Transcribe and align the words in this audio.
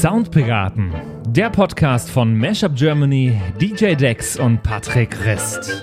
Soundpiraten, 0.00 0.92
der 1.26 1.50
Podcast 1.50 2.08
von 2.08 2.32
Mashup 2.38 2.76
Germany, 2.76 3.36
DJ 3.60 3.96
Dex 3.96 4.38
und 4.38 4.62
Patrick 4.62 5.24
Rist. 5.26 5.82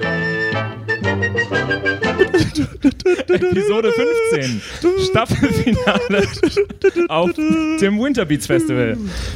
Episode 3.28 3.92
15, 4.32 4.62
Staffelfinale 5.10 6.28
auf 7.10 7.34
dem 7.34 8.00
Winterbeats 8.00 8.48
Festival. 8.48 8.96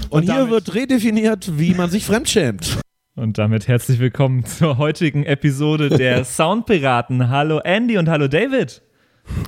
Und, 0.10 0.30
Und 0.30 0.34
hier 0.34 0.50
wird 0.50 0.74
redefiniert, 0.74 1.60
wie 1.60 1.74
man 1.74 1.90
sich 1.90 2.06
fremdschämt. 2.06 2.80
Und 3.18 3.38
damit 3.38 3.68
herzlich 3.68 4.00
willkommen 4.00 4.46
zur 4.46 4.78
heutigen 4.78 5.26
Episode 5.26 5.90
der 5.90 6.24
Soundpiraten. 6.24 7.28
Hallo 7.28 7.60
Andy 7.66 7.98
und 7.98 8.08
hallo 8.08 8.30
David. 8.30 8.82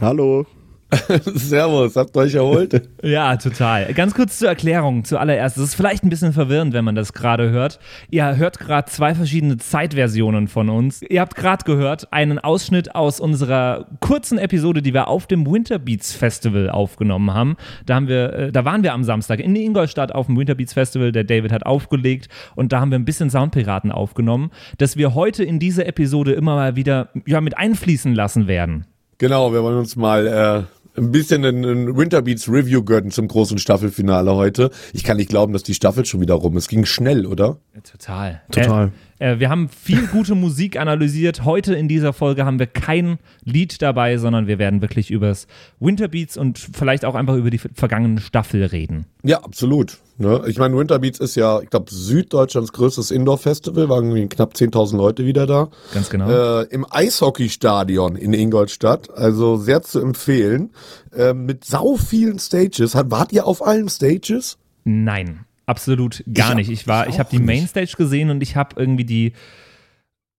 Hallo. 0.02 0.46
Servus, 1.26 1.96
habt 1.96 2.16
ihr 2.16 2.20
euch 2.22 2.36
erholt? 2.36 2.90
ja, 3.04 3.38
total. 3.38 3.94
Ganz 3.94 4.14
kurz 4.14 4.40
zur 4.40 4.50
Erklärung 4.50 5.06
zuallererst. 5.06 5.58
Es 5.58 5.64
ist 5.64 5.76
vielleicht 5.76 6.04
ein 6.04 6.10
bisschen 6.10 6.34
verwirrend, 6.34 6.74
wenn 6.74 6.84
man 6.84 6.96
das 6.96 7.14
gerade 7.14 7.50
hört. 7.50 7.80
Ihr 8.10 8.36
hört 8.36 8.60
gerade 8.60 8.90
zwei 8.90 9.16
verschiedene 9.16 9.58
Zeitversionen 9.58 10.50
von 10.50 10.70
uns. 10.70 11.02
Ihr 11.02 11.22
habt 11.22 11.36
gerade 11.36 11.64
gehört 11.64 12.12
einen 12.12 12.40
Ausschnitt 12.40 12.94
aus 12.94 13.20
unserer 13.20 13.88
kurzen 14.02 14.38
Episode, 14.38 14.82
die 14.82 14.94
wir 14.94 15.08
auf 15.08 15.28
dem 15.28 15.46
Winterbeats 15.46 16.14
Festival 16.14 16.70
aufgenommen 16.70 17.34
haben. 17.34 17.56
Da 17.86 17.96
haben 17.96 18.08
wir, 18.10 18.34
äh, 18.34 18.52
da 18.52 18.66
waren 18.66 18.84
wir 18.84 18.94
am 18.94 19.04
Samstag 19.04 19.40
in 19.40 19.56
Ingolstadt 19.56 20.14
auf 20.14 20.26
dem 20.26 20.38
Winterbeats 20.38 20.74
Festival. 20.74 21.14
Der 21.14 21.24
David 21.24 21.54
hat 21.54 21.66
aufgelegt 21.66 22.28
und 22.56 22.74
da 22.74 22.82
haben 22.82 22.92
wir 22.92 23.00
ein 23.00 23.06
bisschen 23.06 23.30
Soundpiraten 23.30 23.92
aufgenommen, 23.92 24.52
dass 24.78 24.98
wir 24.98 25.16
heute 25.16 25.44
in 25.44 25.60
diese 25.60 25.86
Episode 25.86 26.34
immer 26.34 26.56
mal 26.56 26.76
wieder 26.76 27.10
ja, 27.26 27.40
mit 27.40 27.58
einfließen 27.58 28.14
lassen 28.14 28.48
werden. 28.48 28.86
Genau, 29.22 29.54
wir 29.54 29.62
wollen 29.62 29.78
uns 29.78 29.96
mal 29.96 30.26
äh, 30.26 30.64
ein 31.02 31.12
bisschen 31.12 31.44
ein 31.44 31.98
Winterbeats 31.98 32.48
Review 32.48 32.84
gönnen 32.84 33.12
zum 33.12 33.28
großen 33.28 33.58
Staffelfinale 33.58 34.36
heute. 34.36 34.70
Ich 34.94 35.04
kann 35.04 35.18
nicht 35.18 35.30
glauben, 35.30 35.52
dass 35.52 35.64
die 35.64 35.74
Staffel 35.74 36.06
schon 36.06 36.22
wieder 36.22 36.36
rum 36.36 36.56
ist. 36.56 36.70
Ging 36.70 36.86
schnell, 36.86 37.26
oder? 37.26 37.58
Total. 37.84 38.42
Total. 38.52 38.92
Äh, 39.22 39.40
wir 39.40 39.50
haben 39.50 39.70
viel 39.70 40.08
gute 40.08 40.34
Musik 40.34 40.78
analysiert. 40.78 41.46
Heute 41.46 41.76
in 41.76 41.88
dieser 41.88 42.12
Folge 42.12 42.44
haben 42.44 42.58
wir 42.58 42.66
kein 42.66 43.20
Lied 43.44 43.82
dabei, 43.82 44.18
sondern 44.18 44.48
wir 44.48 44.58
werden 44.58 44.82
wirklich 44.82 45.12
übers 45.12 45.46
Winterbeats 45.80 46.38
und 46.38 46.58
vielleicht 46.58 47.06
auch 47.06 47.14
einfach 47.14 47.36
über 47.36 47.52
die 47.52 47.60
vergangenen 47.60 48.20
Staffel 48.20 48.66
reden. 48.66 49.06
Ja, 49.24 49.44
absolut. 49.44 50.00
Ne? 50.18 50.44
Ich 50.48 50.58
meine, 50.58 50.76
Winterbeats 50.76 51.20
ist 51.20 51.36
ja, 51.36 51.62
ich 51.62 51.70
glaube, 51.70 51.92
Süddeutschlands 51.94 52.74
größtes 52.74 53.12
Indoor-Festival, 53.12 53.90
waren 53.90 54.06
irgendwie 54.06 54.28
knapp 54.28 54.54
10.000 54.54 54.98
Leute 54.98 55.26
wieder 55.26 55.46
da. 55.46 55.70
Ganz 55.94 56.10
genau. 56.10 56.30
Äh, 56.30 56.64
Im 56.72 56.86
Eishockeystadion 56.90 58.16
in 58.16 58.34
Ingolstadt, 58.34 59.12
also 59.16 59.58
sehr 59.58 59.84
zu 59.84 60.00
empfehlen. 60.00 60.72
Äh, 61.16 61.34
mit 61.34 61.64
sau 61.64 61.96
vielen 61.96 62.40
Stages. 62.40 62.96
Hat, 62.96 63.12
wart 63.12 63.32
ihr 63.34 63.46
auf 63.46 63.66
allen 63.66 63.88
Stages? 63.88 64.58
Nein, 64.84 65.46
absolut 65.72 66.24
gar 66.32 66.52
ich 66.52 66.56
nicht. 66.56 66.70
Ich 66.70 66.88
war, 66.88 67.08
ich, 67.08 67.14
ich 67.16 67.20
habe 67.20 67.30
die 67.32 67.40
Mainstage 67.40 67.94
gesehen 67.98 68.30
und 68.30 68.44
ich 68.44 68.56
habe 68.56 68.80
irgendwie 68.80 69.06
die 69.06 69.34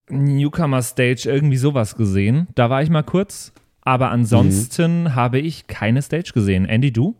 Newcomer 0.09 0.83
Stage 0.83 1.23
irgendwie 1.25 1.57
sowas 1.57 1.97
gesehen. 1.97 2.47
Da 2.55 2.71
war 2.71 2.83
ich 2.83 2.91
mal 2.91 3.03
kurz. 3.03 3.53
Aber 3.85 4.11
ansonsten 4.11 5.03
mhm. 5.03 5.15
habe 5.17 5.41
ich 5.41 5.67
keine 5.67 6.03
Stage 6.03 6.31
gesehen. 6.33 6.67
Andy, 6.67 6.93
du? 6.93 7.17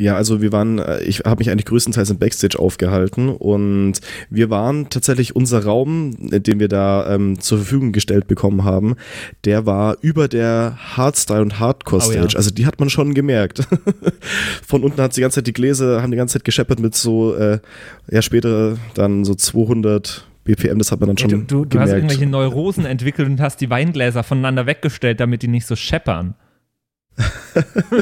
Ja, 0.00 0.14
also 0.14 0.40
wir 0.40 0.52
waren, 0.52 0.78
äh, 0.78 1.02
ich 1.02 1.20
habe 1.20 1.40
mich 1.40 1.50
eigentlich 1.50 1.64
größtenteils 1.64 2.10
im 2.10 2.18
Backstage 2.18 2.58
aufgehalten 2.58 3.28
und 3.30 3.94
wir 4.30 4.48
waren 4.48 4.88
tatsächlich 4.90 5.34
unser 5.34 5.64
Raum, 5.64 6.14
den 6.20 6.60
wir 6.60 6.68
da 6.68 7.12
ähm, 7.12 7.40
zur 7.40 7.58
Verfügung 7.58 7.90
gestellt 7.90 8.28
bekommen 8.28 8.62
haben, 8.62 8.94
der 9.44 9.66
war 9.66 9.96
über 10.00 10.28
der 10.28 10.78
Hardstyle 10.96 11.42
und 11.42 11.58
Hardcore 11.58 12.00
Stage. 12.00 12.18
Oh 12.18 12.28
ja. 12.28 12.36
Also 12.36 12.50
die 12.50 12.66
hat 12.66 12.78
man 12.78 12.90
schon 12.90 13.12
gemerkt. 13.12 13.66
Von 14.66 14.84
unten 14.84 15.00
hat 15.02 15.16
die 15.16 15.20
ganze 15.20 15.36
Zeit 15.36 15.48
die 15.48 15.52
Gläser, 15.52 16.00
haben 16.00 16.12
die 16.12 16.16
ganze 16.16 16.34
Zeit 16.34 16.44
gescheppert 16.44 16.78
mit 16.78 16.94
so, 16.94 17.34
äh, 17.34 17.58
ja 18.08 18.22
später 18.22 18.78
dann 18.94 19.24
so 19.24 19.34
200 19.34 20.28
BPM, 20.44 20.78
das 20.78 20.92
hat 20.92 21.00
man 21.00 21.08
dann 21.08 21.18
schon 21.18 21.30
ja, 21.30 21.36
du, 21.38 21.42
du, 21.42 21.64
du 21.64 21.68
gemerkt. 21.70 21.90
hast 21.90 21.96
irgendwelche 21.96 22.26
Neurosen 22.26 22.86
entwickelt 22.86 23.28
und 23.28 23.40
hast 23.40 23.60
die 23.60 23.68
Weingläser 23.68 24.22
voneinander 24.22 24.66
weggestellt, 24.66 25.18
damit 25.18 25.42
die 25.42 25.48
nicht 25.48 25.66
so 25.66 25.74
scheppern. 25.74 26.34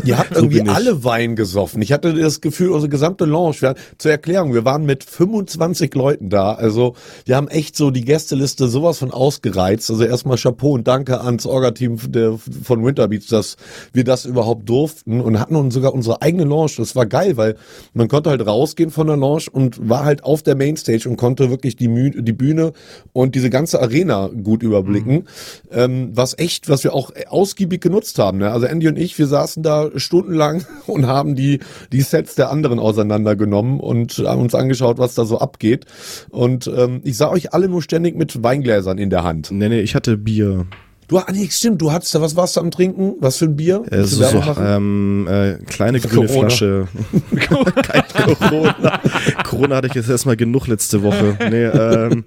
Ihr 0.05 0.19
habt 0.19 0.33
irgendwie 0.33 0.65
so 0.65 0.73
alle 0.73 1.05
Wein 1.05 1.37
gesoffen. 1.37 1.81
Ich 1.81 1.93
hatte 1.93 2.13
das 2.15 2.41
Gefühl, 2.41 2.71
unsere 2.71 2.91
gesamte 2.91 3.25
Lounge, 3.25 3.57
wir, 3.61 3.75
zur 3.99 4.11
Erklärung, 4.11 4.53
wir 4.53 4.65
waren 4.65 4.85
mit 4.85 5.05
25 5.05 5.95
Leuten 5.95 6.29
da. 6.29 6.53
Also 6.53 6.95
wir 7.25 7.37
haben 7.37 7.49
echt 7.49 7.77
so 7.77 7.91
die 7.91 8.05
Gästeliste 8.05 8.69
sowas 8.69 8.99
von 8.99 9.11
ausgereizt. 9.11 9.91
Also 9.91 10.05
erstmal 10.05 10.37
Chapeau 10.37 10.73
und 10.73 10.87
Danke 10.87 11.21
ans 11.21 11.47
Orga-Team 11.47 11.99
von 11.99 12.85
Winterbeats, 12.85 13.29
dass 13.29 13.57
wir 13.93 14.05
das 14.05 14.25
überhaupt 14.25 14.69
durften 14.69 15.21
und 15.21 15.41
hatten 15.41 15.57
uns 15.57 15.75
sogar 15.75 15.95
unsere 15.95 16.21
eigene 16.23 16.45
Lounge. 16.45 16.73
Das 16.77 16.95
war 16.95 17.07
geil, 17.07 17.37
weil 17.37 17.57
man 17.95 18.09
konnte 18.09 18.31
halt 18.31 18.47
rausgehen 18.47 18.91
von 18.91 19.07
der 19.07 19.17
Lounge 19.17 19.45
und 19.51 19.89
war 19.89 20.05
halt 20.05 20.25
auf 20.25 20.43
der 20.43 20.57
Mainstage 20.57 21.09
und 21.09 21.17
konnte 21.17 21.51
wirklich 21.51 21.77
die, 21.77 21.89
Mü 21.89 22.11
die 22.11 22.33
Bühne 22.33 22.73
und 23.13 23.35
diese 23.35 23.51
ganze 23.51 23.81
Arena 23.81 24.29
gut 24.43 24.63
überblicken. 24.63 25.15
Mhm. 25.15 25.25
Ähm, 25.71 26.11
was 26.13 26.39
echt, 26.39 26.69
was 26.69 26.85
wir 26.85 26.93
auch 26.93 27.11
ausgiebig 27.29 27.81
genutzt 27.81 28.19
haben. 28.19 28.39
Ne? 28.39 28.51
Also 28.51 28.67
Andy 28.67 28.89
und 28.89 28.99
ich, 28.99 29.06
wir 29.19 29.27
saßen 29.27 29.63
da 29.63 29.91
stundenlang 29.97 30.65
und 30.87 31.07
haben 31.07 31.35
die, 31.35 31.61
die 31.93 32.01
Sets 32.01 32.35
der 32.35 32.51
anderen 32.51 32.79
auseinandergenommen 32.79 33.81
und 33.81 34.19
haben 34.19 34.43
uns 34.43 34.55
angeschaut, 34.55 34.99
was 34.99 35.15
da 35.15 35.25
so 35.25 35.39
abgeht. 35.39 35.85
Und 36.31 36.67
ähm, 36.67 37.01
ich 37.05 37.17
sah 37.17 37.31
euch 37.31 37.53
alle 37.55 37.69
nur 37.69 37.83
ständig 37.83 38.17
mit 38.17 38.43
Weingläsern 38.43 38.99
in 38.99 39.11
der 39.11 39.25
Hand. 39.25 39.51
Nee, 39.51 39.69
nee, 39.69 39.81
ich 39.81 39.95
hatte 39.95 40.17
Bier. 40.17 40.67
Du, 41.09 41.19
ah, 41.19 41.27
nee, 41.33 41.47
stimmt, 41.51 41.81
du 41.81 41.93
hattest 41.93 42.15
da, 42.17 42.21
was 42.21 42.35
warst 42.35 42.57
du 42.57 42.61
am 42.61 42.73
Trinken? 42.73 43.15
Was 43.21 43.37
für 43.37 43.45
ein 43.45 43.55
Bier? 43.55 43.85
Äh, 43.91 44.03
so, 44.03 44.25
so 44.25 44.43
ähm, 44.61 45.29
äh, 45.31 45.55
kleine 45.65 46.01
grüne 46.01 46.27
Corona. 46.27 46.49
Flasche. 46.49 46.89
Kein 47.37 48.03
Corona. 48.39 49.01
Corona 49.45 49.77
hatte 49.77 49.87
ich 49.87 49.95
jetzt 49.95 50.11
erstmal 50.11 50.37
genug 50.37 50.67
letzte 50.67 51.05
Woche. 51.05 51.39
Nee, 51.49 51.67
ähm, 51.67 52.25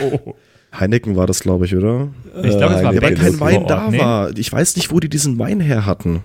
oh. 0.02 0.34
Heineken 0.72 1.16
war 1.16 1.26
das, 1.26 1.40
glaube 1.40 1.64
ich, 1.64 1.74
oder? 1.74 2.08
Ich 2.42 2.56
glaube, 2.56 2.74
es 2.74 2.84
war 2.84 2.94
Weil 2.94 3.14
kein 3.14 3.40
Wein 3.40 3.66
da 3.66 3.92
war. 3.92 4.36
Ich 4.36 4.52
weiß 4.52 4.76
nicht, 4.76 4.92
wo 4.92 5.00
die 5.00 5.08
diesen 5.08 5.38
Wein 5.38 5.60
her 5.60 5.86
hatten. 5.86 6.22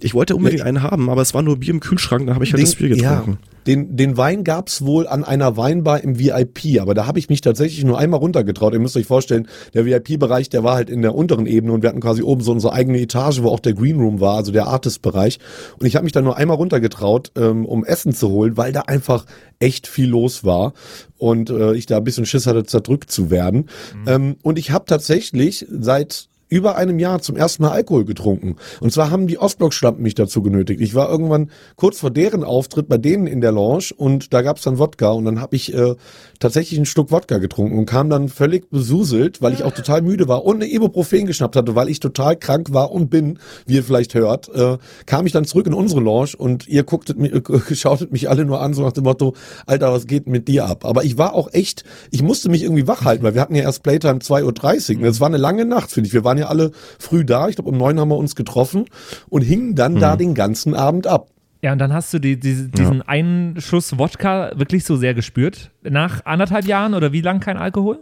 Ich 0.00 0.12
wollte 0.12 0.34
unbedingt 0.34 0.62
einen 0.62 0.82
haben, 0.82 1.08
aber 1.08 1.22
es 1.22 1.34
war 1.34 1.42
nur 1.42 1.56
Bier 1.56 1.70
im 1.70 1.80
Kühlschrank, 1.80 2.26
da 2.26 2.34
habe 2.34 2.44
ich 2.44 2.52
halt 2.52 2.60
den, 2.60 2.66
das 2.66 2.74
Bier 2.74 2.88
getrunken. 2.88 3.38
Ja, 3.42 3.54
den, 3.66 3.96
den 3.96 4.16
Wein 4.16 4.44
gab's 4.44 4.82
wohl 4.82 5.06
an 5.06 5.24
einer 5.24 5.56
Weinbar 5.56 6.02
im 6.02 6.18
VIP, 6.18 6.80
aber 6.80 6.94
da 6.94 7.06
habe 7.06 7.18
ich 7.18 7.28
mich 7.28 7.40
tatsächlich 7.40 7.84
nur 7.84 7.98
einmal 7.98 8.20
runtergetraut. 8.20 8.74
Ihr 8.74 8.80
müsst 8.80 8.96
euch 8.96 9.06
vorstellen, 9.06 9.48
der 9.72 9.86
VIP-Bereich, 9.86 10.48
der 10.48 10.64
war 10.64 10.74
halt 10.74 10.90
in 10.90 11.00
der 11.00 11.14
unteren 11.14 11.46
Ebene 11.46 11.72
und 11.72 11.82
wir 11.82 11.88
hatten 11.88 12.00
quasi 12.00 12.22
oben 12.22 12.42
so 12.42 12.52
unsere 12.52 12.72
eigene 12.72 13.00
Etage, 13.00 13.42
wo 13.42 13.48
auch 13.48 13.60
der 13.60 13.72
Green 13.72 13.98
Room 13.98 14.20
war, 14.20 14.36
also 14.36 14.52
der 14.52 14.66
Artist-Bereich. 14.66 15.38
Und 15.78 15.86
ich 15.86 15.94
habe 15.94 16.04
mich 16.04 16.12
da 16.12 16.20
nur 16.20 16.36
einmal 16.36 16.56
runtergetraut, 16.56 17.32
ähm, 17.36 17.64
um 17.64 17.84
Essen 17.84 18.12
zu 18.12 18.28
holen, 18.30 18.56
weil 18.56 18.72
da 18.72 18.82
einfach 18.82 19.24
echt 19.60 19.86
viel 19.86 20.08
los 20.08 20.44
war 20.44 20.74
und 21.16 21.50
äh, 21.50 21.74
ich 21.74 21.86
da 21.86 21.98
ein 21.98 22.04
bisschen 22.04 22.26
Schiss 22.26 22.46
hatte, 22.46 22.64
zerdrückt 22.64 23.10
zu 23.10 23.30
werden. 23.30 23.70
Mhm. 23.94 24.08
Ähm, 24.08 24.36
und 24.42 24.58
ich 24.58 24.72
habe 24.72 24.84
tatsächlich 24.86 25.66
seit 25.70 26.28
über 26.48 26.76
einem 26.76 26.98
Jahr 26.98 27.20
zum 27.20 27.36
ersten 27.36 27.62
Mal 27.62 27.70
Alkohol 27.70 28.04
getrunken. 28.04 28.56
Und 28.80 28.92
zwar 28.92 29.10
haben 29.10 29.26
die 29.26 29.38
Ostblock-Schlampen 29.38 30.02
mich 30.02 30.14
dazu 30.14 30.42
genötigt. 30.42 30.80
Ich 30.80 30.94
war 30.94 31.10
irgendwann 31.10 31.50
kurz 31.76 31.98
vor 31.98 32.10
deren 32.10 32.44
Auftritt 32.44 32.88
bei 32.88 32.98
denen 32.98 33.26
in 33.26 33.40
der 33.40 33.52
Lounge 33.52 33.90
und 33.96 34.32
da 34.32 34.42
gab's 34.42 34.62
dann 34.62 34.78
Wodka 34.78 35.10
und 35.10 35.24
dann 35.24 35.40
habe 35.40 35.56
ich 35.56 35.74
äh, 35.74 35.94
tatsächlich 36.38 36.78
ein 36.78 36.86
Stück 36.86 37.10
Wodka 37.10 37.38
getrunken 37.38 37.78
und 37.78 37.86
kam 37.86 38.10
dann 38.10 38.28
völlig 38.28 38.70
besuselt, 38.70 39.42
weil 39.42 39.52
ich 39.52 39.62
auch 39.62 39.72
total 39.72 40.02
müde 40.02 40.28
war 40.28 40.44
und 40.44 40.56
eine 40.56 40.70
Ibuprofen 40.70 41.26
geschnappt 41.26 41.56
hatte, 41.56 41.74
weil 41.74 41.88
ich 41.88 42.00
total 42.00 42.36
krank 42.36 42.72
war 42.72 42.92
und 42.92 43.08
bin, 43.10 43.38
wie 43.66 43.76
ihr 43.76 43.84
vielleicht 43.84 44.14
hört, 44.14 44.48
äh, 44.54 44.78
kam 45.06 45.26
ich 45.26 45.32
dann 45.32 45.44
zurück 45.44 45.66
in 45.66 45.74
unsere 45.74 46.00
Lounge 46.00 46.32
und 46.36 46.68
ihr 46.68 46.84
gucktet 46.84 47.18
mich, 47.18 47.32
äh, 47.34 47.74
schautet 47.74 48.12
mich 48.12 48.28
alle 48.28 48.44
nur 48.44 48.60
an, 48.60 48.74
so 48.74 48.82
nach 48.82 48.92
dem 48.92 49.04
Motto, 49.04 49.34
Alter, 49.66 49.92
was 49.92 50.06
geht 50.06 50.26
mit 50.26 50.48
dir 50.48 50.66
ab? 50.66 50.84
Aber 50.84 51.04
ich 51.04 51.18
war 51.18 51.34
auch 51.34 51.52
echt, 51.52 51.84
ich 52.10 52.22
musste 52.22 52.48
mich 52.48 52.62
irgendwie 52.62 52.86
wach 52.86 53.04
halten, 53.04 53.22
weil 53.22 53.34
wir 53.34 53.40
hatten 53.40 53.54
ja 53.54 53.62
erst 53.62 53.82
Playtime 53.82 54.18
2.30 54.18 54.98
Uhr. 54.98 55.04
Das 55.04 55.20
war 55.20 55.28
eine 55.28 55.36
lange 55.36 55.64
Nacht, 55.64 55.90
finde 55.90 56.08
ich. 56.08 56.14
Wir 56.14 56.24
waren 56.24 56.33
ja 56.38 56.48
alle 56.48 56.70
früh 56.98 57.24
da. 57.24 57.48
Ich 57.48 57.56
glaube, 57.56 57.70
um 57.70 57.76
neun 57.76 57.98
haben 57.98 58.08
wir 58.08 58.16
uns 58.16 58.34
getroffen 58.34 58.86
und 59.28 59.42
hingen 59.42 59.74
dann 59.74 59.94
mhm. 59.94 60.00
da 60.00 60.16
den 60.16 60.34
ganzen 60.34 60.74
Abend 60.74 61.06
ab. 61.06 61.28
Ja, 61.62 61.72
und 61.72 61.78
dann 61.78 61.94
hast 61.94 62.12
du 62.12 62.18
die, 62.18 62.38
die, 62.38 62.70
diesen 62.70 62.98
ja. 62.98 63.04
einen 63.06 63.58
Schuss 63.58 63.98
Wodka 63.98 64.52
wirklich 64.54 64.84
so 64.84 64.96
sehr 64.96 65.14
gespürt. 65.14 65.70
Nach 65.82 66.26
anderthalb 66.26 66.66
Jahren 66.66 66.92
oder 66.92 67.12
wie 67.12 67.22
lang 67.22 67.40
kein 67.40 67.56
Alkohol? 67.56 68.00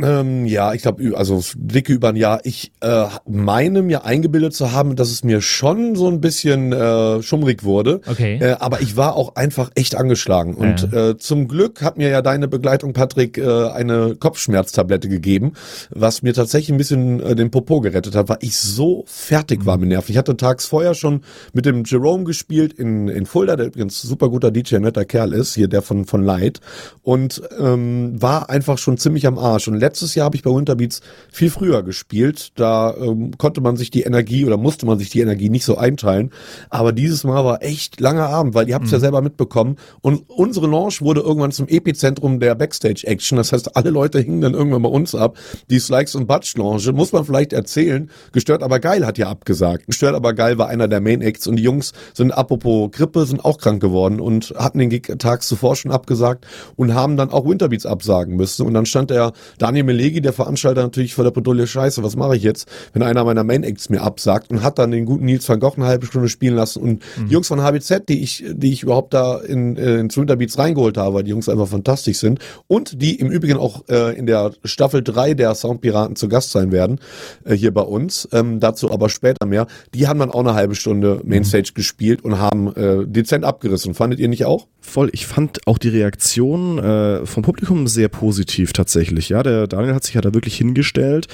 Ähm, 0.00 0.46
ja, 0.46 0.72
ich 0.72 0.82
glaube, 0.82 1.16
also 1.16 1.42
dicke 1.54 1.92
über 1.92 2.08
ein 2.08 2.16
Jahr. 2.16 2.40
Ich 2.44 2.72
äh, 2.80 3.04
meine 3.28 3.82
mir 3.82 4.06
eingebildet 4.06 4.54
zu 4.54 4.72
haben, 4.72 4.96
dass 4.96 5.10
es 5.10 5.22
mir 5.22 5.42
schon 5.42 5.96
so 5.96 6.08
ein 6.08 6.22
bisschen 6.22 6.72
äh, 6.72 7.22
schummrig 7.22 7.62
wurde. 7.62 8.00
Okay. 8.06 8.38
Äh, 8.40 8.56
aber 8.58 8.80
ich 8.80 8.96
war 8.96 9.16
auch 9.16 9.36
einfach 9.36 9.70
echt 9.74 9.94
angeschlagen. 9.94 10.54
Und 10.54 10.90
ja. 10.90 11.10
äh, 11.10 11.18
zum 11.18 11.46
Glück 11.46 11.82
hat 11.82 11.98
mir 11.98 12.08
ja 12.08 12.22
deine 12.22 12.48
Begleitung, 12.48 12.94
Patrick, 12.94 13.36
äh, 13.36 13.68
eine 13.68 14.16
Kopfschmerztablette 14.16 15.10
gegeben, 15.10 15.52
was 15.90 16.22
mir 16.22 16.32
tatsächlich 16.32 16.70
ein 16.70 16.78
bisschen 16.78 17.20
äh, 17.20 17.34
den 17.34 17.50
Popo 17.50 17.82
gerettet 17.82 18.14
hat, 18.14 18.30
weil 18.30 18.38
ich 18.40 18.56
so 18.56 19.04
fertig 19.06 19.66
war 19.66 19.76
mit 19.76 19.90
Nerven. 19.90 20.10
Ich 20.10 20.16
hatte 20.16 20.38
tags 20.38 20.64
vorher 20.64 20.94
schon 20.94 21.20
mit 21.52 21.66
dem 21.66 21.84
Jerome 21.84 22.24
gespielt 22.24 22.72
in, 22.72 23.08
in 23.08 23.26
Fulda, 23.26 23.56
der 23.56 23.66
übrigens 23.66 24.00
super 24.00 24.30
guter 24.30 24.50
DJ, 24.50 24.76
netter 24.76 25.04
Kerl 25.04 25.34
ist, 25.34 25.54
hier 25.54 25.68
der 25.68 25.82
von, 25.82 26.06
von 26.06 26.22
Light. 26.22 26.60
Und 27.02 27.42
ähm, 27.60 28.20
war 28.20 28.48
einfach 28.48 28.78
schon 28.78 28.96
ziemlich 28.96 29.26
am 29.26 29.38
Arsch. 29.38 29.68
Und 29.68 29.81
letztes 29.82 30.14
Jahr 30.14 30.26
habe 30.26 30.36
ich 30.36 30.42
bei 30.42 30.50
Winterbeats 30.50 31.02
viel 31.30 31.50
früher 31.50 31.82
gespielt. 31.82 32.52
Da 32.54 32.94
ähm, 32.94 33.32
konnte 33.36 33.60
man 33.60 33.76
sich 33.76 33.90
die 33.90 34.02
Energie 34.02 34.46
oder 34.46 34.56
musste 34.56 34.86
man 34.86 34.98
sich 34.98 35.10
die 35.10 35.20
Energie 35.20 35.50
nicht 35.50 35.64
so 35.64 35.76
einteilen. 35.76 36.30
Aber 36.70 36.92
dieses 36.92 37.24
Mal 37.24 37.44
war 37.44 37.62
echt 37.62 38.00
langer 38.00 38.28
Abend, 38.28 38.54
weil 38.54 38.68
ihr 38.68 38.74
habt 38.74 38.86
es 38.86 38.92
ja 38.92 39.00
selber 39.00 39.20
mitbekommen. 39.20 39.76
Und 40.00 40.22
unsere 40.28 40.66
Lounge 40.66 40.96
wurde 41.00 41.20
irgendwann 41.20 41.52
zum 41.52 41.68
Epizentrum 41.68 42.40
der 42.40 42.54
Backstage-Action. 42.54 43.36
Das 43.36 43.52
heißt, 43.52 43.76
alle 43.76 43.90
Leute 43.90 44.20
hingen 44.20 44.40
dann 44.40 44.54
irgendwann 44.54 44.82
bei 44.82 44.88
uns 44.88 45.14
ab. 45.14 45.36
Die 45.68 45.80
Slikes 45.80 46.14
und 46.14 46.26
Butch 46.26 46.56
Lounge, 46.56 46.92
muss 46.92 47.12
man 47.12 47.24
vielleicht 47.24 47.52
erzählen. 47.52 48.08
Gestört 48.32 48.62
aber 48.62 48.78
geil 48.78 49.04
hat 49.04 49.18
ja 49.18 49.28
abgesagt. 49.28 49.86
Gestört 49.86 50.14
aber 50.14 50.32
geil 50.32 50.58
war 50.58 50.68
einer 50.68 50.86
der 50.86 51.00
Main 51.00 51.22
Acts 51.22 51.46
und 51.46 51.56
die 51.56 51.62
Jungs 51.62 51.92
sind 52.14 52.30
apropos 52.30 52.90
Grippe, 52.92 53.26
sind 53.26 53.44
auch 53.44 53.58
krank 53.58 53.82
geworden 53.82 54.20
und 54.20 54.54
hatten 54.56 54.78
den 54.78 54.90
Gig 54.90 55.12
tags 55.18 55.48
zuvor 55.48 55.74
schon 55.74 55.90
abgesagt 55.90 56.46
und 56.76 56.94
haben 56.94 57.16
dann 57.16 57.30
auch 57.30 57.44
Winterbeats 57.44 57.84
absagen 57.84 58.36
müssen. 58.36 58.64
Und 58.64 58.74
dann 58.74 58.86
stand 58.86 59.10
der 59.10 59.32
Daniel 59.72 59.84
Melegi, 59.84 60.20
der 60.20 60.34
Veranstalter, 60.34 60.82
natürlich 60.82 61.14
vor 61.14 61.24
der 61.24 61.30
Bredouille, 61.30 61.66
scheiße, 61.66 62.02
was 62.02 62.14
mache 62.14 62.36
ich 62.36 62.42
jetzt, 62.42 62.68
wenn 62.92 63.02
einer 63.02 63.24
meiner 63.24 63.42
Main 63.42 63.62
Acts 63.64 63.88
mir 63.88 64.02
absagt 64.02 64.50
und 64.50 64.62
hat 64.62 64.78
dann 64.78 64.90
den 64.90 65.06
guten 65.06 65.24
Nils 65.24 65.48
van 65.48 65.60
Gogh 65.60 65.76
eine 65.76 65.86
halbe 65.86 66.04
Stunde 66.04 66.28
spielen 66.28 66.54
lassen 66.54 66.82
und 66.82 67.02
Mhm. 67.16 67.28
die 67.28 67.32
Jungs 67.32 67.48
von 67.48 67.62
HBZ, 67.62 68.06
die 68.10 68.22
ich, 68.22 68.44
die 68.52 68.70
ich 68.70 68.82
überhaupt 68.82 69.14
da 69.14 69.38
in, 69.38 69.78
äh, 69.78 69.96
ins 69.98 70.18
Winterbeats 70.18 70.58
reingeholt 70.58 70.98
habe, 70.98 71.14
weil 71.14 71.22
die 71.22 71.30
Jungs 71.30 71.48
einfach 71.48 71.68
fantastisch 71.68 72.18
sind 72.18 72.38
und 72.66 73.00
die 73.00 73.14
im 73.14 73.30
Übrigen 73.30 73.56
auch 73.56 73.88
äh, 73.88 74.14
in 74.14 74.26
der 74.26 74.52
Staffel 74.62 75.02
3 75.02 75.32
der 75.32 75.54
Soundpiraten 75.54 76.16
zu 76.16 76.28
Gast 76.28 76.50
sein 76.50 76.70
werden, 76.70 77.00
äh, 77.46 77.54
hier 77.54 77.72
bei 77.72 77.80
uns, 77.80 78.28
ähm, 78.32 78.60
dazu 78.60 78.90
aber 78.90 79.08
später 79.08 79.46
mehr, 79.46 79.66
die 79.94 80.06
haben 80.06 80.18
dann 80.18 80.30
auch 80.30 80.40
eine 80.40 80.52
halbe 80.52 80.74
Stunde 80.74 81.22
Mainstage 81.24 81.70
gespielt 81.74 82.22
und 82.22 82.38
haben 82.38 82.76
äh, 82.76 83.06
dezent 83.06 83.46
abgerissen. 83.46 83.94
Fandet 83.94 84.18
ihr 84.20 84.28
nicht 84.28 84.44
auch? 84.44 84.66
Voll. 84.80 85.08
Ich 85.12 85.26
fand 85.26 85.66
auch 85.66 85.78
die 85.78 85.88
Reaktion 85.88 86.78
äh, 86.78 87.24
vom 87.24 87.42
Publikum 87.42 87.86
sehr 87.86 88.08
positiv 88.08 88.72
tatsächlich. 88.72 89.28
Ja, 89.28 89.42
der 89.44 89.61
Daniel 89.66 89.94
hat 89.94 90.04
sich 90.04 90.14
ja 90.14 90.20
da 90.20 90.34
wirklich 90.34 90.56
hingestellt. 90.56 91.28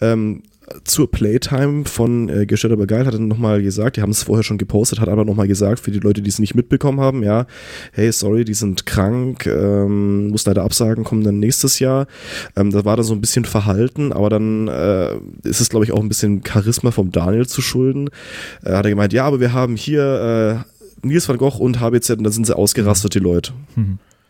Ähm, 0.00 0.42
zur 0.84 1.10
Playtime 1.10 1.84
von 1.84 2.28
äh, 2.28 2.46
Gestellt 2.46 2.72
aber 2.72 2.86
geil 2.86 3.06
hat 3.06 3.14
er 3.14 3.20
nochmal 3.20 3.62
gesagt, 3.62 3.96
die 3.96 4.02
haben 4.02 4.10
es 4.10 4.22
vorher 4.22 4.42
schon 4.42 4.58
gepostet, 4.58 5.00
hat 5.00 5.08
aber 5.08 5.24
nochmal 5.24 5.46
gesagt, 5.46 5.80
für 5.80 5.90
die 5.90 5.98
Leute, 5.98 6.22
die 6.22 6.30
es 6.30 6.38
nicht 6.38 6.54
mitbekommen 6.54 7.00
haben, 7.00 7.22
ja, 7.22 7.46
hey, 7.92 8.10
sorry, 8.12 8.44
die 8.44 8.54
sind 8.54 8.86
krank, 8.86 9.46
ähm, 9.46 10.28
muss 10.28 10.46
leider 10.46 10.62
absagen, 10.62 11.04
kommen 11.04 11.22
dann 11.22 11.38
nächstes 11.38 11.78
Jahr. 11.80 12.06
Ähm, 12.56 12.70
da 12.70 12.84
war 12.84 12.96
dann 12.96 13.04
so 13.04 13.14
ein 13.14 13.20
bisschen 13.20 13.44
verhalten, 13.44 14.12
aber 14.12 14.30
dann 14.30 14.68
äh, 14.68 15.14
ist 15.42 15.60
es, 15.60 15.68
glaube 15.68 15.84
ich, 15.84 15.92
auch 15.92 16.00
ein 16.00 16.08
bisschen 16.08 16.42
Charisma 16.46 16.90
vom 16.90 17.12
Daniel 17.12 17.46
zu 17.46 17.60
schulden. 17.60 18.08
Äh, 18.64 18.72
hat 18.72 18.86
er 18.86 18.90
gemeint, 18.90 19.12
ja, 19.12 19.26
aber 19.26 19.40
wir 19.40 19.52
haben 19.52 19.76
hier 19.76 20.64
äh, 21.02 21.06
Nils 21.06 21.28
van 21.28 21.36
Gogh 21.36 21.58
und 21.58 21.80
HBZ 21.80 22.10
und 22.10 22.24
dann 22.24 22.32
sind 22.32 22.46
sie 22.46 22.56
ausgerastet, 22.56 23.14
die 23.14 23.18
Leute. 23.18 23.52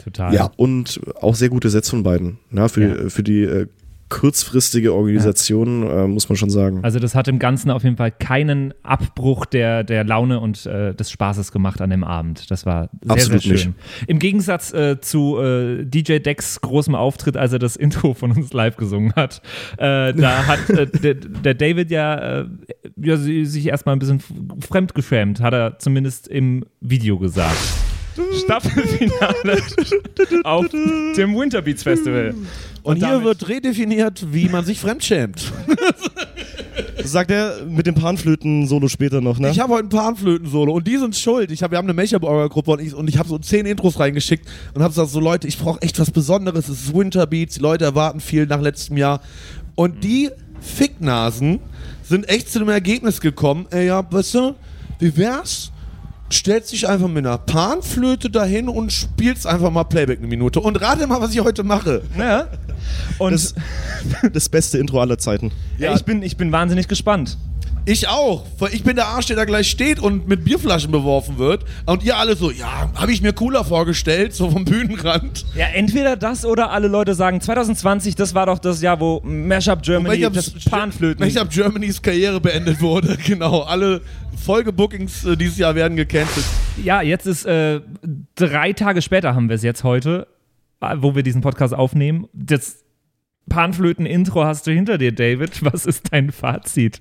Total. 0.02 0.34
Ja. 0.34 0.50
Und 0.56 1.00
auch 1.20 1.34
sehr 1.34 1.48
gute 1.48 1.70
Sets 1.70 1.90
von 1.90 2.02
beiden. 2.02 2.38
Ja, 2.50 2.68
für, 2.68 3.04
Ja. 3.04 3.08
für 3.10 3.22
die 3.22 3.42
äh, 3.42 3.66
kurzfristige 4.10 4.92
Organisation, 4.94 5.82
äh, 5.90 6.06
muss 6.06 6.28
man 6.28 6.36
schon 6.36 6.50
sagen. 6.50 6.80
Also 6.84 7.00
das 7.00 7.14
hat 7.16 7.26
im 7.26 7.40
Ganzen 7.40 7.70
auf 7.70 7.82
jeden 7.82 7.96
Fall 7.96 8.12
keinen 8.12 8.72
Abbruch 8.84 9.44
der, 9.44 9.82
der 9.82 10.04
Laune 10.04 10.38
und 10.38 10.66
äh, 10.66 10.94
des 10.94 11.10
Spaßes 11.10 11.50
gemacht 11.50 11.80
an 11.80 11.90
dem 11.90 12.04
Abend. 12.04 12.48
Das 12.50 12.64
war 12.64 12.90
sehr, 13.02 13.10
Absolut 13.12 13.42
sehr 13.42 13.56
schön. 13.58 13.74
nicht. 13.98 14.08
Im 14.08 14.18
Gegensatz 14.20 14.72
äh, 14.72 15.00
zu 15.00 15.38
äh, 15.40 15.84
DJ 15.84 16.18
Dex 16.18 16.60
großem 16.60 16.94
Auftritt, 16.94 17.36
als 17.36 17.52
er 17.54 17.58
das 17.58 17.74
Intro 17.84 18.14
von 18.14 18.30
uns 18.30 18.52
live 18.52 18.76
gesungen 18.76 19.12
hat. 19.14 19.42
Äh, 19.78 20.12
da 20.12 20.46
hat 20.46 20.70
äh, 20.70 20.86
der, 21.02 21.14
der 21.14 21.54
David 21.54 21.90
ja, 21.90 22.44
ja 22.96 23.16
sich 23.16 23.66
erstmal 23.66 23.96
ein 23.96 23.98
bisschen 24.00 24.20
fremdgeschämt, 24.60 25.40
hat 25.40 25.54
er 25.54 25.78
zumindest 25.78 26.28
im 26.28 26.64
Video 26.80 27.18
gesagt. 27.18 27.56
Staffelfinale 28.44 29.62
auf 30.44 30.66
dem 30.68 31.36
Winterbeats 31.36 31.82
Festival. 31.82 32.34
Und, 32.82 32.96
hier 32.96 33.08
damit- 33.08 33.24
wird 33.24 33.48
redefiniert, 33.48 34.26
wie 34.32 34.48
man 34.48 34.64
sich 34.64 34.78
fremdschämt. 34.80 35.52
Sagt 37.04 37.30
er 37.30 37.64
mit 37.68 37.86
dem 37.86 37.94
Panflöten-Solo 37.94 38.88
später 38.88 39.20
noch, 39.20 39.38
ne? 39.38 39.50
Ich 39.50 39.60
habe 39.60 39.74
heute 39.74 39.86
ein 39.86 39.88
Panflöten-Solo 39.90 40.72
und 40.72 40.86
die 40.86 40.96
sind 40.96 41.14
schuld. 41.16 41.50
Ich 41.50 41.62
hab, 41.62 41.70
wir 41.70 41.78
haben 41.78 41.86
eine 41.86 41.94
Mecha-Gruppe 41.94 42.70
und 42.72 42.80
ich, 42.80 42.94
und 42.94 43.08
ich 43.08 43.18
habe 43.18 43.28
so 43.28 43.38
zehn 43.38 43.66
Intros 43.66 43.98
reingeschickt 43.98 44.46
und 44.74 44.82
habe 44.82 44.90
gesagt, 44.92 45.10
so 45.10 45.20
Leute, 45.20 45.46
ich 45.46 45.58
brauche 45.58 45.82
echt 45.82 45.98
was 46.00 46.10
Besonderes. 46.10 46.68
Es 46.68 46.82
ist 46.86 46.94
Winterbeats, 46.94 47.56
die 47.56 47.60
Leute 47.60 47.84
erwarten 47.84 48.20
viel 48.20 48.46
nach 48.46 48.60
letztem 48.60 48.96
Jahr. 48.96 49.20
Und 49.74 50.02
die 50.02 50.30
Ficknasen 50.60 51.60
sind 52.02 52.28
echt 52.28 52.50
zu 52.50 52.58
dem 52.58 52.68
Ergebnis 52.68 53.20
gekommen, 53.20 53.66
ey, 53.70 53.86
ja, 53.86 54.04
weißt 54.10 54.34
du, 54.34 54.54
wie 54.98 55.16
wär's? 55.16 55.70
Stellt 56.34 56.66
sich 56.66 56.88
einfach 56.88 57.06
mit 57.06 57.24
einer 57.24 57.38
Panflöte 57.38 58.28
dahin 58.28 58.68
und 58.68 58.92
spielt's 58.92 59.46
einfach 59.46 59.70
mal 59.70 59.84
Playback 59.84 60.18
eine 60.18 60.26
Minute. 60.26 60.60
Und 60.60 60.80
rate 60.80 61.06
mal, 61.06 61.20
was 61.20 61.32
ich 61.32 61.40
heute 61.40 61.62
mache. 61.62 62.02
Ja. 62.18 62.48
Und 63.18 63.32
Das, 63.32 63.54
das 64.32 64.48
beste 64.48 64.78
Intro 64.78 65.00
aller 65.00 65.16
Zeiten. 65.16 65.52
ja, 65.78 65.94
ich, 65.94 66.04
bin, 66.04 66.22
ich 66.22 66.36
bin 66.36 66.50
wahnsinnig 66.50 66.88
gespannt. 66.88 67.38
Ich 67.86 68.08
auch. 68.08 68.46
Ich 68.72 68.82
bin 68.82 68.96
der 68.96 69.08
Arsch, 69.08 69.26
der 69.26 69.36
da 69.36 69.44
gleich 69.44 69.68
steht 69.68 70.00
und 70.00 70.26
mit 70.26 70.42
Bierflaschen 70.42 70.90
beworfen 70.90 71.36
wird. 71.36 71.66
Und 71.84 72.02
ihr 72.02 72.16
alle 72.16 72.34
so, 72.34 72.50
ja, 72.50 72.90
habe 72.94 73.12
ich 73.12 73.20
mir 73.20 73.34
cooler 73.34 73.62
vorgestellt, 73.62 74.32
so 74.32 74.50
vom 74.50 74.64
Bühnenrand. 74.64 75.44
Ja, 75.54 75.66
entweder 75.66 76.16
das 76.16 76.46
oder 76.46 76.70
alle 76.70 76.88
Leute 76.88 77.14
sagen, 77.14 77.42
2020, 77.42 78.14
das 78.14 78.34
war 78.34 78.46
doch 78.46 78.58
das 78.58 78.80
Jahr, 78.80 79.00
wo 79.00 79.20
Mashup 79.22 79.82
Germany, 79.82 80.26
das 80.32 80.52
Panflöten. 80.64 81.22
Welcher 81.22 81.44
Germanys 81.44 82.00
Karriere 82.00 82.40
beendet 82.40 82.80
wurde. 82.80 83.18
Genau. 83.24 83.62
Alle 83.62 84.00
Folgebookings 84.44 85.24
äh, 85.24 85.36
dieses 85.36 85.56
Jahr 85.58 85.74
werden 85.74 85.96
gecancelt. 85.96 86.44
Ja, 86.82 87.00
jetzt 87.00 87.26
ist 87.26 87.44
äh, 87.46 87.80
drei 88.34 88.72
Tage 88.72 89.02
später 89.02 89.34
haben 89.34 89.48
wir 89.48 89.56
es 89.56 89.62
jetzt 89.62 89.82
heute, 89.82 90.26
äh, 90.80 90.94
wo 90.98 91.14
wir 91.14 91.22
diesen 91.22 91.40
Podcast 91.40 91.74
aufnehmen. 91.74 92.28
Das 92.32 92.84
Panflöten-Intro 93.48 94.44
hast 94.44 94.66
du 94.66 94.72
hinter 94.72 94.98
dir, 94.98 95.12
David. 95.12 95.64
Was 95.64 95.86
ist 95.86 96.12
dein 96.12 96.32
Fazit? 96.32 97.00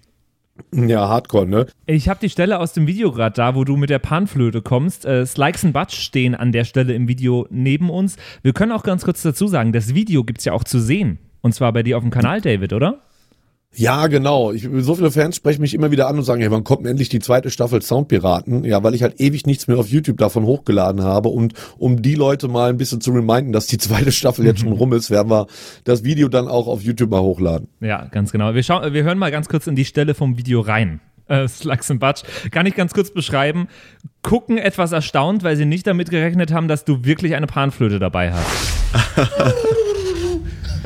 Ja, 0.74 1.08
Hardcore, 1.08 1.48
ne? 1.48 1.68
Ich 1.86 2.10
habe 2.10 2.20
die 2.20 2.30
Stelle 2.30 2.60
aus 2.60 2.74
dem 2.74 2.86
Video 2.88 3.12
gerade 3.12 3.36
da, 3.36 3.56
wo 3.56 3.64
du 3.64 3.76
mit 3.76 3.90
der 3.90 4.00
Panflöte 4.00 4.62
kommst. 4.62 5.06
Äh, 5.06 5.26
Slikes 5.26 5.64
und 5.64 5.74
Butch 5.74 5.96
stehen 5.96 6.36
an 6.36 6.52
der 6.52 6.64
Stelle 6.64 6.94
im 6.94 7.08
Video 7.08 7.48
neben 7.50 7.90
uns. 7.90 8.18
Wir 8.44 8.54
können 8.54 8.72
auch 8.72 8.84
ganz 8.84 9.04
kurz 9.04 9.22
dazu 9.22 9.48
sagen, 9.48 9.72
das 9.72 9.96
Video 9.96 10.24
gibt 10.24 10.40
es 10.40 10.46
ja 10.46 10.54
auch 10.54 10.64
zu 10.64 10.80
sehen. 10.80 11.20
Und 11.42 11.54
zwar 11.54 11.74
bei 11.74 11.84
dir 11.84 11.98
auf 11.98 12.04
dem 12.04 12.12
Kanal, 12.12 12.42
David, 12.42 12.74
oder? 12.74 13.02
Ja, 13.76 14.08
genau. 14.08 14.52
Ich, 14.52 14.68
so 14.80 14.96
viele 14.96 15.12
Fans 15.12 15.36
sprechen 15.36 15.62
mich 15.62 15.74
immer 15.74 15.90
wieder 15.92 16.08
an 16.08 16.18
und 16.18 16.24
sagen, 16.24 16.42
hey, 16.42 16.52
wann 16.52 16.64
kommt 16.64 16.82
denn 16.82 16.92
endlich 16.92 17.10
die 17.10 17.20
zweite 17.20 17.50
Staffel 17.50 17.82
Soundpiraten? 17.82 18.64
Ja, 18.64 18.84
weil 18.84 18.94
ich 18.94 19.02
halt 19.02 19.20
ewig 19.20 19.48
nichts 19.48 19.68
mehr 19.68 19.78
auf 19.78 19.88
YouTube 19.90 20.18
davon 20.18 20.46
hochgeladen 20.46 21.02
habe. 21.04 21.30
Und 21.30 21.54
um 21.78 22.02
die 22.02 22.16
Leute 22.16 22.48
mal 22.48 22.70
ein 22.70 22.78
bisschen 22.78 23.02
zu 23.02 23.12
reminden, 23.12 23.52
dass 23.52 23.68
die 23.68 23.78
zweite 23.80 24.12
Staffel 24.12 24.46
jetzt 24.46 24.62
schon 24.62 24.72
rum 24.74 24.94
ist, 24.94 25.10
werden 25.10 25.30
wir 25.30 25.48
das 25.84 26.04
Video 26.04 26.28
dann 26.28 26.48
auch 26.48 26.68
auf 26.68 26.82
YouTube 26.82 27.10
mal 27.10 27.22
hochladen. 27.22 27.68
Ja, 27.80 28.06
ganz 28.06 28.32
genau. 28.32 28.54
Wir, 28.54 28.64
schauen, 28.64 28.94
wir 28.94 29.04
hören 29.04 29.18
mal 29.18 29.32
ganz 29.32 29.50
kurz 29.50 29.66
in 29.66 29.76
die 29.76 29.86
Stelle 29.86 30.14
vom 30.14 30.38
Video 30.38 30.62
rein. 30.62 31.00
Äh, 31.30 31.48
Slugs 31.48 31.90
and 31.90 32.02
Butch. 32.02 32.24
Kann 32.52 32.66
ich 32.66 32.76
ganz 32.76 32.94
kurz 32.94 33.10
beschreiben. 33.10 33.70
Gucken 34.24 34.58
etwas 34.58 34.92
erstaunt, 34.92 35.42
weil 35.42 35.56
sie 35.56 35.64
nicht 35.64 35.88
damit 35.88 36.10
gerechnet 36.10 36.52
haben, 36.52 36.68
dass 36.68 36.84
du 36.84 37.06
wirklich 37.06 37.36
eine 37.36 37.48
Panflöte 37.48 37.98
dabei 37.98 38.34
hast. 38.34 38.74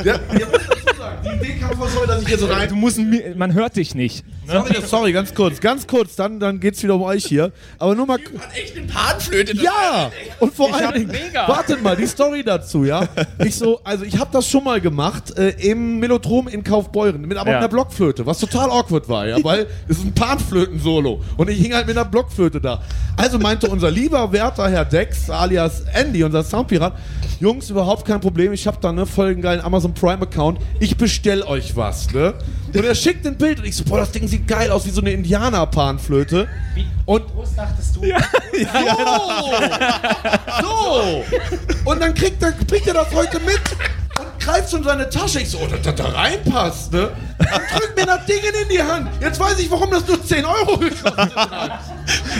Ja, 0.03 0.19
sagen, 0.19 0.76
die 1.23 1.35
Idee 1.35 1.59
kam 1.59 1.77
von 1.77 1.89
so, 1.89 2.05
dass 2.05 2.21
ich 2.21 2.27
hier 2.27 2.37
so 2.37 2.45
rein. 2.47 2.69
Du 2.69 2.75
musst, 2.75 2.99
man 3.35 3.53
hört 3.53 3.75
dich 3.75 3.95
nicht. 3.95 4.23
Sorry, 4.47 4.75
sorry, 4.85 5.11
ganz 5.11 5.33
kurz, 5.33 5.59
ganz 5.59 5.85
kurz, 5.87 6.15
dann, 6.15 6.39
dann 6.39 6.59
geht's 6.61 6.81
wieder 6.81 6.95
um 6.95 7.01
euch 7.01 7.25
hier. 7.25 7.51
Aber 7.79 7.95
nur 7.95 8.05
mal. 8.05 8.17
echt 8.55 8.77
eine 8.77 8.87
Panflöte 8.87 9.57
Ja! 9.57 10.09
Und 10.39 10.53
vor 10.53 10.71
hab 10.71 10.81
allen 10.93 11.07
Dingen, 11.09 11.11
mega. 11.27 11.47
wartet 11.49 11.83
mal, 11.83 11.97
die 11.97 12.07
Story 12.07 12.43
dazu, 12.45 12.85
ja? 12.85 13.07
Ich 13.43 13.55
so, 13.55 13.81
also 13.83 14.05
ich 14.05 14.17
habe 14.17 14.29
das 14.31 14.47
schon 14.49 14.63
mal 14.63 14.79
gemacht 14.79 15.37
äh, 15.37 15.49
im 15.69 15.99
Melodrom 15.99 16.47
in 16.47 16.63
Kaufbeuren, 16.63 17.21
mit 17.27 17.37
aber 17.37 17.49
Ja. 17.51 17.55
mit 17.57 17.63
einer 17.63 17.67
Blockflöte, 17.69 18.25
was 18.25 18.39
total 18.39 18.69
awkward 18.71 19.09
war, 19.09 19.27
ja, 19.27 19.43
weil 19.43 19.67
es 19.89 19.97
ist 19.97 20.05
ein 20.05 20.13
Panflöten-Solo 20.13 21.21
und 21.35 21.49
ich 21.49 21.59
hing 21.59 21.73
halt 21.73 21.87
mit 21.87 21.97
einer 21.97 22.05
Blockflöte 22.09 22.61
da. 22.61 22.81
Also 23.17 23.39
meinte 23.39 23.67
unser 23.67 23.91
lieber 23.91 24.31
werter 24.31 24.69
Herr 24.69 24.85
Dex, 24.85 25.29
alias 25.29 25.81
Andy, 25.93 26.23
unser 26.23 26.43
Soundpirat, 26.43 26.93
Jungs, 27.39 27.69
überhaupt 27.69 28.05
kein 28.05 28.19
Problem, 28.19 28.51
ich 28.51 28.65
habe 28.65 28.77
da 28.81 28.91
ne 28.91 29.05
voll 29.05 29.27
einen 29.27 29.43
geilen 29.43 29.61
Amazon 29.61 29.93
Prime-Account, 29.93 30.59
ich 30.79 30.97
bestell 30.97 31.43
euch 31.43 31.75
was, 31.75 32.11
ne? 32.11 32.33
Und 32.73 32.83
er 32.83 32.95
schickt 32.95 33.27
ein 33.27 33.37
Bild 33.37 33.59
und 33.59 33.65
ich 33.65 33.75
so, 33.75 33.83
boah, 33.83 33.99
das 33.99 34.11
Ding 34.11 34.27
sieht 34.27 34.47
geil 34.47 34.71
aus, 34.71 34.87
wie 34.87 34.89
so 34.89 35.01
eine 35.01 35.11
Indianer-Panflöte. 35.11 36.47
Und 37.05 37.23
Was 37.35 37.55
dachtest 37.55 37.95
du? 37.95 38.01
so! 40.61 40.61
so! 40.61 41.23
Und 41.85 42.01
dann 42.01 42.13
kriegt 42.13 42.41
er, 42.41 42.51
kriegt 42.53 42.87
er 42.87 42.95
das 42.95 43.13
heute 43.13 43.39
mit 43.39 43.61
und 44.19 44.39
greift 44.39 44.69
so 44.69 44.77
in 44.77 44.83
seine 44.83 45.09
Tasche. 45.09 45.39
Ich 45.39 45.49
so, 45.49 45.59
oh, 45.59 45.67
dass 45.67 45.81
das 45.81 45.95
da 45.95 46.05
reinpasst, 46.05 46.91
ne? 46.91 47.11
Drück 47.37 47.95
mir 47.95 48.05
das 48.05 48.25
Ding 48.25 48.39
in 48.63 48.69
die 48.69 48.81
Hand. 48.81 49.09
Jetzt 49.21 49.39
weiß 49.39 49.59
ich, 49.59 49.69
warum 49.69 49.91
das 49.91 50.07
nur 50.07 50.23
10 50.23 50.43
Euro 50.43 50.77
gekostet 50.77 51.35
hat. 51.35 51.79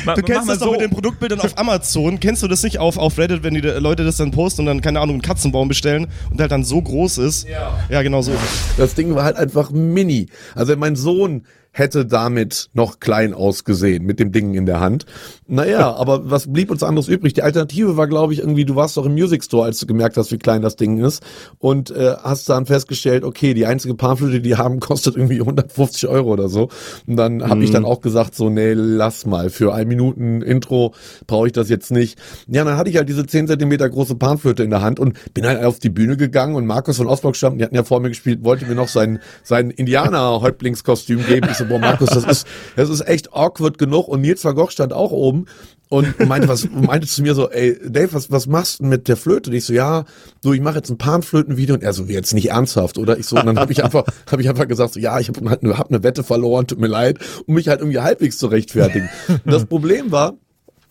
Ma- 0.06 0.14
Du 0.16 0.22
kennst 0.22 0.50
das 0.50 0.60
doch 0.60 0.72
mit 0.72 0.82
den 0.82 0.90
Produktbildern 0.90 1.40
auf 1.42 1.58
Amazon. 1.58 2.20
Kennst 2.20 2.44
du 2.44 2.48
das 2.48 2.64
nicht 2.64 2.80
auf, 2.80 2.98
auf 2.98 3.18
Reddit, 3.18 3.44
wenn 3.44 3.54
die 3.54 3.62
Leute 3.62 4.04
das 4.04 4.18
dann 4.18 4.32
posten 4.32 4.62
und 4.62 4.66
dann, 4.68 4.82
keine 4.82 5.00
Ahnung, 5.00 5.16
einen 5.16 5.22
Katzenbaum 5.22 5.68
bestellen 5.68 6.08
und 6.30 6.38
der 6.38 6.44
halt 6.46 6.52
dann 6.52 6.64
so 6.64 6.82
groß 6.82 7.18
ist? 7.20 7.48
Ja. 7.48 7.78
Ja, 7.90 8.02
genau 8.02 8.22
so. 8.22 8.32
Das 8.78 8.96
Ding 8.96 9.14
war 9.16 9.24
halt 9.24 9.38
einfach 9.38 9.72
mini. 9.72 10.28
Also 10.56 10.76
mein 10.78 10.96
Sohn 10.96 11.46
hätte 11.78 12.06
damit 12.06 12.70
noch 12.74 13.00
klein 13.00 13.34
ausgesehen, 13.34 14.06
mit 14.06 14.20
dem 14.20 14.32
Ding 14.32 14.56
in 14.56 14.66
der 14.66 14.80
Hand. 14.80 15.06
Naja, 15.48 15.94
aber 15.98 16.30
was 16.30 16.52
blieb 16.52 16.72
uns 16.72 16.84
anderes 16.84 17.08
übrig? 17.08 17.34
Die 17.34 17.44
Alternative 17.44 17.98
war, 17.98 18.08
glaube 18.08 18.34
ich, 18.34 18.40
irgendwie, 18.40 18.66
du 18.66 18.76
warst 18.76 18.98
doch 18.98 19.06
im 19.06 19.14
Music 19.14 19.44
Store, 19.44 19.66
als 19.66 19.80
du 19.80 19.86
gemerkt 19.86 20.18
hast, 20.18 20.32
wie 20.32 20.38
klein 20.38 20.62
das 20.62 20.76
Ding 20.76 21.04
ist 21.04 21.24
und 21.60 21.92
äh, 21.92 22.16
hast 22.24 22.50
dann 22.50 22.66
festgestellt, 22.66 23.24
okay, 23.24 23.54
die 23.54 23.66
einzige 23.66 23.94
Panflöte, 23.94 24.42
die 24.42 24.48
die 24.48 24.56
haben, 24.56 24.80
kostet 24.88 25.16
irgendwie 25.16 25.40
150 25.40 26.08
Euro 26.10 26.32
oder 26.32 26.50
so. 26.50 26.70
Und 27.06 27.18
dann 27.18 27.48
habe 27.48 27.64
ich 27.64 27.72
dann 27.72 27.86
auch 27.86 28.02
gesagt, 28.02 28.36
so, 28.36 28.50
nee, 28.50 28.74
lass 28.74 29.26
mal, 29.26 29.50
für 29.50 29.74
ein 29.74 29.88
Minuten 29.88 30.42
Intro 30.42 30.94
brauche 31.28 31.48
ich 31.48 31.54
das 31.54 31.70
jetzt 31.70 31.92
nicht. 31.92 32.18
Ja, 32.48 32.64
dann 32.64 32.78
hatte 32.78 32.90
ich 32.90 32.98
halt 32.98 33.10
diese 33.10 33.26
10 33.26 33.48
Zentimeter 33.48 33.90
große 33.90 34.16
Panflöte 34.16 34.64
in 34.64 34.70
der 34.70 34.82
Hand 34.82 35.00
und 35.00 35.18
bin 35.34 35.46
halt 35.46 35.64
auf 35.64 35.80
die 35.80 35.90
Bühne 35.90 36.18
gegangen 36.18 36.56
und 36.56 36.66
Markus 36.66 36.98
von 36.98 37.08
Osborg 37.08 37.36
stand, 37.36 37.60
die 37.60 37.64
hatten 37.64 37.76
ja 37.76 37.84
vor 37.84 38.00
mir 38.00 38.10
gespielt, 38.10 38.44
wollte 38.44 38.66
mir 38.66 38.76
noch 38.76 38.88
sein, 38.88 39.20
sein 39.44 39.70
Indianer-Häuptlingskostüm 39.70 41.26
geben. 41.26 41.48
Ich 41.52 41.58
so, 41.58 41.67
boah, 41.68 41.80
Markus, 41.80 42.10
das 42.10 42.24
ist, 42.26 42.48
das 42.76 42.90
ist 42.90 43.08
echt 43.08 43.34
awkward 43.34 43.78
genug 43.78 44.08
und 44.08 44.22
Nils 44.22 44.44
van 44.44 44.56
Gogh 44.56 44.72
stand 44.72 44.94
auch 44.94 45.12
oben 45.12 45.46
und 45.90 46.20
meinte, 46.28 46.48
was, 46.48 46.68
meinte 46.70 47.08
zu 47.08 47.22
mir 47.22 47.34
so, 47.34 47.50
ey, 47.50 47.78
Dave, 47.88 48.14
was, 48.14 48.30
was 48.30 48.48
machst 48.48 48.80
du 48.80 48.86
mit 48.86 49.08
der 49.08 49.16
Flöte? 49.16 49.50
Und 49.50 49.56
ich 49.56 49.66
so, 49.66 49.74
ja, 49.74 50.06
du, 50.44 50.54
ich 50.54 50.62
mache 50.62 50.76
jetzt 50.78 50.90
ein 50.90 50.98
Panflötenvideo. 50.98 51.76
Und 51.76 51.84
er 51.84 51.94
so, 51.94 52.04
jetzt 52.04 52.34
nicht 52.34 52.50
ernsthaft, 52.50 52.98
oder? 52.98 53.18
Ich 53.18 53.26
so, 53.26 53.38
und 53.38 53.46
dann 53.46 53.58
habe 53.58 53.72
ich 53.72 53.84
einfach, 53.84 54.04
habe 54.30 54.42
ich 54.42 54.50
einfach 54.50 54.68
gesagt, 54.68 54.94
so, 54.94 55.00
ja, 55.00 55.20
ich 55.20 55.30
habe 55.30 55.40
eine, 55.40 55.78
hab 55.78 55.90
eine 55.90 56.04
Wette 56.04 56.24
verloren, 56.24 56.68
tut 56.68 56.80
mir 56.80 56.88
leid, 56.88 57.20
um 57.46 57.56
mich 57.56 57.70
halt 57.70 57.80
irgendwie 57.80 58.00
halbwegs 58.00 58.38
zu 58.38 58.48
rechtfertigen. 58.48 59.10
Und 59.30 59.42
das 59.46 59.66
Problem 59.66 60.12
war, 60.12 60.34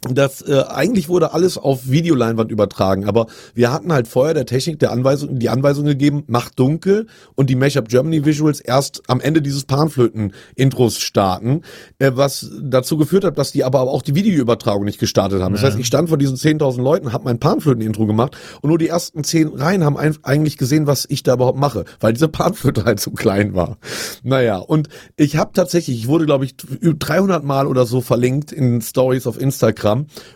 das 0.03 0.43
äh, 0.43 0.63
eigentlich 0.69 1.09
wurde 1.09 1.33
alles 1.33 1.59
auf 1.59 1.89
Videoleinwand 1.89 2.53
übertragen, 2.53 3.07
aber 3.07 3.27
wir 3.55 3.73
hatten 3.73 3.93
halt 3.93 4.09
vorher 4.09 4.35
der 4.35 4.47
Technik 4.47 4.79
der 4.79 4.93
Anweisung, 4.93 5.39
die 5.39 5.49
Anweisung 5.49 5.85
gegeben, 5.85 6.25
macht 6.27 6.59
dunkel 6.59 7.07
und 7.35 7.51
die 7.51 7.57
Mashup 7.57 7.89
Germany 7.89 8.25
Visuals 8.25 8.61
erst 8.61 9.03
am 9.09 9.21
Ende 9.21 9.43
dieses 9.43 9.65
Panflöten-Intros 9.65 10.99
starten, 10.99 11.63
äh, 11.99 12.13
was 12.15 12.51
dazu 12.61 12.97
geführt 12.97 13.25
hat, 13.25 13.39
dass 13.39 13.53
die 13.53 13.65
aber 13.65 13.81
auch 13.81 14.03
die 14.03 14.15
Videoübertragung 14.15 14.85
nicht 14.85 15.01
gestartet 15.01 15.43
haben. 15.43 15.55
Das 15.55 15.63
heißt, 15.63 15.79
ich 15.79 15.87
stand 15.87 16.09
vor 16.09 16.19
diesen 16.19 16.37
10.000 16.37 16.83
Leuten, 16.83 17.13
habe 17.13 17.25
mein 17.25 17.41
Panflöten-Intro 17.41 18.07
gemacht 18.07 18.37
und 18.61 18.69
nur 18.69 18.79
die 18.79 18.89
ersten 18.89 19.25
zehn 19.25 19.49
Reihen 19.49 19.85
haben 19.85 19.97
ein, 19.97 20.17
eigentlich 20.23 20.57
gesehen, 20.57 20.87
was 20.87 21.07
ich 21.09 21.23
da 21.23 21.35
überhaupt 21.35 21.59
mache, 21.59 21.85
weil 22.01 22.13
diese 22.13 22.29
Panflöte 22.29 22.85
halt 22.85 23.01
so 23.01 23.11
klein 23.11 23.55
war. 23.55 23.79
Naja, 24.23 24.59
und 24.59 24.89
ich 25.17 25.37
habe 25.37 25.53
tatsächlich, 25.53 25.99
ich 25.99 26.09
wurde 26.09 26.27
glaube 26.27 26.45
ich 26.45 26.55
300 26.57 27.45
Mal 27.45 27.67
oder 27.67 27.87
so 27.87 28.01
verlinkt 28.01 28.53
in 28.53 28.81
Stories 28.81 29.27
auf 29.27 29.41
Instagram 29.41 29.86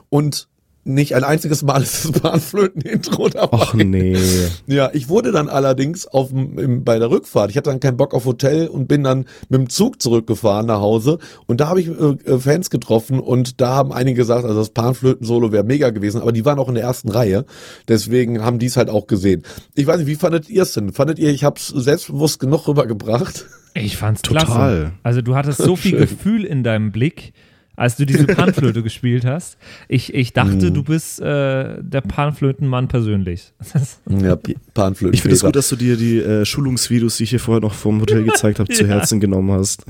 und 0.09 0.49
nicht 0.85 1.15
ein 1.15 1.25
einziges 1.25 1.63
Mal 1.63 1.83
ist 1.83 2.05
das 2.05 2.21
Bahnflöten-Intro 2.21 3.29
dabei. 3.29 3.59
Ach 3.61 3.75
nee. 3.75 4.17
Ja, 4.67 4.91
ich 4.93 5.09
wurde 5.09 5.33
dann 5.33 5.49
allerdings 5.49 6.07
auf 6.07 6.31
im, 6.33 6.85
bei 6.85 6.99
der 6.99 7.11
Rückfahrt, 7.11 7.51
ich 7.51 7.57
hatte 7.57 7.71
dann 7.71 7.81
keinen 7.81 7.97
Bock 7.97 8.15
auf 8.15 8.25
Hotel 8.25 8.69
und 8.69 8.89
bin 8.89 9.05
dann 9.05 9.27
mit 9.49 9.61
dem 9.61 9.69
Zug 9.69 10.01
zurückgefahren 10.01 10.67
nach 10.67 10.81
Hause 10.81 11.19
und 11.47 11.61
da 11.61 11.69
habe 11.69 11.81
ich 11.81 11.89
äh, 11.89 12.39
Fans 12.39 12.71
getroffen 12.71 13.19
und 13.21 13.61
da 13.61 13.75
haben 13.75 13.93
einige 13.93 14.19
gesagt, 14.19 14.45
also 14.45 14.59
das 14.59 14.71
Panflöten-Solo 14.71 15.53
wäre 15.53 15.65
mega 15.65 15.91
gewesen, 15.91 16.21
aber 16.21 16.33
die 16.33 16.45
waren 16.45 16.59
auch 16.59 16.69
in 16.69 16.75
der 16.75 16.85
ersten 16.85 17.11
Reihe, 17.11 17.45
deswegen 17.89 18.43
haben 18.43 18.59
die 18.59 18.67
es 18.67 18.77
halt 18.77 18.91
auch 18.91 19.07
gesehen. 19.07 19.43
Ich 19.75 19.87
weiß 19.87 19.99
nicht, 19.99 20.07
wie 20.07 20.15
fandet 20.15 20.49
ihr 20.49 20.63
es 20.63 20.73
denn? 20.73 20.93
Fandet 20.93 21.19
ihr, 21.19 21.31
ich 21.31 21.45
habe 21.45 21.57
es 21.59 21.69
selbstbewusst 21.69 22.41
genug 22.41 22.69
rübergebracht? 22.69 23.47
Ich 23.75 23.97
fand's 23.97 24.23
Total. 24.23 24.45
klasse. 24.45 24.93
Also 25.03 25.23
du 25.23 25.37
hattest 25.37 25.63
so 25.63 25.77
viel. 25.77 25.97
Gefühl 26.01 26.45
in 26.45 26.63
deinem 26.63 26.93
Blick, 26.93 27.33
als 27.81 27.97
du 27.97 28.05
diese 28.05 28.27
Panflöte 28.27 28.83
gespielt 28.83 29.25
hast. 29.25 29.57
Ich, 29.89 30.13
ich 30.13 30.35
dachte, 30.35 30.67
Mhm. 30.71 30.75
du 30.75 30.83
bist 30.85 31.19
äh, 31.21 31.83
der 31.83 32.03
Panflötenmann 32.03 32.89
persönlich. 32.89 33.53
Ja, 34.21 34.37
Panflöten. 34.75 35.15
Ich 35.15 35.23
finde 35.23 35.37
es 35.37 35.43
gut, 35.43 35.57
dass 35.57 35.69
du 35.71 35.77
dir 35.77 35.97
die 35.97 36.19
äh, 36.19 36.45
Schulungsvideos, 36.45 37.17
die 37.17 37.25
ich 37.25 37.31
hier 37.31 37.41
vorher 37.41 37.61
noch 37.63 37.73
vom 37.73 38.01
Hotel 38.01 38.25
gezeigt 38.25 38.59
habe, 38.59 38.69
zu 38.75 38.87
Herzen 38.87 39.19
genommen 39.19 39.51
hast. 39.53 39.85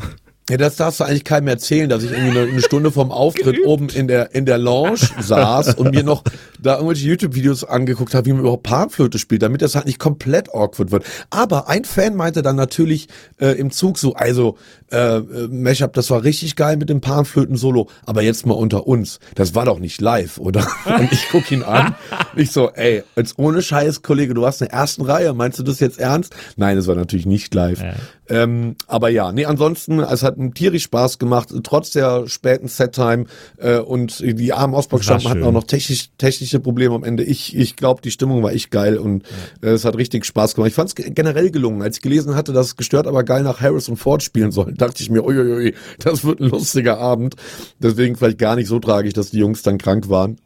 Ja, 0.50 0.57
das 0.57 0.76
darfst 0.76 0.99
du 0.99 1.04
eigentlich 1.04 1.25
keinem 1.25 1.47
erzählen, 1.47 1.88
dass 1.88 2.02
ich 2.02 2.11
irgendwie 2.11 2.38
eine, 2.38 2.50
eine 2.50 2.61
Stunde 2.61 2.90
vorm 2.90 3.12
Auftritt 3.12 3.64
oben 3.64 3.88
in 3.88 4.09
der, 4.09 4.35
in 4.35 4.47
der 4.47 4.59
Lounge 4.59 4.99
saß 5.21 5.75
und 5.75 5.95
mir 5.95 6.02
noch 6.02 6.25
da 6.61 6.75
irgendwelche 6.75 7.07
YouTube-Videos 7.07 7.64
angeguckt 7.64 8.14
habe, 8.14 8.26
wie 8.26 8.33
man 8.33 8.40
überhaupt 8.40 8.64
Panflöte 8.64 9.19
spielt, 9.19 9.42
damit 9.42 9.62
das 9.62 9.76
halt 9.76 9.87
nicht 9.87 10.00
komplett 10.00 10.52
awkward 10.52 10.90
wird. 10.90 11.04
Aber 11.30 11.69
ein 11.69 11.85
Fan 11.85 12.16
meinte 12.16 12.42
dann 12.42 12.57
natürlich 12.57 13.07
äh, 13.40 13.59
im 13.59 13.71
Zug 13.71 13.97
so, 13.97 14.14
also 14.14 14.59
äh, 14.90 15.19
äh, 15.19 15.49
Mashup, 15.49 15.92
das 15.92 16.11
war 16.11 16.25
richtig 16.25 16.57
geil 16.57 16.76
mit 16.76 16.90
dem 16.90 17.00
Panflöten-Solo, 17.00 17.88
aber 18.04 18.23
jetzt 18.23 18.45
mal 18.45 18.54
unter 18.54 18.87
uns, 18.87 19.21
das 19.37 19.54
war 19.54 19.64
doch 19.64 19.78
nicht 19.78 20.00
live, 20.00 20.38
oder? 20.38 20.66
Und 20.85 21.12
ich 21.12 21.28
guck 21.30 21.50
ihn 21.52 21.62
an, 21.62 21.95
ich 22.35 22.50
so, 22.50 22.71
ey, 22.71 23.04
jetzt 23.14 23.38
ohne 23.38 23.62
Scheiß, 23.62 24.02
Kollege, 24.02 24.35
du 24.35 24.42
warst 24.42 24.61
in 24.62 24.69
der 24.69 24.76
ersten 24.76 25.02
Reihe, 25.02 25.33
meinst 25.33 25.59
du 25.59 25.62
das 25.62 25.78
jetzt 25.78 26.00
ernst? 26.00 26.35
Nein, 26.57 26.76
es 26.76 26.88
war 26.88 26.97
natürlich 26.97 27.26
nicht 27.26 27.54
live. 27.54 27.80
Ja. 27.80 27.95
Ähm, 28.28 28.76
aber 28.87 29.09
ja, 29.09 29.33
nee, 29.33 29.45
ansonsten, 29.45 30.00
es 30.00 30.23
hat 30.23 30.37
einen 30.40 30.54
tierisch 30.54 30.85
Spaß 30.85 31.18
gemacht, 31.18 31.49
trotz 31.62 31.90
der 31.90 32.28
späten 32.28 32.68
Set-Time 32.68 33.26
äh, 33.59 33.78
und 33.78 34.20
die 34.20 34.52
armen 34.52 34.75
Osborg-Stampen 34.75 35.25
War 35.25 35.30
hatten 35.30 35.40
schön. 35.40 35.49
auch 35.49 35.52
noch 35.52 35.64
technisch, 35.64 36.11
technische 36.18 36.61
Probleme 36.61 36.94
am 36.94 37.04
Ende. 37.04 37.23
Ich, 37.23 37.56
ich 37.56 37.76
glaube, 37.76 38.02
die 38.02 38.11
Stimmung 38.11 38.42
war 38.42 38.52
echt 38.52 38.70
geil 38.70 38.99
und 38.99 39.25
äh, 39.62 39.68
es 39.68 39.85
hat 39.85 39.97
richtig 39.97 40.25
Spaß 40.25 40.54
gemacht. 40.54 40.68
Ich 40.68 40.75
fand 40.75 40.88
es 40.88 40.94
generell 40.94 41.50
gelungen. 41.50 41.82
Als 41.82 41.97
ich 41.99 42.02
gelesen 42.02 42.35
hatte, 42.35 42.52
dass 42.52 42.66
es 42.66 42.76
gestört, 42.76 43.06
aber 43.06 43.23
geil 43.25 43.42
nach 43.42 43.61
Harris 43.61 43.88
und 43.88 43.97
Ford 43.97 44.23
spielen 44.23 44.50
sollen, 44.50 44.75
dachte 44.78 45.02
ich 45.02 45.11
mir, 45.11 45.25
uiuiui, 45.25 45.75
das 45.99 46.25
wird 46.25 46.40
ein 46.40 46.49
lustiger 46.49 46.99
Abend. 46.99 47.37
Deswegen 47.78 48.16
vielleicht 48.16 48.38
gar 48.38 48.56
nicht 48.56 48.68
so 48.68 48.78
tragisch, 48.78 49.12
dass 49.12 49.30
die 49.30 49.38
Jungs 49.38 49.62
dann 49.62 49.78
krank 49.78 50.09
waren. 50.09 50.38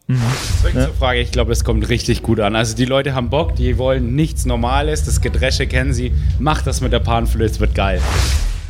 Zurück 0.60 0.74
zur 0.74 0.94
Frage, 0.94 1.20
ich 1.20 1.30
glaube, 1.30 1.50
das 1.50 1.64
kommt 1.64 1.88
richtig 1.88 2.22
gut 2.22 2.40
an. 2.40 2.56
Also 2.56 2.76
die 2.76 2.84
Leute 2.84 3.14
haben 3.14 3.30
Bock, 3.30 3.56
die 3.56 3.78
wollen 3.78 4.14
nichts 4.14 4.44
Normales, 4.44 5.04
das 5.04 5.20
Gedresche 5.20 5.66
kennen 5.66 5.92
sie. 5.92 6.12
Macht 6.38 6.66
das 6.66 6.80
mit 6.80 6.92
der 6.92 7.00
Panflöte, 7.00 7.52
es 7.52 7.60
wird 7.60 7.74
geil. 7.74 8.00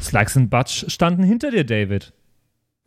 Slacks 0.04 0.36
und 0.36 0.50
Butch 0.50 0.84
standen 0.88 1.22
hinter 1.22 1.50
dir, 1.50 1.64
David. 1.64 2.12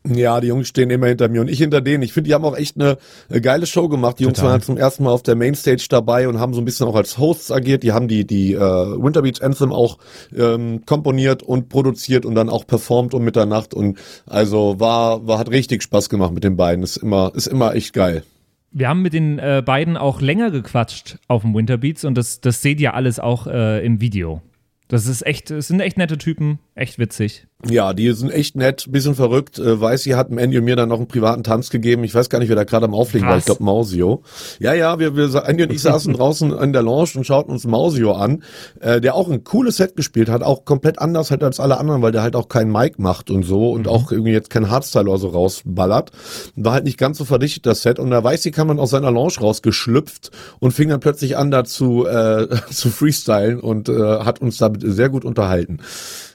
Ja, 0.05 0.39
die 0.39 0.47
Jungs 0.47 0.67
stehen 0.67 0.89
immer 0.89 1.07
hinter 1.07 1.27
mir 1.27 1.41
und 1.41 1.49
ich 1.49 1.57
hinter 1.57 1.81
denen. 1.81 2.03
Ich 2.03 2.13
finde, 2.13 2.29
die 2.29 2.33
haben 2.33 2.45
auch 2.45 2.55
echt 2.55 2.77
eine, 2.77 2.97
eine 3.29 3.41
geile 3.41 3.65
Show 3.65 3.89
gemacht. 3.89 4.19
Die 4.19 4.23
Jungs 4.23 4.35
Total. 4.35 4.45
waren 4.45 4.53
halt 4.53 4.63
zum 4.63 4.77
ersten 4.77 5.03
Mal 5.03 5.11
auf 5.11 5.23
der 5.23 5.35
Mainstage 5.35 5.85
dabei 5.89 6.27
und 6.27 6.39
haben 6.39 6.53
so 6.53 6.61
ein 6.61 6.65
bisschen 6.65 6.87
auch 6.87 6.95
als 6.95 7.17
Hosts 7.17 7.51
agiert. 7.51 7.83
Die 7.83 7.91
haben 7.91 8.07
die, 8.07 8.25
die 8.25 8.53
äh, 8.53 8.59
Winter 8.59 9.21
Beach 9.21 9.41
Anthem 9.41 9.73
auch 9.73 9.97
ähm, 10.35 10.85
komponiert 10.85 11.43
und 11.43 11.69
produziert 11.69 12.25
und 12.25 12.35
dann 12.35 12.49
auch 12.49 12.65
performt 12.65 13.13
um 13.13 13.23
Mitternacht. 13.23 13.73
Und 13.73 13.97
also 14.25 14.79
war, 14.79 15.27
war, 15.27 15.39
hat 15.39 15.49
richtig 15.49 15.83
Spaß 15.83 16.09
gemacht 16.09 16.33
mit 16.33 16.43
den 16.43 16.55
beiden. 16.55 16.83
Ist 16.83 16.97
immer, 16.97 17.31
ist 17.35 17.47
immer 17.47 17.75
echt 17.75 17.93
geil. 17.93 18.23
Wir 18.71 18.89
haben 18.89 19.01
mit 19.01 19.13
den 19.13 19.39
äh, 19.39 19.63
beiden 19.65 19.97
auch 19.97 20.21
länger 20.21 20.51
gequatscht 20.51 21.17
auf 21.27 21.41
dem 21.41 21.53
Winterbeats 21.53 22.05
und 22.05 22.15
das, 22.15 22.41
das 22.41 22.61
seht 22.61 22.79
ihr 22.79 22.93
alles 22.93 23.19
auch 23.19 23.47
äh, 23.47 23.83
im 23.85 24.01
Video. 24.01 24.41
Das 24.87 25.05
ist 25.07 25.25
echt, 25.25 25.51
es 25.51 25.67
sind 25.67 25.79
echt 25.79 25.97
nette 25.97 26.17
Typen, 26.17 26.59
echt 26.75 26.99
witzig. 26.99 27.46
Ja, 27.65 27.93
die 27.93 28.11
sind 28.11 28.29
echt 28.31 28.55
nett, 28.55 28.85
bisschen 28.91 29.15
verrückt. 29.15 29.57
Äh, 29.57 29.81
weiß, 29.81 30.03
sie 30.03 30.13
hat 30.13 30.29
Andy 30.29 30.59
und 30.59 30.65
mir 30.65 30.75
dann 30.75 30.89
noch 30.89 30.99
einen 30.99 31.07
privaten 31.07 31.43
Tanz 31.43 31.71
gegeben. 31.71 32.03
Ich 32.03 32.13
weiß 32.13 32.29
gar 32.29 32.37
nicht, 32.37 32.49
wer 32.49 32.55
da 32.55 32.65
gerade 32.65 32.85
am 32.85 32.93
Auflegen 32.93 33.27
war. 33.27 33.35
Ich 33.35 33.45
glaube 33.45 33.63
Mausio. 33.63 34.21
Ja, 34.59 34.73
ja, 34.73 34.99
wir, 34.99 35.15
wir 35.15 35.43
Andy 35.43 35.63
und 35.63 35.71
ich 35.71 35.81
saßen 35.81 36.13
draußen 36.13 36.51
in 36.51 36.71
der 36.71 36.83
Lounge 36.83 37.09
und 37.15 37.25
schauten 37.25 37.51
uns 37.51 37.65
Mausio 37.65 38.11
an, 38.11 38.43
äh, 38.79 39.01
der 39.01 39.15
auch 39.15 39.27
ein 39.27 39.43
cooles 39.43 39.77
Set 39.77 39.95
gespielt 39.95 40.29
hat, 40.29 40.43
auch 40.43 40.65
komplett 40.65 40.99
anders 40.99 41.31
halt 41.31 41.43
als 41.43 41.59
alle 41.59 41.79
anderen, 41.79 42.03
weil 42.03 42.11
der 42.11 42.21
halt 42.21 42.35
auch 42.35 42.47
keinen 42.47 42.71
Mic 42.71 43.01
macht 43.01 43.31
und 43.31 43.41
so 43.41 43.71
und 43.71 43.87
auch 43.87 44.11
irgendwie 44.11 44.33
jetzt 44.33 44.51
kein 44.51 44.69
Hardstyle 44.69 45.09
oder 45.09 45.17
so 45.17 45.29
rausballert. 45.29 46.11
War 46.55 46.73
halt 46.73 46.83
nicht 46.83 46.99
ganz 46.99 47.17
so 47.17 47.25
verdichtet 47.25 47.65
das 47.65 47.81
Set 47.81 47.97
und 47.97 48.11
da 48.11 48.23
weiß 48.23 48.43
sie, 48.43 48.51
kam 48.51 48.67
man 48.67 48.77
aus 48.77 48.91
seiner 48.91 49.11
Lounge 49.11 49.33
rausgeschlüpft 49.41 50.29
und 50.59 50.73
fing 50.73 50.89
dann 50.89 50.99
plötzlich 50.99 51.37
an 51.37 51.49
dazu 51.49 52.05
äh, 52.05 52.47
zu 52.69 52.89
freestylen 52.89 53.59
und 53.59 53.89
äh, 53.89 54.19
hat 54.19 54.41
uns 54.41 54.57
damit 54.57 54.83
sehr 54.85 55.09
gut 55.09 55.25
unterhalten. 55.25 55.79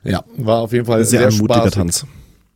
Ja, 0.05 0.25
war 0.37 0.59
auf 0.59 0.73
jeden 0.73 0.85
Fall 0.85 1.05
Sehr, 1.05 1.31
sehr, 1.31 1.41
mutiger. 1.41 1.71
Tanz. 1.71 2.07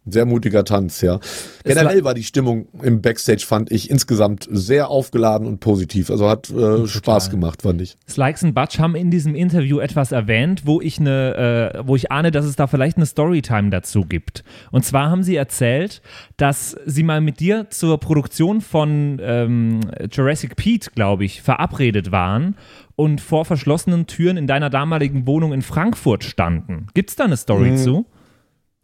Sehr 0.08 0.24
mutiger 0.24 0.64
Tanz, 0.64 1.00
ja. 1.00 1.18
Generell 1.64 2.04
war 2.04 2.14
die 2.14 2.22
Stimmung 2.22 2.68
im 2.80 3.02
Backstage, 3.02 3.44
fand 3.44 3.72
ich, 3.72 3.90
insgesamt 3.90 4.46
sehr 4.48 4.88
aufgeladen 4.88 5.48
und 5.48 5.58
positiv. 5.58 6.10
Also 6.10 6.28
hat 6.28 6.48
äh, 6.48 6.86
Spaß 6.86 7.30
gemacht, 7.30 7.62
fand 7.62 7.82
ich. 7.82 7.96
Slikes 8.08 8.44
und 8.44 8.54
Butch 8.54 8.78
haben 8.78 8.94
in 8.94 9.10
diesem 9.10 9.34
Interview 9.34 9.80
etwas 9.80 10.12
erwähnt, 10.12 10.62
wo 10.64 10.80
ich 10.80 11.00
eine, 11.00 11.74
äh, 11.74 11.82
wo 11.84 11.96
ich 11.96 12.12
ahne, 12.12 12.30
dass 12.30 12.44
es 12.44 12.54
da 12.54 12.68
vielleicht 12.68 12.98
eine 12.98 13.06
Storytime 13.06 13.70
dazu 13.70 14.02
gibt. 14.02 14.44
Und 14.70 14.84
zwar 14.84 15.10
haben 15.10 15.24
sie 15.24 15.34
erzählt, 15.34 16.02
dass 16.36 16.76
sie 16.86 17.02
mal 17.02 17.20
mit 17.20 17.40
dir 17.40 17.66
zur 17.70 17.98
Produktion 17.98 18.60
von 18.60 19.20
ähm, 19.20 19.80
Jurassic 20.10 20.54
Pete, 20.54 20.90
glaube 20.94 21.24
ich, 21.24 21.42
verabredet 21.42 22.12
waren 22.12 22.54
und 22.94 23.20
vor 23.20 23.44
verschlossenen 23.44 24.06
Türen 24.06 24.36
in 24.36 24.46
deiner 24.46 24.70
damaligen 24.70 25.26
Wohnung 25.26 25.52
in 25.52 25.62
Frankfurt 25.62 26.22
standen. 26.22 26.86
Gibt's 26.94 27.16
da 27.16 27.24
eine 27.24 27.36
Story 27.36 27.74
zu? 27.76 28.06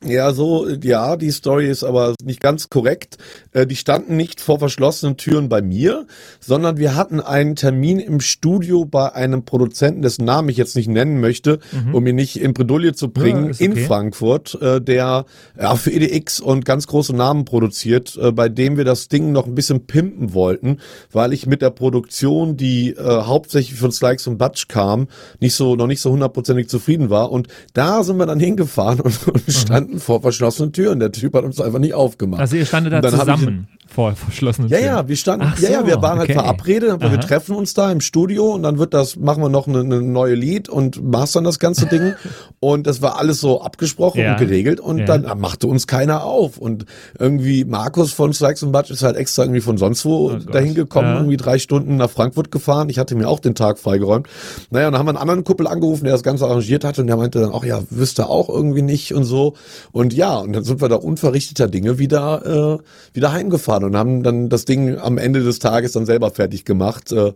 Ja, 0.04 0.32
so, 0.32 0.68
ja, 0.68 1.16
die 1.16 1.30
Story 1.30 1.68
ist 1.68 1.84
aber 1.84 2.14
nicht 2.24 2.40
ganz 2.40 2.68
korrekt. 2.70 3.18
Äh, 3.52 3.66
die 3.66 3.76
standen 3.76 4.16
nicht 4.16 4.40
vor 4.40 4.58
verschlossenen 4.58 5.16
Türen 5.16 5.48
bei 5.48 5.62
mir, 5.62 6.06
sondern 6.40 6.76
wir 6.76 6.96
hatten 6.96 7.20
einen 7.20 7.56
Termin 7.56 7.98
im 8.00 8.20
Studio 8.20 8.84
bei 8.84 9.12
einem 9.14 9.44
Produzenten, 9.44 10.02
dessen 10.02 10.24
Namen 10.24 10.48
ich 10.48 10.56
jetzt 10.56 10.76
nicht 10.76 10.88
nennen 10.88 11.20
möchte, 11.20 11.60
um 11.92 12.06
ihn 12.06 12.16
nicht 12.16 12.40
in 12.40 12.52
Bredouille 12.52 12.94
zu 12.94 13.10
bringen, 13.10 13.44
Ja, 13.44 13.50
ist 13.50 13.60
in 13.60 13.72
okay. 13.72 13.84
Frankfurt, 13.84 14.60
äh, 14.60 14.80
der 14.80 15.24
ja, 15.60 15.76
für 15.76 15.90
EDX 15.90 16.40
und 16.40 16.64
ganz 16.64 16.86
große 16.86 17.14
Namen 17.14 17.44
produziert, 17.44 18.18
äh, 18.20 18.32
bei 18.32 18.48
dem 18.48 18.76
wir 18.76 18.84
das 18.84 19.08
Ding 19.08 19.32
noch 19.32 19.46
ein 19.46 19.54
bisschen 19.54 19.86
pimpen 19.86 20.34
wollten, 20.34 20.78
weil 21.12 21.32
ich 21.32 21.46
mit 21.46 21.62
der 21.62 21.70
Produktion, 21.70 22.56
die 22.56 22.94
hauptsächlich 22.98 23.78
von 23.78 23.92
Slikes 23.92 24.26
und 24.26 24.38
Butch 24.38 24.68
kam, 24.68 25.08
nicht 25.40 25.54
so, 25.54 25.76
noch 25.76 25.86
nicht 25.86 26.00
so 26.00 26.10
hundertprozentig 26.10 26.68
zufrieden 26.68 27.10
war. 27.10 27.30
Und 27.30 27.48
da 27.72 28.02
sind 28.02 28.16
wir 28.18 28.26
dann 28.26 28.40
hingefahren 28.40 29.00
und, 29.00 29.28
und 29.28 29.42
standen 29.48 29.91
standen 29.92 30.00
vor 30.00 30.20
verschlossenen 30.20 30.72
Türen. 30.72 31.00
Der 31.00 31.12
Typ 31.12 31.34
hat 31.34 31.44
uns 31.44 31.60
einfach 31.60 31.78
nicht 31.78 31.94
aufgemacht. 31.94 32.40
Also 32.40 32.56
ihr 32.56 32.66
standet 32.66 32.92
da 32.92 32.96
hab 32.98 33.04
ich- 33.04 33.18
zusammen 33.20 33.68
vor 33.86 34.14
verschlossenen 34.14 34.70
Ja, 34.70 34.78
Türen. 34.78 34.90
ja, 34.90 35.08
wir 35.08 35.16
standen, 35.16 35.46
Ach 35.50 35.58
ja, 35.58 35.68
ja, 35.70 35.80
so, 35.80 35.86
wir 35.86 36.00
waren 36.00 36.18
okay. 36.18 36.28
halt 36.34 36.40
verabredet, 36.40 36.90
aber 36.90 37.10
wir 37.10 37.20
treffen 37.20 37.54
uns 37.54 37.74
da 37.74 37.92
im 37.92 38.00
Studio 38.00 38.54
und 38.54 38.62
dann 38.62 38.78
wird 38.78 38.94
das, 38.94 39.16
machen 39.16 39.42
wir 39.42 39.50
noch 39.50 39.66
eine, 39.68 39.80
eine 39.80 40.00
neue 40.00 40.34
Lied 40.34 40.70
und 40.70 41.02
mastern 41.04 41.44
das 41.44 41.58
ganze 41.58 41.84
Ding 41.86 42.14
und 42.60 42.86
das 42.86 43.02
war 43.02 43.18
alles 43.18 43.40
so 43.40 43.60
abgesprochen 43.60 44.20
Ja. 44.22 44.32
und 44.32 44.38
geregelt 44.38 44.80
und 44.80 44.98
Ja. 45.00 45.04
dann 45.04 45.38
machte 45.38 45.66
uns 45.66 45.86
keiner 45.86 46.24
auf 46.24 46.56
und 46.56 46.86
irgendwie 47.18 47.66
Markus 47.66 48.12
von 48.12 48.32
Strikes 48.32 48.62
and 48.62 48.72
Budge 48.72 48.94
ist 48.94 49.02
halt 49.02 49.16
extra 49.16 49.42
irgendwie 49.42 49.60
von 49.60 49.76
sonst 49.76 50.06
wo 50.06 50.30
Oh 50.30 50.36
dahin 50.36 50.74
gekommen, 50.74 51.08
Ja. 51.08 51.16
irgendwie 51.16 51.36
drei 51.36 51.58
Stunden 51.58 51.96
nach 51.96 52.08
Frankfurt 52.08 52.50
gefahren. 52.50 52.88
Ich 52.88 52.98
hatte 52.98 53.14
mir 53.14 53.28
auch 53.28 53.40
den 53.40 53.54
Tag 53.54 53.78
freigeräumt. 53.78 54.26
Naja, 54.70 54.86
und 54.86 54.92
dann 54.92 55.00
haben 55.00 55.06
wir 55.06 55.10
einen 55.10 55.18
anderen 55.18 55.44
Kuppel 55.44 55.66
angerufen, 55.66 56.04
der 56.04 56.14
das 56.14 56.22
Ganze 56.22 56.46
arrangiert 56.46 56.84
hatte 56.84 57.02
und 57.02 57.08
der 57.08 57.16
meinte 57.18 57.40
dann 57.40 57.50
auch, 57.52 57.64
ja, 57.64 57.80
wüsste 57.90 58.28
auch 58.28 58.48
irgendwie 58.48 58.82
nicht 58.82 59.12
und 59.14 59.24
so. 59.24 59.52
Und 59.90 60.12
ja, 60.12 60.38
und 60.38 60.52
dann 60.52 60.64
sind 60.64 60.80
wir 60.80 60.88
da 60.88 60.96
unverrichteter 60.96 61.68
Dinge 61.68 61.98
wieder, 61.98 62.78
äh, 62.80 63.14
wieder 63.14 63.32
heimgefahren 63.32 63.84
und 63.84 63.96
haben 63.96 64.22
dann 64.22 64.48
das 64.48 64.64
Ding 64.64 64.98
am 64.98 65.18
Ende 65.18 65.42
des 65.42 65.58
Tages 65.58 65.92
dann 65.92 66.06
selber 66.06 66.30
fertig 66.30 66.64
gemacht. 66.64 67.10
Äh, 67.12 67.32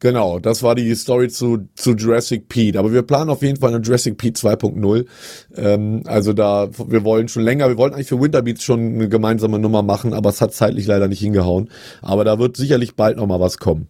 genau, 0.00 0.38
das 0.38 0.62
war 0.62 0.74
die 0.74 0.94
Story 0.94 1.28
zu, 1.28 1.68
zu 1.74 1.92
Jurassic 1.92 2.48
Pete. 2.48 2.78
Aber 2.78 2.92
wir 2.92 3.02
planen 3.02 3.30
auf 3.30 3.42
jeden 3.42 3.58
Fall 3.58 3.74
eine 3.74 3.82
Jurassic 3.82 4.18
Pete 4.18 4.40
2.0. 4.40 5.06
Ähm, 5.56 6.02
also 6.06 6.32
da, 6.32 6.68
wir 6.86 7.04
wollen 7.04 7.28
schon 7.28 7.42
länger, 7.42 7.68
wir 7.68 7.78
wollten 7.78 7.94
eigentlich 7.94 8.08
für 8.08 8.20
Winterbeats 8.20 8.62
schon 8.62 8.94
eine 8.94 9.08
gemeinsame 9.08 9.58
Nummer 9.58 9.82
machen, 9.82 10.12
aber 10.12 10.30
es 10.30 10.40
hat 10.40 10.54
zeitlich 10.54 10.86
leider 10.86 11.08
nicht 11.08 11.20
hingehauen. 11.20 11.70
Aber 12.02 12.24
da 12.24 12.38
wird 12.38 12.56
sicherlich 12.56 12.94
bald 12.94 13.16
noch 13.16 13.26
mal 13.26 13.40
was 13.40 13.58
kommen. 13.58 13.88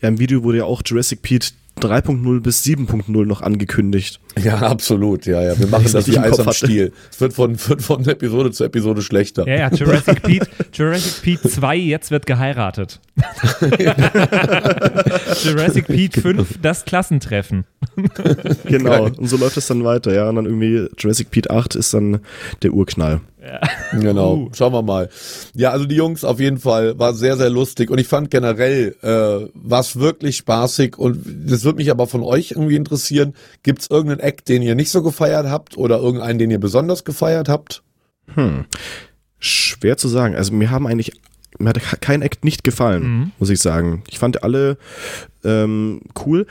Ja, 0.00 0.08
im 0.08 0.18
Video 0.18 0.44
wurde 0.44 0.58
ja 0.58 0.64
auch 0.64 0.82
Jurassic 0.84 1.22
Pete 1.22 1.48
3.0 1.78 2.40
bis 2.40 2.64
7.0 2.64 3.26
noch 3.26 3.42
angekündigt. 3.42 4.20
Ja, 4.42 4.56
absolut, 4.58 5.26
ja, 5.26 5.42
ja. 5.42 5.58
Wir 5.58 5.66
machen 5.70 5.86
ich 5.86 5.92
das 5.92 6.06
wie 6.08 6.18
Eis 6.18 6.38
am. 6.38 6.52
Stiel. 6.52 6.92
Es 7.10 7.20
wird 7.20 7.32
von, 7.32 7.56
wird 7.68 7.82
von 7.82 8.06
Episode 8.06 8.50
zu 8.50 8.64
Episode 8.64 9.02
schlechter. 9.02 9.46
Ja, 9.46 9.56
ja, 9.56 9.70
Jurassic 9.72 10.22
Pete, 10.22 10.48
Jurassic 10.72 11.22
Pete 11.22 11.48
2, 11.48 11.76
jetzt 11.76 12.10
wird 12.10 12.26
geheiratet. 12.26 13.00
Jurassic 15.42 15.86
Pete 15.86 16.20
5, 16.20 16.58
das 16.62 16.84
Klassentreffen. 16.84 17.64
Genau. 18.64 19.04
Und 19.04 19.28
so 19.28 19.36
läuft 19.36 19.56
es 19.56 19.66
dann 19.66 19.84
weiter, 19.84 20.14
ja. 20.14 20.28
Und 20.28 20.36
dann 20.36 20.46
irgendwie 20.46 20.88
Jurassic 20.96 21.30
Pete 21.30 21.50
8 21.50 21.74
ist 21.74 21.94
dann 21.94 22.20
der 22.62 22.72
Urknall. 22.72 23.20
Genau, 23.92 24.34
Uh. 24.34 24.50
schauen 24.54 24.72
wir 24.72 24.82
mal. 24.82 25.08
Ja, 25.54 25.70
also 25.70 25.84
die 25.86 25.94
Jungs 25.96 26.24
auf 26.24 26.40
jeden 26.40 26.58
Fall 26.58 26.98
war 26.98 27.14
sehr, 27.14 27.36
sehr 27.36 27.50
lustig 27.50 27.90
und 27.90 27.98
ich 27.98 28.06
fand 28.06 28.30
generell 28.30 28.94
äh, 29.02 29.48
was 29.54 29.98
wirklich 29.98 30.36
spaßig 30.36 30.98
und 30.98 31.24
das 31.46 31.64
würde 31.64 31.76
mich 31.78 31.90
aber 31.90 32.06
von 32.06 32.22
euch 32.22 32.50
irgendwie 32.52 32.76
interessieren. 32.76 33.34
Gibt's 33.62 33.88
irgendeinen 33.90 34.20
Act, 34.20 34.48
den 34.48 34.62
ihr 34.62 34.74
nicht 34.74 34.90
so 34.90 35.02
gefeiert 35.02 35.46
habt 35.46 35.76
oder 35.76 35.98
irgendeinen, 35.98 36.38
den 36.38 36.50
ihr 36.50 36.60
besonders 36.60 37.04
gefeiert 37.04 37.48
habt? 37.48 37.82
Hm. 38.34 38.66
Schwer 39.38 39.96
zu 39.96 40.08
sagen. 40.08 40.34
Also 40.34 40.52
mir 40.52 40.70
haben 40.70 40.86
eigentlich, 40.86 41.12
mir 41.58 41.70
hat 41.70 41.80
kein 42.00 42.22
Act 42.22 42.44
nicht 42.44 42.64
gefallen, 42.64 43.02
Mhm. 43.02 43.32
muss 43.38 43.50
ich 43.50 43.60
sagen. 43.60 44.02
Ich 44.08 44.18
fand 44.18 44.42
alle 44.42 44.76
ähm, 45.44 46.00
cool. 46.26 46.46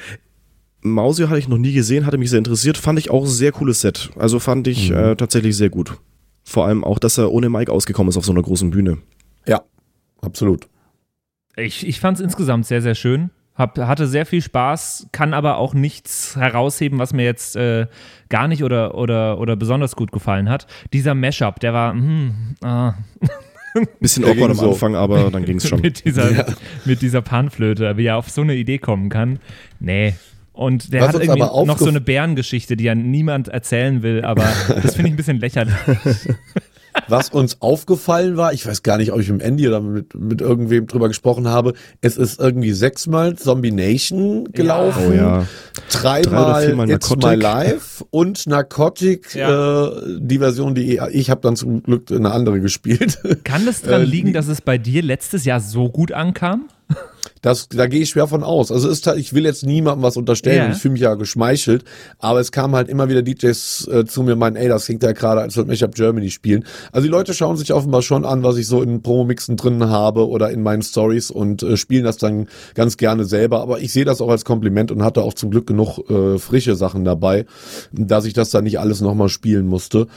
Mausio 0.82 1.28
hatte 1.30 1.40
ich 1.40 1.50
noch 1.50 1.58
nie 1.58 1.74
gesehen, 1.74 2.06
hatte 2.06 2.18
mich 2.18 2.30
sehr 2.30 2.38
interessiert. 2.38 2.78
Fand 2.78 2.98
ich 3.00 3.10
auch 3.10 3.24
ein 3.24 3.30
sehr 3.30 3.52
cooles 3.52 3.82
Set. 3.82 4.10
Also 4.18 4.40
fand 4.40 4.68
ich 4.68 4.90
äh, 4.92 5.16
tatsächlich 5.16 5.58
sehr 5.58 5.70
gut. 5.70 5.98
Vor 6.48 6.66
allem 6.66 6.86
auch, 6.86 6.98
dass 6.98 7.18
er 7.18 7.34
ohne 7.34 7.50
Mike 7.50 7.70
ausgekommen 7.70 8.08
ist 8.08 8.16
auf 8.16 8.24
so 8.24 8.32
einer 8.32 8.42
großen 8.42 8.70
Bühne. 8.70 9.00
Ja, 9.46 9.64
absolut. 10.22 10.70
Ich, 11.58 11.86
ich 11.86 12.00
fand 12.00 12.18
es 12.20 12.24
insgesamt 12.24 12.66
sehr, 12.66 12.82
sehr 12.82 12.96
schön. 12.96 13.32
Hab, 13.54 13.78
hatte 13.78 14.08
sehr 14.08 14.26
viel 14.26 14.42
Spaß, 14.42 15.08
kann 15.12 15.34
aber 15.34 15.58
auch 15.58 15.74
nichts 15.74 16.38
herausheben, 16.38 17.00
was 17.00 17.12
mir 17.12 17.26
jetzt 17.26 17.58
äh, 17.58 17.88
gar 18.30 18.48
nicht 18.48 18.64
oder, 18.64 18.96
oder, 18.96 19.40
oder 19.40 19.58
besonders 19.58 19.98
gut 19.98 20.14
gefallen 20.14 20.48
hat. 20.48 20.68
Dieser 20.94 21.16
Mashup, 21.16 21.60
der 21.60 21.74
war 21.74 21.92
hm, 21.92 22.56
ah, 22.64 22.94
Bisschen 24.00 24.24
awkward 24.24 24.52
am 24.52 24.56
so. 24.56 24.70
Anfang, 24.70 24.96
aber 24.96 25.30
dann 25.30 25.44
ging 25.44 25.58
es 25.58 25.68
schon. 25.68 25.82
mit, 25.82 26.06
dieser, 26.06 26.46
mit 26.86 27.02
dieser 27.02 27.22
Panflöte, 27.22 27.98
wie 27.98 28.06
er 28.06 28.16
auf 28.16 28.30
so 28.30 28.42
eine 28.42 28.56
Idee 28.56 28.78
kommen 28.78 29.10
kann. 29.10 29.40
Nee. 29.82 30.16
Und 30.58 30.92
der 30.92 31.02
Was 31.02 31.08
hat 31.10 31.16
uns 31.16 31.24
irgendwie 31.26 31.42
aber 31.44 31.66
noch 31.66 31.78
so 31.78 31.88
eine 31.88 32.02
Bärengeschichte, 32.02 32.76
die 32.76 32.86
ja 32.86 32.96
niemand 32.96 33.48
erzählen 33.48 34.02
will, 34.02 34.24
aber 34.26 34.44
das 34.82 34.96
finde 34.96 35.10
ich 35.10 35.14
ein 35.14 35.18
bisschen 35.18 35.40
lächerlich. 35.40 35.74
Was 37.08 37.30
uns 37.30 37.62
aufgefallen 37.62 38.38
war, 38.38 38.54
ich 38.54 38.66
weiß 38.66 38.82
gar 38.82 38.98
nicht, 38.98 39.12
ob 39.12 39.20
ich 39.20 39.30
mit 39.32 39.44
Andy 39.44 39.68
oder 39.68 39.82
mit, 39.82 40.16
mit 40.16 40.42
irgendwem 40.42 40.88
drüber 40.88 41.08
gesprochen 41.10 41.48
habe, 41.48 41.74
es 42.02 42.18
ist 42.18 42.40
irgendwie 42.40 42.72
sechsmal 42.72 43.36
Zombie 43.36 43.72
Nation 43.72 44.46
gelaufen. 44.52 45.04
Oh 45.10 45.14
ja. 45.14 45.46
Drei 45.92 46.22
oder 46.22 46.30
dreimal 46.32 46.66
viermal 46.66 46.90
It's 46.90 47.08
Narcotic. 47.12 47.30
My 47.30 47.36
Life 47.44 48.04
und 48.10 48.48
Narcotic, 48.48 49.36
Ja. 49.36 49.90
äh, 49.90 49.92
die 50.20 50.40
Version, 50.40 50.74
die 50.74 51.00
ich 51.12 51.30
habe 51.30 51.42
dann 51.42 51.56
zum 51.56 51.84
Glück 51.84 52.12
eine 52.12 52.32
andere 52.32 52.60
gespielt. 52.62 53.20
Kann 53.44 53.68
das 53.68 53.84
dran 53.84 54.02
Äh, 54.02 54.06
liegen, 54.06 54.34
dass 54.34 54.48
es 54.48 54.62
bei 54.62 54.80
dir 54.80 55.04
letztes 55.04 55.46
Jahr 55.46 55.60
so 55.60 55.90
gut 55.90 56.12
ankam? 56.12 56.68
Das, 57.42 57.70
da 57.70 57.88
gehe 57.88 58.02
ich 58.02 58.10
schwer 58.10 58.28
von 58.28 58.44
aus. 58.44 58.72
Also 58.72 58.90
ist 58.90 59.06
halt, 59.08 59.20
ich 59.20 59.34
will 59.34 59.46
jetzt 59.46 59.66
niemandem 59.66 60.04
was 60.04 60.18
unterstellen, 60.18 60.58
Ja. 60.70 60.72
ich 60.72 60.78
fühle 60.78 60.94
mich 60.94 61.02
ja 61.02 61.16
geschmeichelt, 61.16 61.84
aber 62.20 62.40
es 62.40 62.52
kamen 62.52 62.76
halt 62.76 62.90
immer 62.90 63.10
wieder 63.10 63.22
DJs 63.22 63.88
äh, 63.92 64.06
zu 64.06 64.24
mir 64.24 64.34
und 64.34 64.40
meinen, 64.40 64.56
ey, 64.56 64.68
das 64.68 64.86
klingt 64.86 65.04
ja 65.04 65.12
gerade, 65.12 65.42
als 65.42 65.56
würde 65.56 65.70
Mashup 65.70 65.96
Germany 65.96 66.30
spielen. 66.30 66.66
Also 66.92 67.06
die 67.06 67.12
Leute 67.12 67.34
schauen 67.34 67.58
sich 67.58 67.74
offenbar 67.74 68.02
schon 68.02 68.26
an, 68.26 68.44
was 68.44 68.58
ich 68.58 68.68
so 68.68 68.82
in 68.82 69.02
Promo-Mixen 69.02 69.58
drin 69.58 69.88
habe 69.90 70.28
oder 70.28 70.50
in 70.52 70.64
meinen 70.64 70.82
Stories 70.82 71.32
und 71.32 71.64
äh, 71.64 71.78
spielen 71.78 72.04
das 72.04 72.18
dann 72.18 72.48
ganz 72.76 72.98
gerne 72.98 73.26
selber. 73.26 73.62
Aber 73.62 73.80
ich 73.80 73.94
sehe 73.94 74.06
das 74.06 74.22
auch 74.22 74.30
als 74.30 74.46
Kompliment 74.46 74.92
und 74.92 75.04
hatte 75.04 75.22
auch 75.22 75.34
zum 75.34 75.52
Glück 75.52 75.68
genug 75.68 76.00
äh, 76.10 76.38
frische 76.40 76.76
Sachen 76.76 77.06
dabei, 77.06 77.46
dass 77.92 78.26
ich 78.26 78.34
das 78.34 78.50
dann 78.50 78.64
nicht 78.64 78.80
alles 78.80 79.02
nochmal 79.02 79.30
spielen 79.30 79.68
musste. 79.68 80.08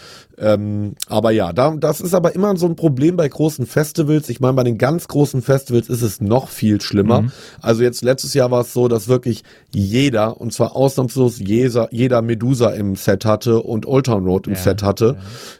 Ähm, 0.41 0.95
aber 1.07 1.33
ja, 1.33 1.53
da, 1.53 1.77
das 1.79 2.01
ist 2.01 2.15
aber 2.15 2.35
immer 2.35 2.57
so 2.57 2.67
ein 2.67 2.75
Problem 2.75 3.17
bei 3.17 3.29
großen 3.29 3.67
Festivals. 3.67 4.31
Ich 4.31 4.41
meine, 4.41 4.55
bei 4.55 4.65
den 4.65 4.79
ganz 4.79 5.07
großen 5.07 5.43
Festivals 5.43 5.91
ist 5.91 6.01
es 6.01 6.23
noch 6.23 6.49
viel 6.49 6.81
schlimmer. 6.81 7.25
Also 7.61 7.83
jetzt 7.83 8.03
letztes 8.03 8.33
Jahr 8.33 8.51
war 8.51 8.63
es 8.63 8.73
so, 8.73 8.89
dass 8.89 9.09
wirklich 9.09 9.43
jeder, 9.71 10.41
und 10.41 10.55
zwar 10.55 10.75
ausnahmslos 10.75 11.39
jeder, 11.39 11.89
jeder 11.93 12.23
Medusa 12.23 12.71
im 12.71 12.97
Set 12.97 13.27
hatte 13.27 13.61
und 13.61 13.87
Old 13.87 14.07
Town 14.07 14.25
Road 14.25 14.47
im 14.47 14.55
Ja, 14.55 14.61
Set 14.61 14.83
hatte. 14.83 15.19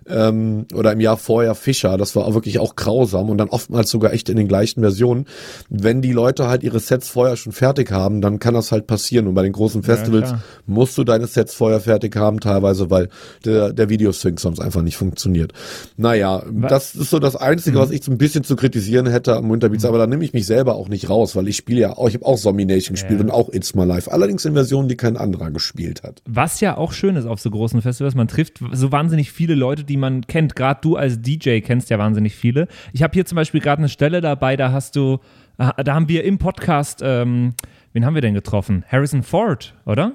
Ähm, 0.09 0.65
oder 0.75 0.93
im 0.93 1.01
Jahr 1.01 1.19
vorher 1.19 1.55
Fischer. 1.55 1.99
Das 1.99 2.17
war 2.17 2.33
wirklich 2.33 2.59
auch 2.59 2.75
grausam 2.75 3.29
und 3.29 3.37
dann 3.37 3.51
oftmals 3.51 3.91
sogar 3.91 4.15
echt 4.15 4.31
in 4.31 4.37
den 4.37 4.49
gleichen 4.49 4.81
Versionen. 4.81 5.27
Wenn 5.69 6.01
die 6.01 6.13
Leute 6.13 6.49
halt 6.49 6.63
ihre 6.63 6.81
Sets 6.81 7.11
vorher 7.11 7.37
schon 7.37 7.53
fertig 7.53 7.93
haben, 7.93 8.23
dann 8.23 8.39
kann 8.39 8.55
das 8.55 8.73
halt 8.73 8.87
passieren. 8.87 9.27
Und 9.27 9.35
bei 9.35 9.43
den 9.43 9.53
großen 9.53 9.83
Festivals 9.83 10.29
klar. 10.29 10.43
musst 10.67 10.97
du 10.97 11.05
deine 11.05 11.27
Sets 11.27 11.53
vorher 11.53 11.81
fertig 11.81 12.17
haben, 12.17 12.41
teilweise, 12.41 12.91
weil 12.91 13.11
der, 13.45 13.75
der 13.75 13.91
Videosync 13.91 14.41
sonst 14.41 14.59
einfach 14.59 14.70
nicht 14.83 14.97
funktioniert. 14.97 15.53
Naja, 15.97 16.43
das 16.69 16.95
ist 16.95 17.11
so 17.11 17.19
das 17.19 17.37
Einzige, 17.37 17.77
Mhm. 17.79 17.83
was 17.83 17.91
ich 17.91 18.05
so 18.05 18.11
ein 18.13 18.19
bisschen 18.19 18.45
zu 18.45 18.57
kritisieren 18.57 19.07
hätte 19.07 19.37
am 19.37 19.51
Winterbeats, 19.51 19.85
aber 19.85 19.99
da 19.99 20.07
nehme 20.07 20.25
ich 20.25 20.33
mich 20.33 20.47
selber 20.47 20.75
auch 20.77 20.89
nicht 20.89 21.09
raus, 21.11 21.37
weil 21.37 21.49
ich 21.49 21.57
spiele 21.57 21.81
ja 21.81 21.97
auch, 21.97 22.09
ich 22.09 22.15
habe 22.15 22.27
auch 22.27 22.37
Zombie 22.39 22.65
Nation 22.65 22.95
gespielt 22.95 23.19
Ja. 23.21 23.25
und 23.25 23.31
auch 23.31 23.49
It's 23.53 23.75
My 23.75 23.85
Life. 23.85 24.11
Allerdings 24.11 24.45
in 24.45 24.55
Versionen, 24.55 24.89
die 24.89 24.97
kein 24.97 25.17
anderer 25.17 25.51
gespielt 25.51 26.03
hat. 26.03 26.23
Was 26.29 26.61
ja 26.61 26.77
auch 26.77 26.93
schön 26.93 27.17
ist 27.17 27.27
auf 27.27 27.41
so 27.41 27.51
großen 27.51 27.83
Festivals, 27.83 28.15
man 28.15 28.29
trifft 28.29 28.61
so 28.73 28.93
wahnsinnig 28.93 29.33
viele 29.33 29.55
Leute, 29.55 29.85
die 29.85 29.97
man 29.97 30.27
kennt. 30.27 30.57
Gerade 30.57 30.81
du 30.83 30.97
als 30.97 31.21
DJ 31.21 31.61
kennst 31.61 31.91
ja 31.91 31.99
wahnsinnig 31.99 32.35
viele. 32.35 32.69
Ich 32.93 33.03
habe 33.03 33.13
hier 33.15 33.27
zum 33.27 33.37
Beispiel 33.37 33.61
gerade 33.61 33.79
eine 33.81 33.89
Stelle 33.89 34.21
dabei, 34.21 34.57
da 34.57 34.73
hast 34.73 34.97
du, 34.97 35.19
ah, 35.59 35.83
da 35.83 35.95
haben 35.95 36.09
wir 36.09 36.25
im 36.25 36.39
Podcast, 36.39 37.01
ähm, 37.03 37.55
wen 37.93 38.05
haben 38.05 38.15
wir 38.15 38.23
denn 38.23 38.35
getroffen? 38.35 38.85
Harrison 38.89 39.23
Ford, 39.23 39.75
oder? 39.87 40.13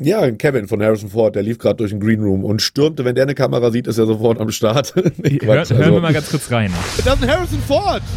Ja, 0.00 0.30
Kevin 0.30 0.68
von 0.68 0.80
Harrison 0.80 1.10
Ford, 1.10 1.34
der 1.34 1.42
lief 1.42 1.58
gerade 1.58 1.74
durch 1.76 1.90
den 1.90 1.98
Green 1.98 2.22
Room 2.22 2.44
und 2.44 2.62
stürmte, 2.62 3.04
wenn 3.04 3.16
der 3.16 3.24
eine 3.24 3.34
Kamera 3.34 3.72
sieht, 3.72 3.88
ist 3.88 3.98
er 3.98 4.06
sofort 4.06 4.40
am 4.40 4.50
Start. 4.52 4.94
Nee, 5.16 5.38
Hör, 5.42 5.56
Quatsch, 5.56 5.70
hören 5.70 5.82
also- 5.82 5.94
wir 5.94 6.00
mal 6.00 6.12
ganz 6.12 6.30
kurz 6.30 6.50
rein. 6.52 6.72
Das 7.04 7.14
ist 7.16 7.22
ein 7.22 7.28
Harrison 7.28 7.60
Ford. 7.66 8.02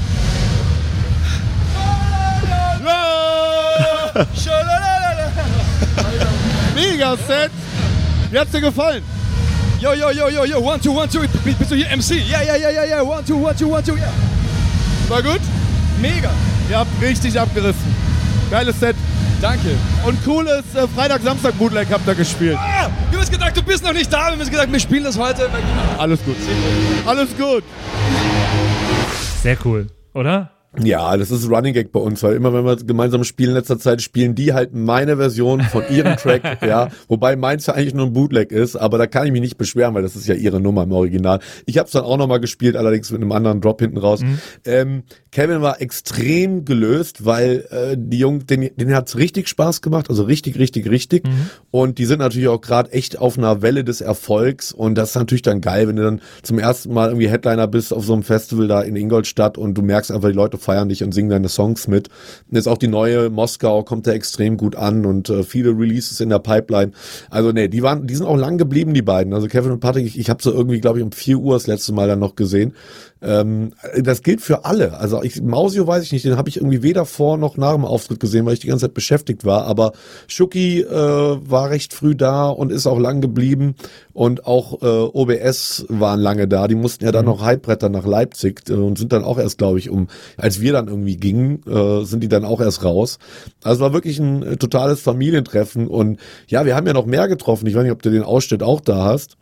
Mega 6.75 7.15
Set. 7.17 7.51
Wie 8.29 8.37
hat's 8.39 8.51
dir 8.51 8.61
gefallen? 8.61 9.03
Yo, 9.79 9.93
yo, 9.93 10.11
yo, 10.11 10.29
yo, 10.29 10.45
yo, 10.45 10.59
one, 10.59 10.79
two, 10.79 10.91
one, 10.91 11.07
two. 11.09 11.21
Bist 11.43 11.71
du 11.71 11.75
hier 11.75 11.87
MC? 11.95 12.21
Ja, 12.29 12.41
ja, 12.43 12.55
ja, 12.55 12.69
ja, 12.69 12.83
ja, 12.85 13.01
one, 13.01 13.23
two, 13.25 13.35
one, 13.37 13.55
two, 13.55 13.67
one, 13.67 13.83
two, 13.83 13.95
ja. 13.95 14.11
War 15.09 15.21
gut? 15.23 15.41
Mega. 16.01 16.29
Ihr 16.69 16.77
habt 16.77 16.89
richtig 17.01 17.39
abgerissen. 17.39 17.95
Geiles 18.51 18.79
Set. 18.79 18.95
Danke. 19.41 19.75
Und 20.05 20.23
cooles 20.23 20.63
äh, 20.75 20.87
Freitag-Samstag-Bootleg 20.87 21.87
habt 21.91 22.07
ihr 22.07 22.13
gespielt. 22.13 22.57
Ah, 22.59 22.89
wir 23.09 23.17
haben 23.17 23.21
uns 23.21 23.31
gedacht, 23.31 23.57
du 23.57 23.63
bist 23.63 23.83
noch 23.83 23.93
nicht 23.93 24.13
da. 24.13 24.17
Wir 24.17 24.31
haben 24.33 24.39
uns 24.39 24.51
gedacht, 24.51 24.71
wir 24.71 24.79
spielen 24.79 25.03
das 25.03 25.17
heute. 25.17 25.49
Alles 25.97 26.23
gut. 26.23 26.35
Alles 27.05 27.35
gut. 27.35 27.63
Sehr 29.41 29.57
cool, 29.65 29.87
oder? 30.13 30.51
Ja, 30.79 31.17
das 31.17 31.31
ist 31.31 31.49
Running 31.49 31.73
Gag 31.73 31.91
bei 31.91 31.99
uns, 31.99 32.23
weil 32.23 32.33
immer 32.33 32.53
wenn 32.53 32.63
wir 32.63 32.77
gemeinsam 32.77 33.25
spielen 33.25 33.49
in 33.49 33.55
letzter 33.55 33.77
Zeit, 33.77 34.01
spielen 34.01 34.35
die 34.35 34.53
halt 34.53 34.73
meine 34.73 35.17
Version 35.17 35.61
von 35.63 35.83
ihrem 35.89 36.15
Track, 36.15 36.61
ja, 36.65 36.87
wobei 37.09 37.35
meins 37.35 37.65
ja 37.65 37.73
eigentlich 37.73 37.93
nur 37.93 38.05
ein 38.05 38.13
Bootleg 38.13 38.53
ist, 38.53 38.77
aber 38.77 38.97
da 38.97 39.05
kann 39.05 39.25
ich 39.25 39.33
mich 39.33 39.41
nicht 39.41 39.57
beschweren, 39.57 39.93
weil 39.95 40.01
das 40.01 40.15
ist 40.15 40.27
ja 40.27 40.33
ihre 40.33 40.61
Nummer 40.61 40.83
im 40.83 40.93
Original. 40.93 41.41
Ich 41.65 41.77
habe 41.77 41.87
es 41.87 41.91
dann 41.91 42.05
auch 42.05 42.15
nochmal 42.15 42.39
gespielt, 42.39 42.77
allerdings 42.77 43.11
mit 43.11 43.21
einem 43.21 43.33
anderen 43.33 43.59
Drop 43.59 43.81
hinten 43.81 43.97
raus. 43.97 44.21
Ähm, 44.63 45.03
Kevin 45.31 45.61
war 45.61 45.81
extrem 45.81 46.63
gelöst, 46.63 47.25
weil 47.25 47.65
äh, 47.69 47.97
die 47.97 48.19
Jungen, 48.19 48.47
den, 48.47 48.69
den 48.73 48.95
hat's 48.95 49.17
richtig 49.17 49.49
Spaß 49.49 49.81
gemacht, 49.81 50.09
also 50.09 50.23
richtig, 50.23 50.57
richtig, 50.57 50.89
richtig. 50.89 51.23
Und 51.69 51.97
die 51.97 52.05
sind 52.05 52.19
natürlich 52.19 52.47
auch 52.47 52.61
gerade 52.61 52.93
echt 52.93 53.19
auf 53.19 53.37
einer 53.37 53.61
Welle 53.61 53.83
des 53.83 53.99
Erfolgs 53.99 54.71
und 54.71 54.95
das 54.95 55.09
ist 55.09 55.15
natürlich 55.15 55.41
dann 55.41 55.59
geil, 55.59 55.89
wenn 55.89 55.97
du 55.97 56.03
dann 56.03 56.21
zum 56.43 56.59
ersten 56.59 56.93
Mal 56.93 57.09
irgendwie 57.09 57.29
Headliner 57.29 57.67
bist 57.67 57.93
auf 57.93 58.05
so 58.05 58.13
einem 58.13 58.23
Festival 58.23 58.69
da 58.69 58.81
in 58.81 58.95
Ingolstadt 58.95 59.57
und 59.57 59.73
du 59.73 59.81
merkst 59.81 60.11
einfach, 60.11 60.29
die 60.29 60.35
Leute 60.35 60.60
feiern 60.61 60.89
dich 60.89 61.03
und 61.03 61.13
singen 61.13 61.29
deine 61.29 61.49
Songs 61.49 61.87
mit. 61.87 62.09
Jetzt 62.49 62.67
auch 62.67 62.77
die 62.77 62.87
neue 62.87 63.29
Moskau 63.29 63.83
kommt 63.83 64.07
da 64.07 64.11
extrem 64.11 64.57
gut 64.57 64.75
an 64.75 65.05
und 65.05 65.29
äh, 65.29 65.43
viele 65.43 65.71
Releases 65.71 66.19
in 66.19 66.29
der 66.29 66.39
Pipeline. 66.39 66.91
Also 67.29 67.51
nee, 67.51 67.67
die 67.67 67.83
waren, 67.83 68.07
die 68.07 68.15
sind 68.15 68.25
auch 68.25 68.37
lang 68.37 68.57
geblieben, 68.57 68.93
die 68.93 69.01
beiden. 69.01 69.33
Also 69.33 69.47
Kevin 69.47 69.71
und 69.71 69.79
Patrick, 69.79 70.05
ich, 70.05 70.19
ich 70.19 70.29
habe 70.29 70.41
so 70.41 70.51
irgendwie, 70.51 70.79
glaube 70.79 70.99
ich, 70.99 71.03
um 71.03 71.11
4 71.11 71.37
Uhr 71.37 71.55
das 71.55 71.67
letzte 71.67 71.93
Mal 71.93 72.07
dann 72.07 72.19
noch 72.19 72.35
gesehen. 72.35 72.73
Ähm, 73.21 73.73
das 73.97 74.23
gilt 74.23 74.41
für 74.41 74.65
alle. 74.65 74.97
Also 74.97 75.21
ich, 75.21 75.41
Mausio 75.41 75.85
weiß 75.85 76.03
ich 76.03 76.11
nicht, 76.11 76.25
den 76.25 76.37
habe 76.37 76.49
ich 76.49 76.57
irgendwie 76.57 76.81
weder 76.81 77.05
vor 77.05 77.37
noch 77.37 77.55
nach 77.55 77.73
dem 77.73 77.85
Auftritt 77.85 78.19
gesehen, 78.19 78.45
weil 78.45 78.53
ich 78.53 78.59
die 78.59 78.67
ganze 78.67 78.85
Zeit 78.85 78.95
beschäftigt 78.95 79.45
war. 79.45 79.65
Aber 79.65 79.91
Schuki 80.27 80.81
äh, 80.81 80.89
war 80.91 81.69
recht 81.69 81.93
früh 81.93 82.15
da 82.15 82.49
und 82.49 82.71
ist 82.71 82.87
auch 82.87 82.99
lang 82.99 83.21
geblieben. 83.21 83.75
Und 84.13 84.45
auch 84.45 84.81
äh, 84.81 84.85
OBS 84.85 85.85
waren 85.89 86.19
lange 86.19 86.47
da. 86.47 86.67
Die 86.67 86.75
mussten 86.75 87.05
ja 87.05 87.11
dann 87.11 87.25
noch 87.25 87.45
Hypebretter 87.45 87.89
nach 87.89 88.05
Leipzig 88.05 88.63
äh, 88.69 88.73
und 88.73 88.97
sind 88.97 89.13
dann 89.13 89.23
auch 89.23 89.37
erst, 89.37 89.59
glaube 89.59 89.77
ich, 89.77 89.89
um, 89.89 90.07
als 90.37 90.59
wir 90.59 90.73
dann 90.73 90.87
irgendwie 90.87 91.17
gingen, 91.17 91.61
äh, 91.67 92.03
sind 92.03 92.21
die 92.21 92.29
dann 92.29 92.43
auch 92.43 92.59
erst 92.59 92.83
raus. 92.83 93.19
Also 93.63 93.75
es 93.75 93.81
war 93.81 93.93
wirklich 93.93 94.19
ein 94.19 94.43
äh, 94.43 94.57
totales 94.57 94.99
Familientreffen. 94.99 95.87
Und 95.87 96.19
ja, 96.47 96.65
wir 96.65 96.75
haben 96.75 96.87
ja 96.87 96.93
noch 96.93 97.05
mehr 97.05 97.27
getroffen. 97.27 97.67
Ich 97.67 97.75
weiß 97.75 97.83
nicht, 97.83 97.91
ob 97.91 98.01
du 98.01 98.09
den 98.09 98.23
Ausschnitt 98.23 98.63
auch 98.63 98.81
da 98.81 99.05
hast 99.05 99.37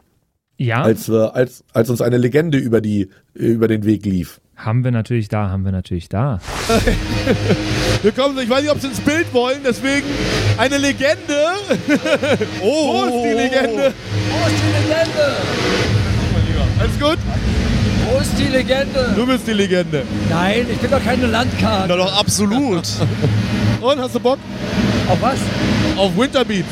Ja, 0.62 0.82
als, 0.82 1.08
äh, 1.08 1.14
als, 1.14 1.64
als 1.72 1.90
uns 1.90 2.02
eine 2.02 2.18
Legende 2.18 2.58
über, 2.58 2.82
die, 2.82 3.08
über 3.34 3.70
den 3.70 3.86
Weg 3.86 4.06
lief. 4.06 4.42
haben 4.58 4.84
wir 4.84 4.92
natürlich 4.92 5.30
da, 5.30 5.50
haben 5.50 5.64
wir 5.64 5.72
natürlich 5.72 6.10
da. 6.10 6.42
Willkommen, 8.04 8.38
ich 8.40 8.50
weiß 8.50 8.64
nicht, 8.64 8.72
ob 8.72 8.82
sie 8.82 8.88
ins 8.88 9.00
Bild 9.00 9.34
wollen, 9.34 9.60
deswegen 9.66 10.06
eine 10.58 10.78
Legende. 10.78 11.46
oh, 12.62 12.94
Wo 12.94 13.06
ist 13.06 13.24
die 13.24 13.42
Legende? 13.42 13.94
Wo 13.94 14.48
ist 14.48 14.56
die 14.62 14.90
Legende? 14.90 15.36
Alles 16.78 17.00
gut? 17.00 17.18
Wo 18.12 18.20
ist 18.20 18.38
die 18.38 18.52
Legende? 18.52 19.14
Du 19.16 19.26
bist 19.26 19.48
die 19.48 19.54
Legende. 19.54 20.04
Nein, 20.30 20.66
ich 20.70 20.78
bin 20.78 20.92
doch 20.92 21.04
keine 21.06 21.28
Landkarte. 21.28 21.88
Na 21.88 21.96
doch, 21.96 22.20
absolut. 22.20 22.84
Und, 23.80 23.98
hast 23.98 24.14
du 24.14 24.20
Bock 24.20 24.40
Auf 25.08 25.22
was? 25.22 25.40
auf 25.96 26.18
Winterbeats? 26.18 26.68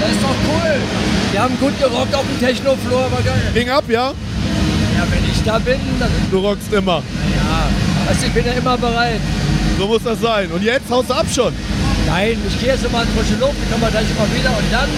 Das 0.00 0.10
ist 0.10 0.22
doch 0.22 0.34
cool. 0.48 1.11
Wir 1.32 1.42
haben 1.42 1.58
gut 1.58 1.78
gerockt 1.78 2.14
auf 2.14 2.24
dem 2.26 2.38
Techno-Floor, 2.46 3.10
war 3.10 3.22
geil. 3.22 3.42
Ging 3.54 3.70
ab, 3.70 3.84
ja? 3.88 4.08
Ja, 4.08 5.06
wenn 5.10 5.24
ich 5.30 5.42
da 5.44 5.58
bin, 5.58 5.78
dann 5.98 6.10
Du 6.30 6.38
rockst 6.38 6.72
immer. 6.72 7.02
ja. 7.34 7.68
Also 8.08 8.26
ich 8.26 8.32
bin 8.32 8.44
ja 8.44 8.52
immer 8.52 8.76
bereit. 8.76 9.20
So 9.78 9.86
muss 9.86 10.02
das 10.02 10.20
sein. 10.20 10.50
Und 10.50 10.62
jetzt 10.62 10.90
haust 10.90 11.08
du 11.08 11.14
ab 11.14 11.26
schon. 11.34 11.52
Nein, 12.06 12.36
ich 12.46 12.60
gehe 12.60 12.68
jetzt 12.70 12.90
mal 12.92 13.02
in 13.04 13.08
frische 13.10 13.40
Luft, 13.40 13.54
dann 13.62 13.70
kommen 13.80 13.82
wir 13.82 13.90
gleich 13.90 14.06
mal 14.18 14.26
wieder 14.38 14.50
und 14.50 14.72
dann 14.72 14.88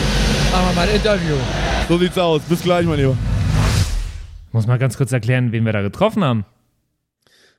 machen 0.52 0.66
wir 0.70 0.74
mal 0.74 0.88
ein 0.88 0.94
Interview. 0.96 1.36
So 1.88 1.98
sieht's 1.98 2.18
aus. 2.18 2.42
Bis 2.48 2.62
gleich, 2.62 2.84
mein 2.86 2.98
Lieber. 2.98 3.16
Muss 4.52 4.66
mal 4.66 4.78
ganz 4.78 4.96
kurz 4.96 5.12
erklären, 5.12 5.52
wen 5.52 5.64
wir 5.64 5.72
da 5.72 5.82
getroffen 5.82 6.24
haben. 6.24 6.44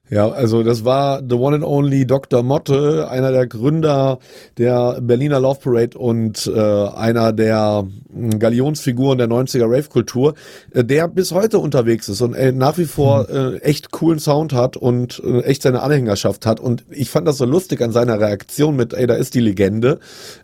Ja, 0.10 0.30
also 0.30 0.62
das 0.62 0.86
war 0.86 1.24
the 1.28 1.36
one 1.36 1.56
and 1.56 1.66
only 1.66 2.06
Dr. 2.06 2.44
Motte, 2.44 3.08
einer 3.10 3.32
der 3.32 3.48
Gründer 3.48 4.20
der 4.60 5.00
Berliner 5.02 5.40
Love 5.40 5.60
Parade 5.64 5.98
und 5.98 6.46
äh, 6.46 6.60
einer 6.60 7.34
der 7.34 7.88
mh, 8.14 8.38
Galionsfiguren 8.38 9.18
der 9.18 9.28
90er 9.28 9.66
Rave-Kultur, 9.66 10.36
äh, 10.76 10.84
der 10.84 11.08
bis 11.08 11.32
heute 11.32 11.58
unterwegs 11.58 12.08
ist 12.08 12.22
und 12.22 12.36
äh, 12.36 12.52
nach 12.52 12.78
wie 12.78 12.86
vor 12.86 13.28
äh, 13.30 13.58
echt 13.62 13.90
coolen 13.92 14.20
Sound 14.20 14.54
hat 14.54 14.78
und 14.78 15.24
äh, 15.26 15.42
echt 15.42 15.64
seine 15.64 15.82
Anhängerschaft 15.82 16.46
hat. 16.46 16.60
Und 16.60 16.86
ich 16.92 17.10
fand 17.10 17.28
das 17.28 17.38
so 17.38 17.46
lustig 17.46 17.82
an 17.82 17.92
seiner 17.92 18.20
Reaktion 18.20 18.76
mit, 18.76 18.94
ey, 18.94 19.08
da 19.08 19.16
ist 19.16 19.34
die 19.34 19.40
Legende, 19.40 20.00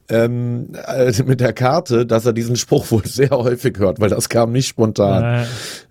ähm, 0.09 0.69
äh, 0.87 1.13
mit 1.25 1.39
der 1.39 1.53
Karte, 1.53 2.07
dass 2.07 2.25
er 2.25 2.33
diesen 2.33 2.55
Spruch 2.55 2.89
wohl 2.89 3.05
sehr 3.05 3.29
häufig 3.29 3.77
hört, 3.77 3.99
weil 3.99 4.09
das 4.09 4.27
kam 4.27 4.51
nicht 4.51 4.67
spontan. 4.67 5.45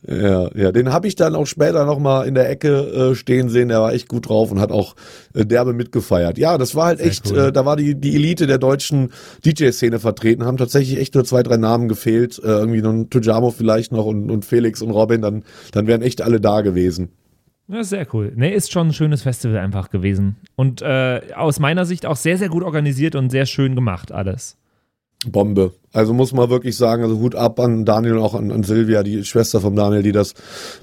Ja, 0.06 0.50
ja, 0.54 0.72
den 0.72 0.92
habe 0.92 1.06
ich 1.06 1.14
dann 1.14 1.37
auch 1.37 1.46
später 1.46 1.85
noch 1.85 1.98
mal 1.98 2.26
in 2.26 2.35
der 2.35 2.50
Ecke 2.50 3.12
äh, 3.12 3.14
stehen 3.14 3.48
sehen. 3.48 3.60
Der 3.68 3.81
war 3.81 3.92
echt 3.92 4.09
gut 4.09 4.29
drauf 4.29 4.51
und 4.51 4.61
hat 4.61 4.73
auch 4.73 4.96
äh, 5.35 5.44
derbe 5.44 5.73
mitgefeiert. 5.73 6.38
Ja, 6.38 6.59
das 6.59 6.75
war 6.75 6.87
halt 6.87 7.01
echt, 7.01 7.31
cool. 7.31 7.38
äh, 7.38 7.53
da 7.53 7.64
war 7.64 7.77
die 7.77 7.94
die 7.94 8.14
Elite 8.14 8.46
der 8.46 8.59
deutschen 8.59 9.11
DJ-Szene 9.44 9.99
vertreten, 9.99 10.44
haben 10.44 10.57
tatsächlich 10.57 10.99
echt 10.99 11.14
nur 11.14 11.25
zwei 11.25 11.42
drei 11.42 11.57
Namen 11.57 11.88
gefehlt, 11.88 12.38
äh, 12.38 12.46
irgendwie 12.46 12.83
noch 12.83 13.05
Tujamo 13.11 13.51
vielleicht 13.51 13.92
noch 13.92 14.07
und, 14.07 14.31
und 14.31 14.44
Felix 14.44 14.83
und 14.83 14.90
Robin, 14.90 15.23
dann 15.23 15.44
dann 15.73 15.87
wären 15.87 16.03
echt 16.03 16.23
alle 16.23 16.40
da 16.40 16.61
gewesen. 16.62 17.11
Ja, 17.68 17.85
sehr 17.85 18.07
cool. 18.12 18.33
Nee, 18.35 18.53
ist 18.53 18.73
schon 18.73 18.88
ein 18.88 18.92
schönes 18.92 19.23
Festival 19.23 19.59
einfach 19.59 19.90
gewesen. 19.90 20.37
Und 20.57 20.83
äh, 20.83 21.20
aus 21.37 21.61
meiner 21.61 21.87
Sicht 21.87 22.05
auch 22.05 22.16
sehr, 22.16 22.37
sehr 22.37 22.49
gut 22.49 22.64
organisiert 22.64 23.14
und 23.14 23.31
sehr 23.31 23.46
schön 23.46 23.77
gemacht 23.77 24.11
alles. 24.11 24.57
Bombe. 25.27 25.73
Also 25.92 26.12
muss 26.14 26.33
man 26.33 26.50
wirklich 26.50 26.76
sagen, 26.76 27.03
also 27.03 27.18
Hut 27.18 27.35
ab 27.35 27.59
an 27.59 27.85
Daniel 27.85 28.18
und 28.18 28.22
auch 28.22 28.35
an, 28.35 28.53
an 28.53 28.62
Silvia, 28.62 29.03
die 29.03 29.24
Schwester 29.24 29.61
von 29.61 29.74
Daniel, 29.74 30.03
die 30.03 30.12
das 30.12 30.35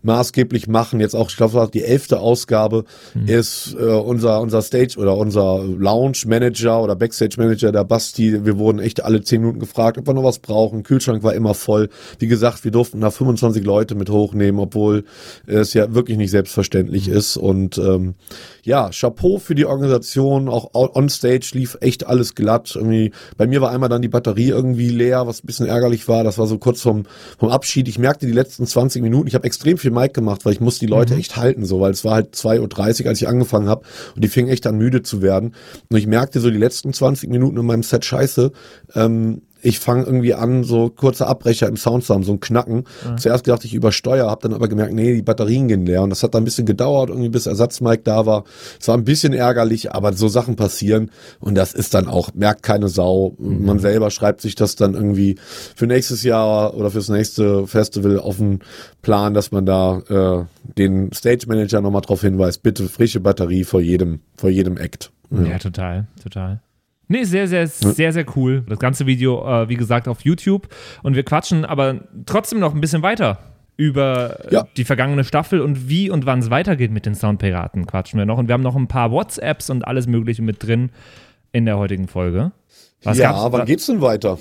maßgeblich 0.04 0.67
machen. 0.67 1.00
Jetzt 1.00 1.15
auch, 1.15 1.30
ich 1.30 1.38
glaube, 1.38 1.70
die 1.74 1.84
elfte 1.84 2.20
Ausgabe 2.20 2.84
ist 3.26 3.76
äh, 3.80 3.86
unser 3.86 4.41
unser 4.41 4.62
Stage 4.62 4.98
oder 4.98 5.15
unser 5.15 5.63
Lounge 5.63 6.24
Manager 6.26 6.82
oder 6.82 6.96
Backstage 6.96 7.36
Manager, 7.38 7.72
der 7.72 7.86
Basti. 7.86 8.46
Wir 8.46 8.58
wurden 8.58 8.80
echt 8.80 9.04
alle 9.04 9.22
zehn 9.22 9.41
Minuten 9.41 9.60
gefragt, 9.60 9.98
ob 9.98 10.08
wir 10.08 10.13
noch 10.13 10.24
was 10.24 10.39
brauchen. 10.39 10.84
Kühlschrank 10.84 11.24
war 11.24 11.34
immer 11.34 11.54
voll. 11.54 11.89
Wie 12.20 12.28
gesagt, 12.28 12.63
wir 12.65 12.72
durften 12.72 13.00
da 13.00 13.10
25 13.10 13.63
Leute 13.63 13.96
mit 13.96 14.10
hochnehmen, 14.10 14.60
obwohl 14.60 15.06
es 15.46 15.74
ja 15.74 15.93
wirklich 15.93 16.17
nicht 16.17 16.32
selbstverständlich 16.32 17.08
ist. 17.08 17.38
Und 17.38 17.78
ähm, 17.78 18.15
ja, 18.63 18.89
Chapeau 18.91 19.38
für 19.38 19.56
die 19.56 19.65
Organisation. 19.65 20.50
Auch 20.50 20.74
on 20.74 21.08
Stage 21.10 21.52
lief 21.54 21.78
echt 21.80 22.08
alles 22.08 22.36
glatt. 22.36 22.74
Irgendwie, 22.76 23.12
bei 23.38 23.48
mir 23.48 23.62
war 23.62 23.72
einmal 23.72 23.89
dann 23.89 24.02
die 24.02 24.10
Batterie 24.10 24.50
irgendwie 24.50 24.97
leer, 24.98 25.28
was 25.28 25.44
ein 25.44 25.48
bisschen 25.48 25.68
ärgerlich 25.68 26.08
war. 26.08 26.24
Das 26.24 26.38
war 26.38 26.48
so 26.48 26.58
kurz 26.58 26.82
vom, 26.82 27.06
vom 27.38 27.50
Abschied. 27.50 27.88
Ich 27.88 28.00
merkte 28.00 28.26
die 28.26 28.34
letzten 28.34 28.66
20 28.66 29.02
Minuten, 29.02 29.28
ich 29.28 29.36
habe 29.36 29.46
extrem 29.46 29.78
viel 29.78 29.92
Mic 29.92 30.14
gemacht, 30.14 30.46
weil 30.46 30.54
ich 30.54 30.60
musste 30.60 30.82
die 30.86 30.92
Leute 30.92 31.16
echt 31.16 31.38
halten, 31.38 31.66
so, 31.66 31.80
weil 31.80 31.92
es 31.92 32.04
war 32.04 32.16
halt 32.16 32.36
2.30 32.36 33.04
Uhr, 33.04 33.10
als 33.10 33.22
ich 33.22 33.28
angefangen 33.28 33.70
habe 33.70 33.84
und 34.16 34.24
die 34.24 34.28
fingen 34.28 34.50
echt 34.50 34.68
an 34.68 34.78
müde 34.78 35.04
zu 35.04 35.22
werden. 35.22 35.54
Und 35.90 35.98
ich 35.98 36.08
merkte 36.08 36.40
so 36.40 36.50
die 36.50 36.58
letzten 36.58 36.94
20 36.94 37.30
Minuten 37.30 37.58
in 37.58 37.66
meinem 37.66 37.84
Set 37.84 38.06
scheiße. 38.06 38.52
Ähm, 38.96 39.42
ich 39.62 39.80
fange 39.80 40.04
irgendwie 40.04 40.34
an, 40.34 40.63
so 40.63 40.89
kurze 40.89 41.28
Abbrecher 41.28 41.67
im 41.67 41.78
Sound 41.78 42.04
zu 42.04 42.13
haben, 42.13 42.24
so 42.24 42.34
ein 42.34 42.39
Knacken. 42.39 42.84
Zuerst 43.17 43.43
gedacht, 43.43 43.65
ich 43.65 43.74
übersteuere, 43.74 44.30
habe 44.30 44.41
dann 44.41 44.54
aber 44.54 44.67
gemerkt, 44.67 44.93
nee, 44.93 45.13
die 45.13 45.22
Batterien 45.22 45.67
gehen 45.67 45.86
leer. 45.86 46.04
Und 46.04 46.10
das 46.10 46.24
hat 46.24 46.36
dann 46.36 46.43
ein 46.43 46.46
bisschen 46.46 46.65
gedauert, 46.65 47.10
irgendwie 47.10 47.30
bis 47.30 47.46
Ersatzmic 47.48 48.04
da 48.04 48.26
war. 48.26 48.43
Es 48.80 48.88
war 48.88 48.98
ein 48.98 49.04
bisschen 49.04 49.34
ärgerlich, 49.34 49.93
aber 49.93 50.13
so 50.13 50.28
Sachen 50.28 50.56
passieren. 50.56 51.12
Und 51.39 51.56
das 51.56 51.74
ist 51.74 51.93
dann 51.93 52.08
auch, 52.08 52.34
merkt 52.34 52.63
keine 52.63 52.88
Sau. 52.88 53.36
Man 53.39 53.80
selber 53.80 54.12
schreibt 54.12 54.41
sich 54.41 54.56
das 54.56 54.76
dann 54.76 54.93
irgendwie 54.93 55.38
für 55.76 55.88
nächstes 55.88 56.24
Jahr 56.24 56.76
oder 56.76 56.91
fürs 56.91 57.10
nächste 57.10 57.67
Festival 57.67 58.20
auf 58.20 58.38
den 58.38 58.60
Plan, 59.02 59.34
dass 59.34 59.52
man 59.52 59.65
da 59.65 60.00
äh, 60.10 60.46
den 60.78 61.12
Stage 61.13 61.46
Manager 61.48 61.82
nochmal 61.82 62.02
drauf 62.02 62.22
hinweist, 62.22 62.63
bitte 62.63 62.88
frische 62.89 63.20
Batterie 63.20 63.63
vor 63.63 63.82
jedem, 63.82 64.22
vor 64.36 64.50
jedem 64.50 64.78
Act. 64.78 65.12
Ja, 65.30 65.58
total, 65.58 66.08
total. 66.22 66.62
Nee, 67.08 67.24
sehr, 67.24 67.48
sehr, 67.48 67.67
sehr, 67.67 68.12
sehr 68.12 68.26
cool. 68.36 68.63
Das 68.67 68.80
ganze 68.80 69.06
Video, 69.06 69.46
äh, 69.48 69.70
wie 69.70 69.76
gesagt, 69.76 70.08
auf 70.08 70.22
YouTube. 70.22 70.67
Und 71.04 71.15
wir 71.15 71.24
quatschen 71.24 71.63
aber 71.65 72.02
trotzdem 72.26 72.60
noch 72.60 72.74
ein 72.76 72.82
bisschen 72.82 73.02
weiter 73.02 73.39
über 73.78 74.46
äh, 74.52 74.54
Ja. 74.56 74.67
die 74.76 74.84
vergangene 74.84 75.24
Staffel 75.24 75.62
und 75.62 75.88
wie 75.88 76.10
und 76.10 76.26
wann 76.26 76.39
es 76.39 76.50
weitergeht 76.50 76.91
mit 76.91 77.06
den 77.06 77.15
Soundpiraten 77.15 77.86
quatschen 77.86 78.17
wir 78.20 78.26
noch. 78.26 78.38
Und 78.38 78.48
wir 78.48 78.54
haben 78.54 78.63
noch 78.63 78.76
ein 78.76 78.88
paar 78.88 79.12
WhatsApps 79.12 79.70
und 79.70 79.88
alles 79.88 80.08
Mögliche 80.08 80.41
mit 80.41 80.63
drin 80.63 80.89
in 81.54 81.65
der 81.65 81.78
heutigen 81.78 82.08
Folge. 82.08 82.52
Was 83.04 83.17
ja, 83.17 83.52
wann 83.52 83.65
geht's 83.65 83.86
denn 83.86 84.02
weiter? 84.02 84.39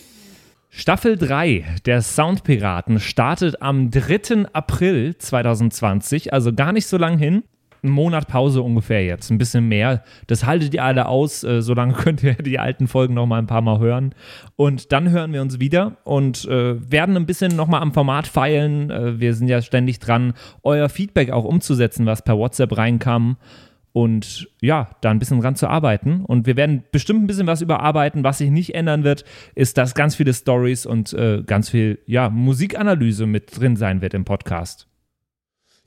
Staffel 0.71 1.17
3 1.17 1.65
der 1.87 2.03
Soundpiraten 2.03 2.99
startet 2.99 3.63
am 3.63 3.91
3. 3.91 4.47
April 4.53 5.17
2020, 5.17 6.33
also 6.33 6.53
gar 6.53 6.73
nicht 6.73 6.87
so 6.87 6.97
lang 6.99 7.17
hin. 7.19 7.45
Ein 7.83 7.91
Monat 7.91 8.29
Pause 8.29 8.63
ungefähr 8.63 9.05
jetzt, 9.05 9.31
ein 9.31 9.39
bisschen 9.39 9.69
mehr. 9.69 10.03
Das 10.27 10.45
haltet 10.47 10.75
ihr 10.75 10.85
alle 10.85 11.07
aus, 11.07 11.45
äh, 11.45 11.63
solange 11.63 11.93
könnt 11.95 12.23
ihr 12.23 12.35
die 12.35 12.59
alten 12.59 12.89
Folgen 12.89 13.15
noch 13.15 13.27
mal 13.27 13.39
ein 13.39 13.47
paar 13.47 13.63
Mal 13.63 13.79
hören. 13.79 14.15
Und 14.57 14.93
dann 14.93 15.11
hören 15.11 15.33
wir 15.33 15.43
uns 15.43 15.61
wieder 15.61 15.97
und 16.05 16.45
äh, 16.47 16.91
werden 16.91 17.17
ein 17.17 17.27
bisschen 17.27 17.55
noch 17.57 17.69
mal 17.69 17.81
am 17.81 17.93
Format 17.93 18.27
feilen. 18.27 18.91
Äh, 18.91 19.21
wir 19.21 19.35
sind 19.35 19.49
ja 19.49 19.63
ständig 19.63 19.99
dran, 19.99 20.35
euer 20.63 20.89
Feedback 20.89 21.31
auch 21.31 21.45
umzusetzen, 21.45 22.07
was 22.07 22.23
per 22.23 22.39
WhatsApp 22.39 22.77
reinkam 22.77 23.37
und 23.97 24.51
ja, 24.61 24.91
da 25.01 25.11
ein 25.11 25.19
bisschen 25.19 25.41
dran 25.41 25.57
zu 25.57 25.69
arbeiten. 25.69 26.21
Und 26.23 26.47
wir 26.47 26.59
werden 26.59 26.85
bestimmt 26.93 27.25
ein 27.25 27.27
bisschen 27.27 27.47
was 27.47 27.63
überarbeiten. 27.63 28.25
Was 28.25 28.37
sich 28.37 28.51
nicht 28.51 28.75
ändern 28.75 29.05
wird, 29.05 29.25
ist, 29.55 29.79
dass 29.79 29.95
ganz 29.95 30.15
viele 30.15 30.35
Stories 30.35 30.85
und 30.85 31.15
äh, 31.15 31.43
ganz 31.47 31.71
viel 31.71 31.99
ja, 32.05 32.29
Musikanalyse 32.29 33.25
mit 33.25 33.59
drin 33.59 33.75
sein 33.77 34.03
wird 34.03 34.13
im 34.13 34.27
Podcast. 34.27 34.87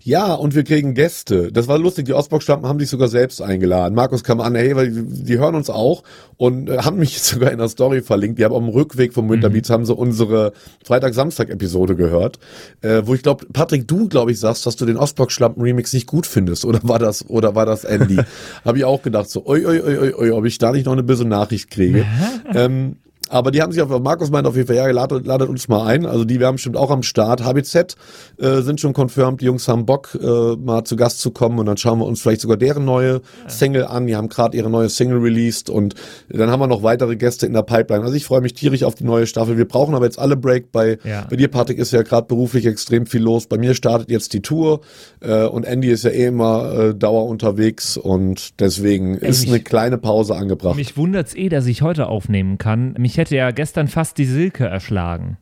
Ja, 0.01 0.33
und 0.33 0.55
wir 0.55 0.63
kriegen 0.63 0.93
Gäste. 0.93 1.51
Das 1.51 1.67
war 1.67 1.77
lustig. 1.77 2.05
Die 2.05 2.13
Ostbox-Stampen 2.13 2.67
haben 2.67 2.79
sich 2.79 2.89
sogar 2.89 3.09
selbst 3.09 3.41
eingeladen. 3.41 3.95
Markus 3.95 4.23
kam 4.23 4.39
an, 4.39 4.55
hey, 4.55 4.73
weil 4.73 4.91
die, 4.91 5.23
die 5.23 5.37
hören 5.37 5.55
uns 5.55 5.69
auch 5.69 6.03
und 6.37 6.69
äh, 6.69 6.77
haben 6.79 6.99
mich 6.99 7.21
sogar 7.21 7.51
in 7.51 7.57
der 7.57 7.67
Story 7.67 8.01
verlinkt. 8.01 8.39
Die 8.39 8.45
haben 8.45 8.55
am 8.55 8.69
Rückweg 8.69 9.13
vom 9.13 9.29
Winterbeats 9.29 9.69
haben 9.69 9.85
sie 9.85 9.93
unsere 9.93 10.53
Freitag-Samstag-Episode 10.85 11.97
gehört, 11.97 12.39
äh, 12.81 13.01
wo 13.05 13.13
ich 13.13 13.23
glaube, 13.23 13.45
Patrick, 13.51 13.89
du 13.89 14.07
glaube 14.07 14.31
ich 14.31 14.39
sagst, 14.39 14.65
dass 14.65 14.77
du 14.77 14.85
den 14.85 14.95
Ostbox-Schlampen-Remix 14.95 15.91
nicht 15.91 16.07
gut 16.07 16.25
findest. 16.25 16.63
Oder 16.63 16.79
war 16.83 16.99
das, 16.99 17.29
oder 17.29 17.55
war 17.55 17.65
das 17.65 17.83
Andy? 17.83 18.19
Habe 18.63 18.77
ich 18.77 18.85
auch 18.85 19.01
gedacht, 19.01 19.29
so, 19.29 19.45
oi, 19.45 19.65
oi, 19.65 19.81
oi, 19.81 19.97
oi, 19.97 20.13
oi, 20.13 20.31
ob 20.31 20.45
ich 20.45 20.57
da 20.59 20.71
nicht 20.71 20.85
noch 20.85 20.93
eine 20.93 21.03
böse 21.03 21.25
Nachricht 21.25 21.69
kriege. 21.69 22.05
ähm, 22.53 22.95
aber 23.29 23.51
die 23.51 23.61
haben 23.61 23.71
sich 23.71 23.81
auf, 23.81 23.89
Markus 24.01 24.29
meint 24.31 24.47
auf 24.47 24.55
jeden 24.55 24.67
Fall, 24.67 24.75
ja, 24.75 24.87
ladet, 24.89 25.25
ladet 25.25 25.49
uns 25.49 25.67
mal 25.67 25.85
ein. 25.85 26.05
Also 26.05 26.25
die 26.25 26.39
werden 26.39 26.55
bestimmt 26.55 26.77
auch 26.77 26.91
am 26.91 27.03
Start. 27.03 27.43
HBZ 27.45 27.95
äh, 28.37 28.61
sind 28.61 28.79
schon 28.81 28.93
confirmed, 28.93 29.41
die 29.41 29.45
Jungs 29.45 29.67
haben 29.67 29.85
Bock, 29.85 30.17
äh, 30.21 30.55
mal 30.55 30.83
zu 30.83 30.95
Gast 30.95 31.19
zu 31.21 31.31
kommen 31.31 31.59
und 31.59 31.65
dann 31.65 31.77
schauen 31.77 31.99
wir 31.99 32.05
uns 32.05 32.21
vielleicht 32.21 32.41
sogar 32.41 32.57
deren 32.57 32.85
neue 32.85 33.21
Single 33.47 33.85
an. 33.85 34.07
Die 34.07 34.15
haben 34.15 34.29
gerade 34.29 34.57
ihre 34.57 34.69
neue 34.69 34.89
Single 34.89 35.19
released 35.19 35.69
und 35.69 35.95
dann 36.29 36.49
haben 36.49 36.59
wir 36.59 36.67
noch 36.67 36.83
weitere 36.83 37.15
Gäste 37.15 37.45
in 37.45 37.53
der 37.53 37.61
Pipeline. 37.63 38.03
Also 38.03 38.15
ich 38.15 38.25
freue 38.25 38.41
mich 38.41 38.53
tierisch 38.53 38.83
auf 38.83 38.95
die 38.95 39.03
neue 39.03 39.27
Staffel. 39.27 39.57
Wir 39.57 39.67
brauchen 39.67 39.95
aber 39.95 40.05
jetzt 40.05 40.19
alle 40.19 40.35
Break. 40.35 40.71
Bei, 40.71 40.97
Ja. 41.03 41.25
bei 41.29 41.35
dir, 41.35 41.47
Patrick, 41.49 41.77
ist 41.77 41.91
ja 41.93 42.01
gerade 42.01 42.27
beruflich 42.27 42.65
extrem 42.65 43.05
viel 43.05 43.21
los. 43.21 43.47
Bei 43.47 43.57
mir 43.57 43.73
startet 43.75 44.09
jetzt 44.09 44.33
die 44.33 44.41
Tour 44.41 44.81
äh, 45.21 45.43
und 45.45 45.65
Andy 45.65 45.89
ist 45.89 46.03
ja 46.03 46.09
eh 46.09 46.25
immer 46.25 46.73
äh, 46.89 46.95
Dauer 46.95 47.25
unterwegs 47.27 47.97
und 47.97 48.59
deswegen 48.59 49.15
ist 49.15 49.41
mich- 49.41 49.49
eine 49.49 49.59
kleine 49.59 49.97
Pause 49.97 50.35
angebracht. 50.35 50.75
Mich 50.75 50.97
wundert's 50.97 51.35
eh, 51.35 51.49
dass 51.49 51.65
ich 51.67 51.81
heute 51.81 52.07
aufnehmen 52.07 52.57
kann. 52.57 52.95
Mich 52.97 53.17
hätte 53.19 53.35
ja 53.35 53.51
gestern 53.51 53.87
fast 53.87 54.17
die 54.17 54.25
Silke 54.25 54.65
erschlagen. 54.65 55.37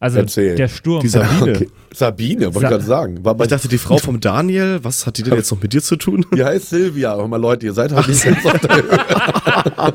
Also 0.00 0.18
Erzähl. 0.18 0.56
der 0.56 0.66
Sturm. 0.66 1.00
Die 1.00 1.08
Sabine. 1.08 1.52
Okay. 1.52 1.68
Sabine, 1.94 2.46
wollte 2.46 2.60
Sa- 2.60 2.64
ich 2.66 2.70
gerade 2.70 2.84
sagen. 2.84 3.24
War 3.24 3.38
Ich 3.40 3.46
dachte, 3.46 3.68
die 3.68 3.78
Frau 3.78 3.98
vom 3.98 4.18
Daniel, 4.18 4.80
was 4.82 5.06
hat 5.06 5.16
die 5.16 5.22
denn 5.22 5.34
jetzt 5.34 5.52
noch 5.52 5.62
mit 5.62 5.72
dir 5.74 5.80
zu 5.82 5.94
tun? 5.94 6.26
Die 6.34 6.42
heißt 6.42 6.70
Silvia. 6.70 7.14
Hör 7.14 7.28
mal, 7.28 7.36
Leute, 7.40 7.66
ihr 7.66 7.72
seid 7.72 7.92
halt 7.92 8.08
nicht 8.08 8.24
ganz 8.24 8.44
auf 8.44 8.58
der. 8.58 8.82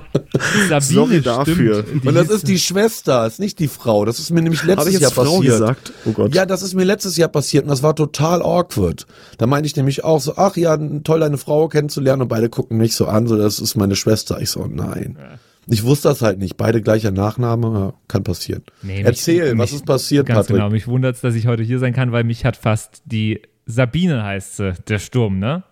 Sabine 0.70 0.82
Sorry 0.82 1.22
dafür. 1.22 1.84
Und 2.06 2.16
das 2.16 2.30
ist 2.30 2.48
die 2.48 2.58
Schwester, 2.60 3.28
ist 3.28 3.40
nicht 3.42 3.60
die 3.60 3.68
Frau. 3.68 4.06
Das 4.06 4.20
ist 4.20 4.30
mir 4.32 4.42
nämlich 4.42 4.64
letztes 4.64 4.88
ich 4.88 4.94
Jahr 4.94 5.10
jetzt 5.10 5.14
Frau 5.14 5.24
passiert. 5.38 5.44
gesagt? 5.60 5.94
Oh 6.06 6.12
Gott. 6.12 6.34
Ja, 6.34 6.46
das 6.46 6.62
ist 6.62 6.74
mir 6.74 6.84
letztes 6.86 7.18
Jahr 7.18 7.28
passiert 7.30 7.64
und 7.66 7.70
das 7.70 7.84
war 7.84 7.94
total 7.96 8.42
awkward. 8.42 9.08
Da 9.40 9.46
meinte 9.48 9.68
ich 9.68 9.76
nämlich 9.76 10.04
auch 10.06 10.22
so, 10.22 10.36
ach 10.38 10.56
ja, 10.56 10.78
toll, 11.04 11.20
deine 11.20 11.38
Frau 11.38 11.68
kennenzulernen 11.68 12.22
und 12.22 12.28
beide 12.30 12.48
gucken 12.50 12.78
mich 12.78 12.96
so 12.96 13.08
an, 13.08 13.28
so, 13.28 13.36
das 13.38 13.60
ist 13.60 13.76
meine 13.76 13.96
Schwester. 13.98 14.40
Ich 14.40 14.52
so, 14.52 14.66
nein. 14.68 15.18
Ich 15.70 15.84
wusste 15.84 16.08
das 16.10 16.22
halt 16.22 16.40
nicht. 16.40 16.56
Beide 16.58 16.82
gleicher 16.82 17.12
Nachname, 17.12 17.94
kann 18.08 18.24
passieren. 18.24 18.64
Nee, 18.84 19.02
Erzähl, 19.04 19.54
mich- 19.54 19.60
was 19.64 19.74
ist 19.74 19.86
passiert, 19.86 20.26
Ganz 20.28 20.48
Patrick? 20.48 20.56
genau, 20.58 20.70
mich 20.70 20.88
wundert's, 20.88 21.22
dass 21.22 21.36
ich 21.36 21.48
heute 21.48 21.64
hier 21.64 21.80
sein 21.80 21.94
kann, 21.94 22.12
weil 22.12 22.24
mich 22.24 22.46
hat 22.46 22.56
fast 22.58 23.02
die 23.06 23.42
Sabine 23.70 24.24
heißt 24.24 24.56
sie, 24.58 24.74
der 24.88 24.98
Sturm, 24.98 25.40
ne? 25.40 25.64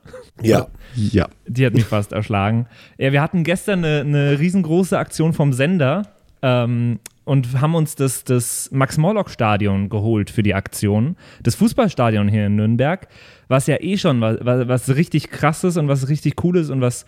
Ja. 0.41 0.67
Ja. 0.95 1.29
Die 1.47 1.65
hat 1.65 1.73
mich 1.73 1.85
fast 1.85 2.11
erschlagen. 2.11 2.67
Ja, 2.97 3.13
wir 3.13 3.21
hatten 3.21 3.45
gestern 3.45 3.85
eine, 3.85 4.01
eine 4.01 4.37
riesengroße 4.39 4.97
Aktion 4.97 5.31
vom 5.31 5.53
Sender 5.53 6.01
ähm, 6.41 6.99
und 7.23 7.61
haben 7.61 7.73
uns 7.73 7.95
das, 7.95 8.25
das 8.25 8.69
Max-Morlock-Stadion 8.73 9.87
geholt 9.87 10.29
für 10.29 10.43
die 10.43 10.53
Aktion. 10.53 11.15
Das 11.41 11.55
Fußballstadion 11.55 12.27
hier 12.27 12.47
in 12.47 12.57
Nürnberg, 12.57 13.07
was 13.47 13.65
ja 13.67 13.77
eh 13.79 13.97
schon 13.97 14.19
was, 14.19 14.39
was, 14.41 14.67
was 14.67 14.95
richtig 14.97 15.29
krasses 15.29 15.77
und 15.77 15.87
was 15.87 16.09
richtig 16.09 16.35
cooles 16.35 16.69
und 16.69 16.81
was 16.81 17.05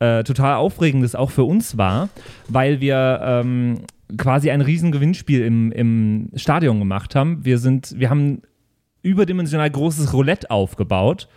äh, 0.00 0.24
total 0.24 0.56
aufregendes 0.56 1.14
auch 1.14 1.30
für 1.30 1.44
uns 1.44 1.78
war, 1.78 2.08
weil 2.48 2.80
wir 2.80 3.20
ähm, 3.22 3.80
quasi 4.16 4.50
ein 4.50 4.60
riesen 4.60 4.92
Gewinnspiel 4.92 5.42
im, 5.42 5.72
im 5.72 6.30
Stadion 6.34 6.78
gemacht 6.78 7.14
haben. 7.14 7.44
Wir 7.44 7.58
sind, 7.58 7.94
wir 7.98 8.10
haben 8.10 8.42
überdimensional 9.02 9.70
großes 9.70 10.12
Roulette 10.12 10.50
aufgebaut, 10.50 11.28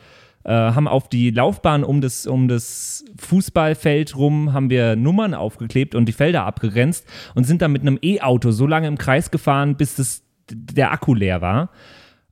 äh, 0.44 0.52
haben 0.52 0.88
auf 0.88 1.10
die 1.10 1.30
Laufbahn 1.30 1.84
um 1.84 2.02
das, 2.02 2.26
um 2.26 2.48
das 2.48 3.06
Fußballfeld 3.18 4.16
rum, 4.16 4.54
haben 4.54 4.70
wir 4.70 4.96
Nummern 4.96 5.34
aufgeklebt 5.34 5.94
und 5.94 6.06
die 6.06 6.14
Felder 6.14 6.46
abgegrenzt 6.46 7.06
und 7.36 7.44
sind 7.44 7.62
dann 7.62 7.72
mit 7.72 7.82
einem 7.82 8.00
E-Auto 8.02 8.52
so 8.52 8.66
lange 8.66 8.88
im 8.88 8.98
Kreis 8.98 9.32
gefahren, 9.32 9.76
bis 9.76 9.96
das, 9.96 10.24
der 10.50 10.92
Akku 10.92 11.14
leer 11.14 11.42
war. 11.42 11.70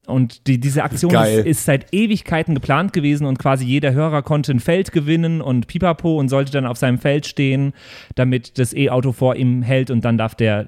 Und 0.08 0.48
die, 0.48 0.60
diese 0.60 0.84
Aktion 0.84 1.13
ist, 1.13 1.46
ist 1.46 1.65
seit 1.65 1.94
Ewigkeiten 1.94 2.54
geplant 2.54 2.94
gewesen 2.94 3.26
und 3.26 3.39
quasi 3.39 3.65
jeder 3.65 3.94
Hörer 3.94 4.22
konnte 4.22 4.52
ein 4.52 4.60
Feld 4.60 4.91
gewinnen 4.91 5.41
und 5.41 5.68
pipapo 5.68 6.20
und 6.20 6.30
sollte 6.30 6.52
dann 6.52 6.65
auf 6.65 6.78
seinem 6.78 7.00
Feld 7.00 7.26
stehen, 7.26 7.74
damit 8.15 8.60
das 8.60 8.74
E-Auto 8.74 9.12
vor 9.12 9.36
ihm 9.36 9.62
hält 9.62 9.89
und 9.89 10.06
dann 10.06 10.18
darf 10.18 10.36
der 10.36 10.68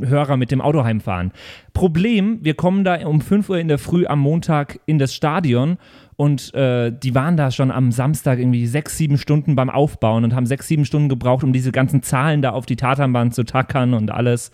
Hörer 0.00 0.36
mit 0.36 0.50
dem 0.50 0.60
Auto 0.60 0.84
heimfahren. 0.84 1.32
Problem, 1.74 2.38
wir 2.42 2.54
kommen 2.54 2.84
da 2.84 3.06
um 3.06 3.20
5 3.20 3.48
Uhr 3.48 3.58
in 3.58 3.68
der 3.68 3.78
Früh 3.78 4.06
am 4.06 4.18
Montag 4.18 4.80
in 4.86 4.98
das 4.98 5.14
Stadion 5.14 5.78
und 6.16 6.54
äh, 6.54 6.92
die 6.92 7.14
waren 7.14 7.36
da 7.36 7.50
schon 7.50 7.70
am 7.70 7.92
Samstag 7.92 8.38
irgendwie 8.38 8.66
sechs, 8.66 8.96
sieben 8.96 9.18
Stunden 9.18 9.54
beim 9.54 9.70
Aufbauen 9.70 10.24
und 10.24 10.34
haben 10.34 10.46
sechs, 10.46 10.68
sieben 10.68 10.84
Stunden 10.84 11.08
gebraucht, 11.08 11.44
um 11.44 11.52
diese 11.52 11.72
ganzen 11.72 12.02
Zahlen 12.02 12.42
da 12.42 12.50
auf 12.50 12.66
die 12.66 12.76
Tatanbahn 12.76 13.32
zu 13.32 13.44
tackern 13.44 13.94
und 13.94 14.10
alles. 14.10 14.50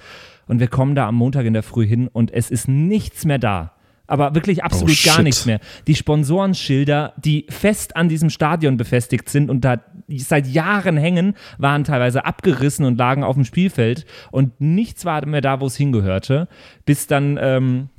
Und 0.46 0.60
wir 0.60 0.68
kommen 0.68 0.94
da 0.94 1.06
am 1.06 1.14
Montag 1.14 1.44
in 1.46 1.52
der 1.52 1.62
Früh 1.62 1.86
hin 1.86 2.08
und 2.08 2.32
es 2.32 2.50
ist 2.50 2.68
nichts 2.68 3.24
mehr 3.24 3.38
da. 3.38 3.72
Aber 4.08 4.34
wirklich 4.34 4.64
absolut 4.64 4.96
Oh, 5.04 5.06
gar 5.06 5.22
nichts 5.22 5.46
mehr. 5.46 5.60
Die 5.86 5.94
Sponsorenschilder, 5.94 7.12
die 7.18 7.46
fest 7.48 7.94
an 7.94 8.08
diesem 8.08 8.30
Stadion 8.30 8.76
befestigt 8.76 9.28
sind 9.28 9.50
und 9.50 9.64
da 9.64 9.80
seit 10.08 10.46
Jahren 10.46 10.96
hängen, 10.96 11.34
waren 11.58 11.84
teilweise 11.84 12.24
abgerissen 12.24 12.86
und 12.86 12.98
lagen 12.98 13.22
auf 13.22 13.36
dem 13.36 13.44
Spielfeld 13.44 14.06
und 14.32 14.60
nichts 14.60 15.04
war 15.04 15.24
mehr 15.26 15.42
da, 15.42 15.60
wo 15.60 15.66
es 15.66 15.76
hingehörte. 15.76 16.48
Bis 16.86 17.06
dann 17.06 17.38
ähm, 17.40 17.90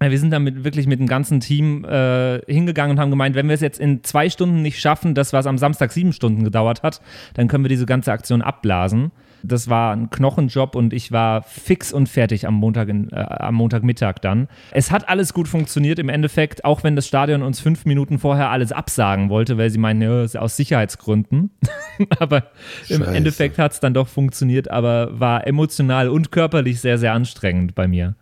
wir 0.00 0.18
sind 0.18 0.30
damit 0.30 0.62
wirklich 0.62 0.86
mit 0.86 1.00
dem 1.00 1.08
ganzen 1.08 1.40
Team 1.40 1.84
äh, 1.84 2.40
hingegangen 2.46 2.96
und 2.96 3.00
haben 3.00 3.10
gemeint, 3.10 3.34
wenn 3.34 3.48
wir 3.48 3.54
es 3.54 3.60
jetzt 3.60 3.80
in 3.80 4.04
zwei 4.04 4.30
Stunden 4.30 4.62
nicht 4.62 4.80
schaffen, 4.80 5.14
das, 5.14 5.32
was 5.32 5.46
am 5.46 5.58
Samstag 5.58 5.90
sieben 5.90 6.12
Stunden 6.12 6.44
gedauert 6.44 6.84
hat, 6.84 7.00
dann 7.34 7.48
können 7.48 7.64
wir 7.64 7.68
diese 7.68 7.86
ganze 7.86 8.12
Aktion 8.12 8.40
abblasen. 8.40 9.10
Das 9.42 9.68
war 9.68 9.92
ein 9.94 10.10
Knochenjob 10.10 10.74
und 10.74 10.92
ich 10.92 11.12
war 11.12 11.42
fix 11.42 11.92
und 11.92 12.08
fertig 12.08 12.46
am 12.46 12.54
Montag 12.54 12.88
in, 12.88 13.10
äh, 13.10 13.16
am 13.16 13.54
Montagmittag 13.54 14.16
dann. 14.20 14.48
Es 14.70 14.90
hat 14.90 15.08
alles 15.08 15.32
gut 15.32 15.48
funktioniert 15.48 15.98
im 15.98 16.08
Endeffekt, 16.08 16.64
auch 16.64 16.84
wenn 16.84 16.96
das 16.96 17.06
Stadion 17.06 17.42
uns 17.42 17.60
fünf 17.60 17.84
Minuten 17.84 18.18
vorher 18.18 18.50
alles 18.50 18.72
absagen 18.72 19.30
wollte, 19.30 19.58
weil 19.58 19.70
sie 19.70 19.78
meinen, 19.78 20.02
ja, 20.02 20.40
aus 20.40 20.56
Sicherheitsgründen. 20.56 21.50
aber 22.18 22.44
im 22.88 22.98
Scheiße. 22.98 23.16
Endeffekt 23.16 23.58
hat 23.58 23.72
es 23.72 23.80
dann 23.80 23.94
doch 23.94 24.08
funktioniert, 24.08 24.70
aber 24.70 25.18
war 25.18 25.46
emotional 25.46 26.08
und 26.08 26.32
körperlich 26.32 26.80
sehr, 26.80 26.98
sehr 26.98 27.12
anstrengend 27.12 27.74
bei 27.74 27.88
mir. 27.88 28.14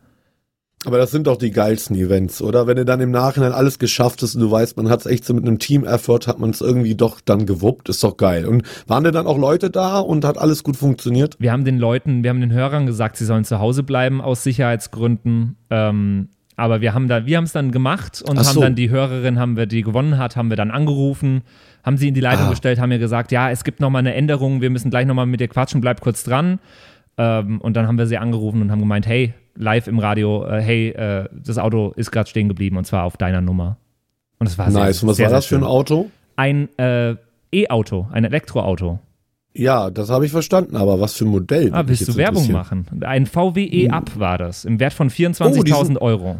Aber 0.84 0.98
das 0.98 1.10
sind 1.10 1.26
doch 1.26 1.36
die 1.36 1.50
geilsten 1.50 1.96
Events, 1.96 2.40
oder? 2.42 2.66
Wenn 2.68 2.76
du 2.76 2.84
dann 2.84 3.00
im 3.00 3.10
Nachhinein 3.10 3.52
alles 3.52 3.78
geschafft 3.78 4.22
hast 4.22 4.34
und 4.36 4.40
du 4.42 4.50
weißt, 4.50 4.76
man 4.76 4.88
hat 4.88 5.00
es 5.00 5.06
echt 5.06 5.24
so 5.24 5.34
mit 5.34 5.44
einem 5.44 5.58
Team-Effort, 5.58 6.26
hat 6.28 6.38
man 6.38 6.50
es 6.50 6.60
irgendwie 6.60 6.94
doch 6.94 7.20
dann 7.24 7.44
gewuppt, 7.46 7.88
ist 7.88 8.04
doch 8.04 8.16
geil. 8.16 8.46
Und 8.46 8.62
waren 8.86 9.02
denn 9.02 9.14
dann 9.14 9.26
auch 9.26 9.38
Leute 9.38 9.70
da 9.70 9.98
und 9.98 10.24
hat 10.24 10.38
alles 10.38 10.62
gut 10.62 10.76
funktioniert? 10.76 11.34
Wir 11.40 11.50
haben 11.50 11.64
den 11.64 11.78
Leuten, 11.78 12.22
wir 12.22 12.30
haben 12.30 12.40
den 12.40 12.52
Hörern 12.52 12.86
gesagt, 12.86 13.16
sie 13.16 13.24
sollen 13.24 13.44
zu 13.44 13.58
Hause 13.58 13.82
bleiben 13.82 14.20
aus 14.20 14.44
Sicherheitsgründen. 14.44 15.56
Ähm, 15.70 16.28
aber 16.56 16.80
wir 16.80 16.94
haben 16.94 17.08
da, 17.08 17.26
wir 17.26 17.36
haben 17.36 17.44
es 17.44 17.52
dann 17.52 17.72
gemacht 17.72 18.22
und 18.26 18.38
Ach 18.38 18.44
haben 18.46 18.54
so. 18.54 18.60
dann 18.60 18.74
die 18.76 18.88
Hörerin, 18.90 19.38
haben 19.40 19.56
wir, 19.56 19.66
die 19.66 19.82
gewonnen 19.82 20.18
hat, 20.18 20.36
haben 20.36 20.50
wir 20.50 20.56
dann 20.56 20.70
angerufen, 20.70 21.42
haben 21.84 21.96
sie 21.98 22.08
in 22.08 22.14
die 22.14 22.20
Leitung 22.20 22.46
Ah. 22.46 22.50
gestellt, 22.50 22.78
haben 22.80 22.88
mir 22.90 22.98
gesagt, 22.98 23.32
ja, 23.32 23.50
es 23.50 23.64
gibt 23.64 23.80
nochmal 23.80 24.00
eine 24.00 24.14
Änderung, 24.14 24.60
wir 24.60 24.70
müssen 24.70 24.90
gleich 24.90 25.06
nochmal 25.06 25.26
mit 25.26 25.40
dir 25.40 25.48
quatschen, 25.48 25.80
bleib 25.80 26.00
kurz 26.00 26.22
dran. 26.22 26.58
Ähm, 27.18 27.60
und 27.60 27.76
dann 27.76 27.86
haben 27.86 27.98
wir 27.98 28.06
sie 28.06 28.18
angerufen 28.18 28.62
und 28.62 28.70
haben 28.70 28.80
gemeint, 28.80 29.06
hey, 29.06 29.34
live 29.56 29.86
im 29.86 29.98
Radio, 29.98 30.44
äh, 30.46 30.60
hey, 30.60 30.88
äh, 30.90 31.28
das 31.32 31.58
Auto 31.58 31.92
ist 31.96 32.10
gerade 32.10 32.28
stehen 32.28 32.48
geblieben 32.48 32.76
und 32.76 32.86
zwar 32.86 33.04
auf 33.04 33.16
deiner 33.16 33.40
Nummer. 33.40 33.78
Und 34.38 34.46
es 34.46 34.58
war 34.58 34.70
sehr, 34.70 34.80
nice. 34.80 35.02
Und 35.02 35.10
was 35.10 35.16
sehr, 35.16 35.24
war 35.26 35.30
sehr 35.30 35.38
das 35.38 35.46
für 35.46 35.56
ein. 35.56 35.64
Auto? 35.64 36.10
Ein 36.36 36.68
äh, 36.78 37.16
E-Auto, 37.52 38.06
ein 38.12 38.24
Elektroauto. 38.24 38.98
Ja, 39.54 39.88
das 39.88 40.10
habe 40.10 40.26
ich 40.26 40.32
verstanden, 40.32 40.76
aber 40.76 41.00
was 41.00 41.14
für 41.14 41.24
ein 41.24 41.30
Modell? 41.30 41.70
Ah, 41.72 41.84
willst 41.86 42.06
du 42.06 42.16
Werbung 42.16 42.52
machen? 42.52 42.86
Ein 43.00 43.24
VW 43.24 43.64
E-Up 43.64 44.18
war 44.18 44.36
das, 44.36 44.66
im 44.66 44.78
Wert 44.78 44.92
von 44.92 45.08
24.000 45.08 45.96
Oh, 45.98 46.04
Euro. 46.04 46.36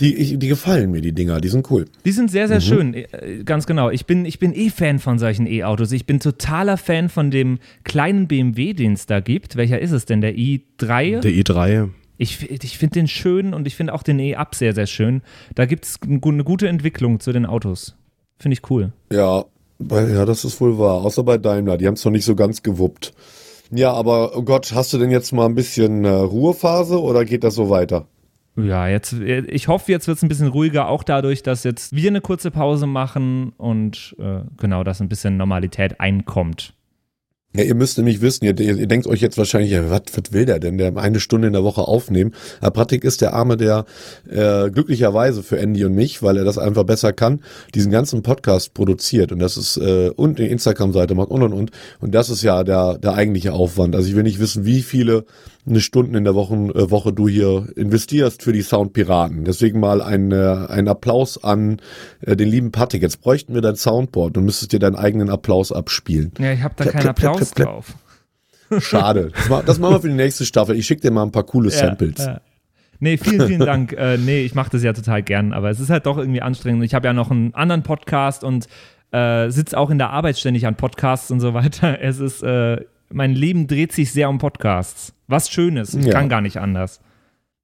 Die, 0.00 0.14
ich, 0.14 0.38
die 0.38 0.46
gefallen 0.46 0.92
mir, 0.92 1.00
die 1.00 1.12
Dinger, 1.12 1.40
die 1.40 1.48
sind 1.48 1.68
cool. 1.72 1.86
Die 2.04 2.12
sind 2.12 2.30
sehr, 2.30 2.44
Mhm. 2.44 2.48
sehr 2.48 2.60
schön, 2.60 2.94
äh, 2.94 3.42
ganz 3.44 3.66
genau. 3.66 3.90
Ich 3.90 4.06
bin, 4.06 4.24
ich 4.26 4.38
bin 4.38 4.54
eh 4.54 4.70
Fan 4.70 5.00
von 5.00 5.18
solchen 5.18 5.46
E-Autos. 5.46 5.90
Ich 5.90 6.06
bin 6.06 6.20
totaler 6.20 6.76
Fan 6.76 7.08
von 7.08 7.30
dem 7.32 7.58
kleinen 7.82 8.28
BMW, 8.28 8.74
den 8.74 8.92
es 8.92 9.06
da 9.06 9.18
gibt. 9.20 9.56
Welcher 9.56 9.80
ist 9.80 9.90
es 9.90 10.04
denn? 10.04 10.20
Der 10.20 10.34
i3? 10.36 11.20
Der 11.20 11.32
i3. 11.32 11.88
Ich, 12.16 12.48
ich 12.50 12.78
finde 12.78 12.94
den 12.94 13.08
schön 13.08 13.54
und 13.54 13.66
ich 13.66 13.74
finde 13.76 13.92
auch 13.94 14.02
den 14.04 14.18
E-Up 14.20 14.54
sehr, 14.54 14.72
sehr 14.74 14.86
schön. 14.86 15.22
Da 15.54 15.66
gibt 15.66 15.84
es 15.84 15.98
eine 16.02 16.18
gute 16.44 16.68
Entwicklung 16.68 17.18
zu 17.20 17.32
den 17.32 17.44
Autos. 17.46 17.96
Finde 18.38 18.54
ich 18.54 18.70
cool. 18.70 18.92
Ja, 19.12 19.44
ja, 19.80 20.24
das 20.24 20.44
ist 20.44 20.60
wohl 20.60 20.78
wahr. 20.78 21.04
Außer 21.04 21.22
bei 21.24 21.38
Daimler, 21.38 21.76
die 21.76 21.86
haben 21.86 21.94
es 21.94 22.04
noch 22.04 22.12
nicht 22.12 22.24
so 22.24 22.34
ganz 22.36 22.62
gewuppt. 22.62 23.12
Ja, 23.70 23.92
aber 23.92 24.36
oh 24.36 24.42
Gott, 24.42 24.72
hast 24.74 24.92
du 24.92 24.98
denn 24.98 25.10
jetzt 25.10 25.32
mal 25.32 25.46
ein 25.46 25.54
bisschen 25.54 26.04
äh, 26.04 26.08
Ruhephase 26.08 27.00
oder 27.00 27.24
geht 27.24 27.44
das 27.44 27.54
so 27.54 27.68
weiter? 27.68 28.06
Ja, 28.58 28.88
jetzt, 28.88 29.12
ich 29.12 29.68
hoffe, 29.68 29.92
jetzt 29.92 30.08
wird 30.08 30.16
es 30.16 30.22
ein 30.22 30.28
bisschen 30.28 30.48
ruhiger, 30.48 30.88
auch 30.88 31.04
dadurch, 31.04 31.44
dass 31.44 31.62
jetzt 31.62 31.94
wir 31.94 32.10
eine 32.10 32.20
kurze 32.20 32.50
Pause 32.50 32.88
machen 32.88 33.52
und 33.56 34.16
äh, 34.18 34.40
genau, 34.56 34.82
dass 34.82 35.00
ein 35.00 35.08
bisschen 35.08 35.36
Normalität 35.36 36.00
einkommt. 36.00 36.74
Ja, 37.56 37.64
ihr 37.64 37.74
müsst 37.74 37.96
nämlich 37.96 38.20
wissen, 38.20 38.44
ihr, 38.44 38.58
ihr 38.60 38.86
denkt 38.86 39.06
euch 39.06 39.20
jetzt 39.22 39.38
wahrscheinlich, 39.38 39.70
ja, 39.70 39.88
was, 39.88 40.02
was 40.12 40.32
will 40.32 40.44
der 40.44 40.58
denn, 40.58 40.76
der 40.76 40.94
eine 40.96 41.18
Stunde 41.18 41.46
in 41.46 41.54
der 41.54 41.64
Woche 41.64 41.82
aufnehmen? 41.82 42.34
Aber 42.60 42.72
Patrick 42.72 43.04
ist 43.04 43.22
der 43.22 43.32
Arme, 43.32 43.56
der 43.56 43.86
äh, 44.28 44.70
glücklicherweise 44.70 45.42
für 45.42 45.58
Andy 45.58 45.84
und 45.84 45.94
mich, 45.94 46.22
weil 46.22 46.36
er 46.36 46.44
das 46.44 46.58
einfach 46.58 46.84
besser 46.84 47.12
kann, 47.12 47.40
diesen 47.74 47.90
ganzen 47.90 48.22
Podcast 48.22 48.74
produziert 48.74 49.32
und 49.32 49.38
das 49.38 49.56
ist 49.56 49.78
äh, 49.78 50.10
und 50.10 50.38
eine 50.38 50.48
Instagram-Seite 50.48 51.14
macht 51.14 51.30
und 51.30 51.42
und 51.42 51.52
und 51.52 51.70
und 52.00 52.14
das 52.14 52.28
ist 52.28 52.42
ja 52.42 52.64
der 52.64 52.98
der 52.98 53.14
eigentliche 53.14 53.54
Aufwand. 53.54 53.96
Also 53.96 54.08
ich 54.08 54.14
will 54.14 54.24
nicht 54.24 54.40
wissen, 54.40 54.66
wie 54.66 54.82
viele 54.82 55.24
eine 55.68 55.80
Stunden 55.80 56.14
in 56.14 56.24
der 56.24 56.34
Woche, 56.34 56.54
äh, 56.54 56.90
Woche 56.90 57.12
du 57.12 57.28
hier 57.28 57.68
investierst 57.76 58.42
für 58.42 58.52
die 58.52 58.62
Soundpiraten. 58.62 59.44
Deswegen 59.44 59.80
mal 59.80 60.00
ein, 60.02 60.32
äh, 60.32 60.66
ein 60.68 60.88
Applaus 60.88 61.42
an 61.42 61.80
äh, 62.20 62.36
den 62.36 62.48
lieben 62.48 62.72
Patrick. 62.72 63.02
Jetzt 63.02 63.20
bräuchten 63.20 63.54
wir 63.54 63.60
dein 63.60 63.76
Soundboard 63.76 64.36
und 64.36 64.44
müsstest 64.44 64.72
dir 64.72 64.78
deinen 64.78 64.96
eigenen 64.96 65.30
Applaus 65.30 65.72
abspielen. 65.72 66.32
Ja, 66.38 66.52
ich 66.52 66.62
habe 66.62 66.74
da 66.76 66.84
Klapp, 66.84 66.92
keinen 66.94 67.02
klapp, 67.14 67.18
Applaus 67.34 67.50
klapp, 67.54 67.68
drauf. 67.68 67.94
Schade. 68.82 69.30
Das, 69.34 69.48
ma- 69.48 69.62
das 69.62 69.78
machen 69.78 69.94
wir 69.94 70.00
für 70.00 70.08
die 70.08 70.14
nächste 70.14 70.44
Staffel. 70.44 70.76
Ich 70.76 70.86
schicke 70.86 71.00
dir 71.02 71.10
mal 71.10 71.22
ein 71.22 71.32
paar 71.32 71.44
coole 71.44 71.70
Samples. 71.70 72.18
Ja, 72.18 72.32
ja. 72.32 72.40
Nee, 73.00 73.16
vielen, 73.16 73.46
vielen 73.46 73.60
Dank. 73.60 73.92
äh, 73.92 74.18
nee, 74.18 74.42
ich 74.42 74.54
mache 74.54 74.70
das 74.70 74.82
ja 74.82 74.92
total 74.92 75.22
gern, 75.22 75.52
aber 75.52 75.70
es 75.70 75.78
ist 75.78 75.88
halt 75.88 76.04
doch 76.06 76.18
irgendwie 76.18 76.42
anstrengend. 76.42 76.82
Ich 76.84 76.94
habe 76.94 77.06
ja 77.06 77.12
noch 77.12 77.30
einen 77.30 77.54
anderen 77.54 77.82
Podcast 77.84 78.42
und 78.42 78.66
äh, 79.12 79.48
sitze 79.50 79.78
auch 79.78 79.88
in 79.90 79.98
der 79.98 80.10
Arbeit 80.10 80.36
ständig 80.36 80.66
an 80.66 80.74
Podcasts 80.74 81.30
und 81.30 81.40
so 81.40 81.54
weiter. 81.54 81.98
Es 82.02 82.18
ist, 82.18 82.42
äh, 82.42 82.78
mein 83.10 83.34
Leben 83.34 83.66
dreht 83.66 83.92
sich 83.92 84.12
sehr 84.12 84.28
um 84.28 84.38
Podcasts. 84.38 85.12
Was 85.26 85.50
Schönes. 85.50 85.94
Ich 85.94 86.06
Ja. 86.06 86.12
kann 86.12 86.28
gar 86.28 86.40
nicht 86.40 86.58
anders. 86.58 87.00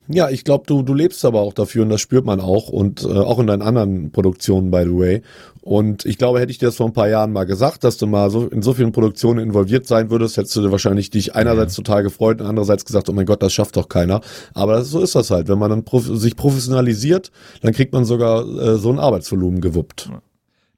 Ja, 0.07 0.29
ich 0.29 0.45
glaube, 0.45 0.65
du, 0.67 0.83
du 0.83 0.93
lebst 0.93 1.25
aber 1.25 1.41
auch 1.41 1.55
dafür 1.55 1.83
und 1.83 1.89
das 1.89 2.03
spürt 2.03 2.27
man 2.27 2.39
auch 2.39 2.69
und 2.69 3.03
äh, 3.05 3.09
auch 3.09 3.39
in 3.39 3.47
deinen 3.47 3.63
anderen 3.63 4.11
Produktionen, 4.13 4.71
by 4.71 4.83
the 4.85 4.91
way. 4.99 5.23
Und 5.63 6.05
ich 6.05 6.19
glaube, 6.19 6.41
hätte 6.41 6.51
ich 6.53 6.59
dir 6.59 6.67
das 6.67 6.77
vor 6.77 6.85
ein 6.87 6.93
paar 6.93 7.09
Jahren 7.09 7.33
mal 7.33 7.45
gesagt, 7.45 7.85
dass 7.85 7.97
du 7.97 8.07
mal 8.07 8.29
so 8.29 8.47
in 8.49 8.61
so 8.61 8.75
vielen 8.75 8.93
Produktionen 8.93 9.39
involviert 9.41 9.87
sein 9.87 10.11
würdest, 10.11 10.37
hättest 10.37 10.55
du 10.57 10.61
dir 10.61 10.71
wahrscheinlich 10.71 11.09
dich 11.09 11.35
einerseits 11.35 11.75
total 11.75 12.03
gefreut 12.03 12.43
und 12.43 12.47
andererseits 12.47 12.85
gesagt, 12.85 13.09
oh 13.09 13.15
mein 13.15 13.25
Gott, 13.25 13.43
das 13.43 13.55
schafft 13.55 13.79
doch 13.79 13.89
keiner. 13.89 14.21
Aber 14.53 14.75
das, 14.75 14.91
so 14.91 15.01
ist 15.01 15.15
das 15.15 15.31
halt. 15.31 15.49
Wenn 15.49 15.59
man 15.59 15.71
dann 15.71 15.85
prof 15.87 16.05
sich 16.05 16.37
professionalisiert, 16.37 17.31
dann 17.63 17.73
kriegt 17.73 17.95
man 17.95 18.05
sogar 18.05 18.47
äh, 18.47 18.77
so 18.77 18.93
ein 18.93 18.99
Arbeitsvolumen 18.99 19.63
gewuppt. 19.63 20.11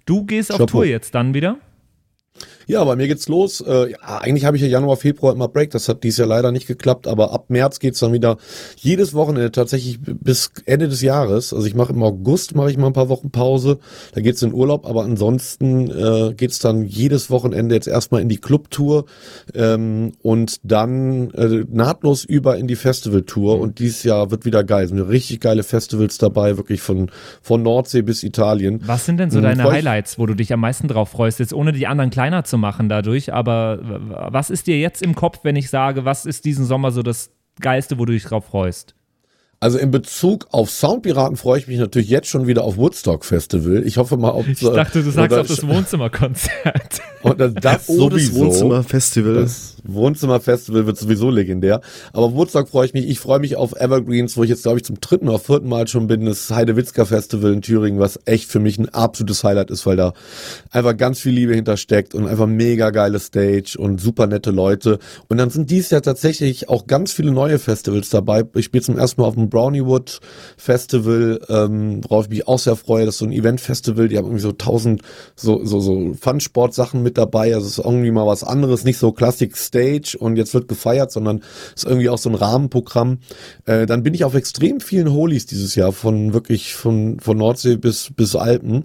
Du 0.04 0.24
gehst 0.24 0.52
auf. 0.54 0.70
Tour 0.70 0.84
jetzt 0.84 1.16
dann 1.16 1.34
wieder? 1.34 1.56
Ja, 2.66 2.82
bei 2.84 2.96
mir 2.96 3.06
geht's 3.06 3.28
los. 3.28 3.60
Äh, 3.60 3.92
ja, 3.92 3.98
eigentlich 4.02 4.44
habe 4.44 4.56
ich 4.56 4.62
ja 4.62 4.68
Januar, 4.68 4.96
Februar 4.96 5.32
immer 5.32 5.46
Break. 5.46 5.70
Das 5.70 5.88
hat 5.88 6.02
dieses 6.02 6.18
Jahr 6.18 6.28
leider 6.28 6.50
nicht 6.50 6.66
geklappt, 6.66 7.06
aber 7.06 7.32
ab 7.32 7.46
März 7.48 7.78
geht's 7.78 8.00
dann 8.00 8.12
wieder 8.12 8.38
jedes 8.76 9.14
Wochenende 9.14 9.52
tatsächlich 9.52 10.00
bis 10.00 10.50
Ende 10.64 10.88
des 10.88 11.00
Jahres. 11.00 11.52
Also 11.52 11.66
ich 11.66 11.74
mache 11.74 11.92
im 11.92 12.02
August 12.02 12.56
mache 12.56 12.70
ich 12.70 12.76
mal 12.76 12.88
ein 12.88 12.92
paar 12.92 13.08
Wochen 13.08 13.30
Pause. 13.30 13.78
Da 14.14 14.20
geht's 14.20 14.42
in 14.42 14.52
Urlaub, 14.52 14.84
aber 14.84 15.04
ansonsten 15.04 15.90
äh, 15.90 16.34
geht's 16.34 16.58
dann 16.58 16.84
jedes 16.84 17.30
Wochenende 17.30 17.74
jetzt 17.74 17.86
erstmal 17.86 18.20
in 18.20 18.28
die 18.28 18.38
Clubtour 18.38 19.04
ähm, 19.54 20.12
und 20.22 20.56
dann 20.64 21.30
äh, 21.30 21.64
nahtlos 21.70 22.24
über 22.24 22.56
in 22.56 22.66
die 22.66 22.76
Festivaltour. 22.76 23.60
Und 23.60 23.78
dieses 23.78 24.02
Jahr 24.02 24.32
wird 24.32 24.44
wieder 24.44 24.64
geil. 24.64 24.84
Es 24.84 24.90
sind 24.90 25.00
richtig 25.00 25.40
geile 25.40 25.62
Festivals 25.62 26.18
dabei, 26.18 26.56
wirklich 26.56 26.80
von 26.82 27.10
von 27.42 27.62
Nordsee 27.62 28.02
bis 28.02 28.24
Italien. 28.24 28.80
Was 28.86 29.06
sind 29.06 29.18
denn 29.18 29.30
so 29.30 29.38
Hm, 29.38 29.44
deine 29.44 29.64
Highlights, 29.64 30.18
wo 30.18 30.26
du 30.26 30.34
dich 30.34 30.52
am 30.52 30.60
meisten 30.60 30.88
drauf 30.88 31.10
freust? 31.10 31.38
Jetzt 31.38 31.52
ohne 31.52 31.72
die 31.72 31.86
anderen 31.86 32.10
kleiner 32.10 32.42
zu 32.44 32.55
machen 32.56 32.88
dadurch, 32.88 33.32
aber 33.32 33.78
was 34.30 34.50
ist 34.50 34.66
dir 34.66 34.78
jetzt 34.78 35.02
im 35.02 35.14
Kopf, 35.14 35.40
wenn 35.42 35.56
ich 35.56 35.70
sage, 35.70 36.04
was 36.04 36.26
ist 36.26 36.44
diesen 36.44 36.64
Sommer 36.64 36.90
so 36.90 37.02
das 37.02 37.30
Geilste, 37.60 37.98
wo 37.98 38.04
du 38.04 38.12
dich 38.12 38.24
drauf 38.24 38.46
freust? 38.46 38.94
Also 39.58 39.78
in 39.78 39.90
Bezug 39.90 40.48
auf 40.50 40.70
Soundpiraten 40.70 41.36
freue 41.36 41.58
ich 41.58 41.66
mich 41.66 41.78
natürlich 41.78 42.10
jetzt 42.10 42.28
schon 42.28 42.46
wieder 42.46 42.62
auf 42.62 42.76
Woodstock 42.76 43.24
Festival. 43.24 43.86
Ich 43.86 43.96
hoffe 43.96 44.18
mal, 44.18 44.32
ob 44.32 44.46
Ich 44.46 44.60
dachte, 44.60 45.02
du 45.02 45.10
sagst 45.10 45.36
auf 45.36 45.46
das 45.46 45.66
Wohnzimmerkonzert. 45.66 47.00
und 47.22 47.40
das, 47.40 47.54
das 47.54 47.88
Oh, 47.88 48.10
das 48.10 48.26
sowieso. 48.26 48.40
Wohnzimmerfestival. 48.40 49.34
Das 49.34 49.75
Wohnzimmerfestival 49.88 50.86
wird 50.86 50.98
sowieso 50.98 51.30
legendär. 51.30 51.80
Aber 52.12 52.34
Woodstock 52.34 52.68
freue 52.68 52.86
ich 52.86 52.94
mich. 52.94 53.08
Ich 53.08 53.20
freue 53.20 53.38
mich 53.38 53.56
auf 53.56 53.72
Evergreens, 53.72 54.36
wo 54.36 54.44
ich 54.44 54.50
jetzt, 54.50 54.62
glaube 54.62 54.78
ich, 54.78 54.84
zum 54.84 55.00
dritten 55.00 55.28
oder 55.28 55.38
vierten 55.38 55.68
Mal 55.68 55.88
schon 55.88 56.06
bin. 56.06 56.24
Das 56.26 56.50
Heidewitzka 56.50 57.04
Festival 57.04 57.52
in 57.52 57.62
Thüringen, 57.62 58.00
was 58.00 58.18
echt 58.24 58.50
für 58.50 58.60
mich 58.60 58.78
ein 58.78 58.88
absolutes 58.88 59.44
Highlight 59.44 59.70
ist, 59.70 59.86
weil 59.86 59.96
da 59.96 60.12
einfach 60.70 60.96
ganz 60.96 61.20
viel 61.20 61.32
Liebe 61.32 61.54
hintersteckt 61.54 62.14
und 62.14 62.26
einfach 62.26 62.46
mega 62.46 62.90
geile 62.90 63.18
Stage 63.18 63.76
und 63.78 64.00
super 64.00 64.26
nette 64.26 64.50
Leute. 64.50 64.98
Und 65.28 65.38
dann 65.38 65.50
sind 65.50 65.70
dies 65.70 65.90
Jahr 65.90 66.02
tatsächlich 66.02 66.68
auch 66.68 66.86
ganz 66.86 67.12
viele 67.12 67.32
neue 67.32 67.58
Festivals 67.58 68.10
dabei. 68.10 68.44
Ich 68.54 68.66
spiele 68.66 68.82
zum 68.82 68.98
ersten 68.98 69.20
Mal 69.20 69.28
auf 69.28 69.34
dem 69.34 69.48
Browniewood 69.48 70.20
Festival, 70.56 71.40
ähm, 71.48 72.00
worauf 72.04 72.26
ich 72.26 72.30
mich 72.30 72.48
auch 72.48 72.58
sehr 72.58 72.76
freue. 72.76 73.06
Das 73.06 73.16
ist 73.16 73.18
so 73.18 73.26
ein 73.26 73.32
Event-Festival. 73.32 74.08
Die 74.08 74.16
haben 74.16 74.26
irgendwie 74.26 74.42
so 74.42 74.52
tausend 74.52 75.02
so, 75.34 75.64
so, 75.64 75.80
so 75.80 76.14
Fun-Sport-Sachen 76.20 77.02
mit 77.02 77.18
dabei. 77.18 77.54
Also 77.54 77.66
es 77.66 77.78
ist 77.78 77.84
irgendwie 77.84 78.10
mal 78.10 78.26
was 78.26 78.44
anderes. 78.44 78.84
Nicht 78.84 78.98
so 78.98 79.12
Classic 79.12 79.56
Stage 79.76 80.16
und 80.18 80.36
jetzt 80.36 80.54
wird 80.54 80.68
gefeiert, 80.68 81.12
sondern 81.12 81.42
es 81.74 81.84
ist 81.84 81.88
irgendwie 81.88 82.08
auch 82.08 82.18
so 82.18 82.30
ein 82.30 82.34
Rahmenprogramm. 82.34 83.18
Äh, 83.66 83.86
dann 83.86 84.02
bin 84.02 84.14
ich 84.14 84.24
auf 84.24 84.34
extrem 84.34 84.80
vielen 84.80 85.12
Holies 85.12 85.46
dieses 85.46 85.74
Jahr, 85.74 85.92
von 85.92 86.32
wirklich 86.32 86.74
von, 86.74 87.20
von 87.20 87.36
Nordsee 87.36 87.76
bis, 87.76 88.10
bis 88.14 88.34
Alpen. 88.34 88.84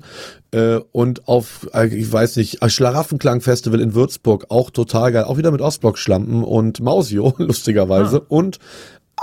Äh, 0.51 0.79
und 0.91 1.27
auf, 1.27 1.69
äh, 1.73 1.87
ich 1.87 2.11
weiß 2.11 2.35
nicht, 2.37 2.59
Schlaraffenklang-Festival 2.65 3.79
in 3.79 3.93
Würzburg, 3.93 4.47
auch 4.49 4.69
total 4.69 5.11
geil. 5.11 5.23
Auch 5.23 5.37
wieder 5.37 5.51
mit 5.51 5.61
Ostblock-Schlampen 5.61 6.43
und 6.43 6.81
Mausio, 6.81 7.33
lustigerweise. 7.37 8.19
Und 8.19 8.59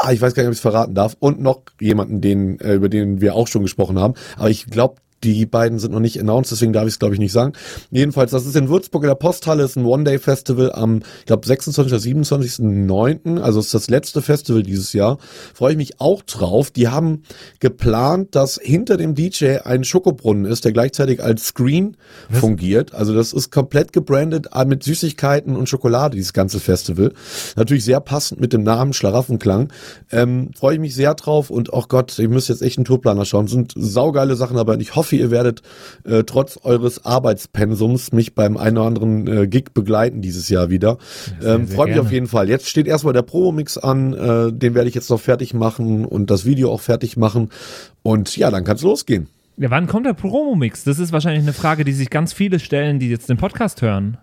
Ah, 0.00 0.12
ich 0.12 0.20
weiß 0.20 0.34
gar 0.34 0.44
nicht, 0.44 0.48
ob 0.48 0.52
ich 0.52 0.58
es 0.58 0.62
verraten 0.62 0.94
darf. 0.94 1.16
Und 1.18 1.40
noch 1.40 1.62
jemanden, 1.80 2.20
den, 2.20 2.60
äh, 2.60 2.74
über 2.74 2.88
den 2.88 3.20
wir 3.20 3.34
auch 3.34 3.48
schon 3.48 3.62
gesprochen 3.62 3.98
haben. 3.98 4.14
Aber 4.36 4.48
ich 4.48 4.66
glaube, 4.66 5.00
die 5.24 5.46
beiden 5.46 5.78
sind 5.78 5.92
noch 5.92 6.00
nicht 6.00 6.20
announced, 6.20 6.52
deswegen 6.52 6.72
darf 6.72 6.84
ich 6.84 6.94
es, 6.94 6.98
glaube 6.98 7.14
ich, 7.14 7.20
nicht 7.20 7.32
sagen. 7.32 7.52
Jedenfalls, 7.90 8.30
das 8.30 8.46
ist 8.46 8.56
in 8.56 8.68
Würzburg 8.68 9.02
in 9.02 9.08
der 9.08 9.14
Posthalle, 9.14 9.64
ist 9.64 9.76
ein 9.76 9.84
One-Day-Festival 9.84 10.72
am, 10.72 11.00
ich 11.20 11.26
glaube, 11.26 11.46
26. 11.46 11.92
oder 11.92 12.02
27.09., 12.02 13.40
also 13.40 13.60
ist 13.60 13.74
das 13.74 13.90
letzte 13.90 14.22
Festival 14.22 14.62
dieses 14.62 14.92
Jahr. 14.92 15.18
Freue 15.54 15.72
ich 15.72 15.76
mich 15.76 16.00
auch 16.00 16.22
drauf. 16.22 16.70
Die 16.70 16.88
haben 16.88 17.22
geplant, 17.60 18.34
dass 18.34 18.58
hinter 18.62 18.96
dem 18.96 19.14
DJ 19.14 19.58
ein 19.64 19.84
Schokobrunnen 19.84 20.44
ist, 20.44 20.64
der 20.64 20.72
gleichzeitig 20.72 21.22
als 21.22 21.46
Screen 21.46 21.96
fungiert. 22.30 22.94
Also 22.94 23.14
das 23.14 23.32
ist 23.32 23.50
komplett 23.50 23.92
gebrandet 23.92 24.48
äh, 24.54 24.64
mit 24.64 24.82
Süßigkeiten 24.82 25.56
und 25.56 25.68
Schokolade, 25.68 26.16
dieses 26.16 26.32
ganze 26.32 26.60
Festival. 26.60 27.12
Natürlich 27.56 27.84
sehr 27.84 28.00
passend 28.00 28.40
mit 28.40 28.52
dem 28.52 28.62
Namen 28.62 28.92
Schlaraffenklang. 28.92 29.72
Ähm, 30.10 30.50
Freue 30.56 30.74
ich 30.74 30.80
mich 30.80 30.94
sehr 30.94 31.14
drauf 31.14 31.50
und 31.50 31.72
oh 31.72 31.84
Gott, 31.88 32.18
ihr 32.18 32.28
müsst 32.28 32.48
jetzt 32.48 32.62
echt 32.62 32.78
einen 32.78 32.84
Tourplaner 32.84 33.24
schauen. 33.24 33.48
Sind 33.48 33.72
saugeile 33.76 34.36
Sachen 34.36 34.56
dabei 34.56 34.74
und 34.74 34.80
ich 34.80 34.94
hoffe, 34.94 35.07
ihr 35.16 35.30
werdet 35.30 35.62
äh, 36.04 36.24
trotz 36.24 36.58
eures 36.62 37.04
Arbeitspensums 37.04 38.12
mich 38.12 38.34
beim 38.34 38.56
einen 38.56 38.78
oder 38.78 38.86
anderen 38.86 39.26
äh, 39.26 39.46
Gig 39.46 39.72
begleiten 39.74 40.22
dieses 40.22 40.48
Jahr 40.48 40.70
wieder. 40.70 40.98
ähm, 41.42 41.66
sehr 41.66 41.76
Freue 41.76 41.88
mich 41.88 41.98
auf 42.00 42.12
jeden 42.12 42.26
Fall. 42.26 42.48
Jetzt 42.48 42.68
steht 42.68 42.86
erstmal 42.86 43.12
der 43.12 43.22
Promo-Mix 43.22 43.78
an, 43.78 44.12
äh, 44.12 44.52
den 44.52 44.74
werde 44.74 44.88
ich 44.88 44.94
jetzt 44.94 45.10
noch 45.10 45.20
fertig 45.20 45.54
machen 45.54 46.04
und 46.04 46.30
das 46.30 46.44
Video 46.44 46.70
auch 46.70 46.80
fertig 46.80 47.16
machen. 47.16 47.50
Und 48.02 48.36
ja, 48.36 48.50
dann 48.50 48.64
kann's 48.64 48.82
losgehen. 48.82 49.28
Ja, 49.56 49.70
wann 49.70 49.88
kommt 49.88 50.06
der 50.06 50.14
Promo-Mix? 50.14 50.84
Das 50.84 50.98
ist 50.98 51.12
wahrscheinlich 51.12 51.42
eine 51.42 51.52
Frage, 51.52 51.84
die 51.84 51.92
sich 51.92 52.10
ganz 52.10 52.32
viele 52.32 52.60
stellen, 52.60 53.00
die 53.00 53.10
jetzt 53.10 53.28
den 53.28 53.38
Podcast 53.38 53.82
hören. 53.82 54.18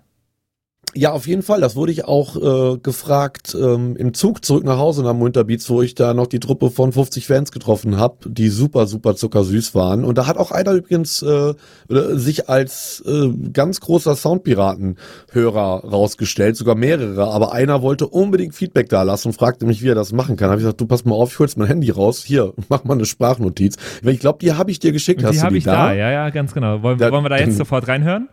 Ja, 0.97 1.12
auf 1.12 1.27
jeden 1.27 1.41
Fall. 1.43 1.60
Das 1.60 1.75
wurde 1.75 1.91
ich 1.91 2.05
auch 2.05 2.36
äh, 2.38 2.77
gefragt 2.77 3.53
ähm, 3.60 3.97
im 3.97 4.13
Zug 4.13 4.45
zurück 4.45 4.63
nach 4.63 4.77
Hause 4.77 5.03
nach 5.03 5.13
Winterbeats, 5.19 5.69
wo 5.69 5.81
ich 5.81 5.93
da 5.93 6.13
noch 6.13 6.27
die 6.27 6.39
Truppe 6.39 6.71
von 6.71 6.93
50 6.93 7.27
Fans 7.27 7.51
getroffen 7.51 7.97
habe, 7.97 8.29
die 8.29 8.47
super, 8.47 8.88
super 8.88 9.15
zuckersüß 9.15 9.75
waren. 9.75 10.05
Und 10.05 10.17
da 10.17 10.25
hat 10.27 10.38
auch 10.38 10.51
einer 10.51 10.71
übrigens 10.71 11.21
äh, 11.21 11.53
sich 11.89 12.47
als 12.49 13.03
äh, 13.05 13.29
ganz 13.51 13.81
großer 13.81 14.15
Soundpiraten-Hörer 14.15 15.84
rausgestellt, 15.86 16.55
sogar 16.55 16.75
mehrere. 16.75 17.27
Aber 17.27 17.53
einer 17.53 17.81
wollte 17.81 18.08
unbedingt 18.08 18.55
Feedback 18.55 18.89
da 18.89 19.03
lassen 19.03 19.29
und 19.29 19.34
fragte 19.34 19.65
mich, 19.65 19.81
wie 19.84 19.89
er 19.89 19.95
das 19.95 20.13
machen 20.13 20.38
kann. 20.38 20.49
Habe 20.49 20.60
ich 20.60 20.63
gesagt, 20.63 20.81
du 20.81 20.86
pass 20.86 21.05
mal 21.05 21.15
auf, 21.15 21.31
ich 21.34 21.39
hol's 21.39 21.58
mein 21.58 21.67
Handy 21.67 21.89
raus. 21.91 22.23
Hier, 22.23 22.53
mach 22.69 22.84
mal 22.84 22.93
eine 22.93 23.05
Sprachnotiz. 23.05 23.75
Ich 24.03 24.19
glaube, 24.19 24.39
die 24.41 24.53
habe 24.53 24.71
ich 24.71 24.79
dir 24.79 24.91
geschickt. 24.91 25.23
Hast 25.23 25.34
die 25.36 25.41
habe 25.41 25.58
ich 25.58 25.63
da? 25.65 25.93
ja, 25.93 26.12
ja, 26.12 26.29
ganz 26.29 26.53
genau. 26.53 26.81
Wollen, 26.84 26.97
Da- 26.97 27.12
wollen 27.12 27.25
wir 27.25 27.29
da 27.29 27.38
dann- 27.38 27.49
jetzt 27.49 27.58
sofort 27.58 27.88
reinhören? 27.88 28.29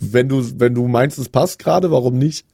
Wenn 0.00 0.28
du, 0.28 0.42
wenn 0.60 0.74
du 0.74 0.86
meinst, 0.88 1.18
es 1.18 1.28
passt 1.28 1.58
gerade, 1.58 1.90
warum 1.90 2.18
nicht? 2.18 2.46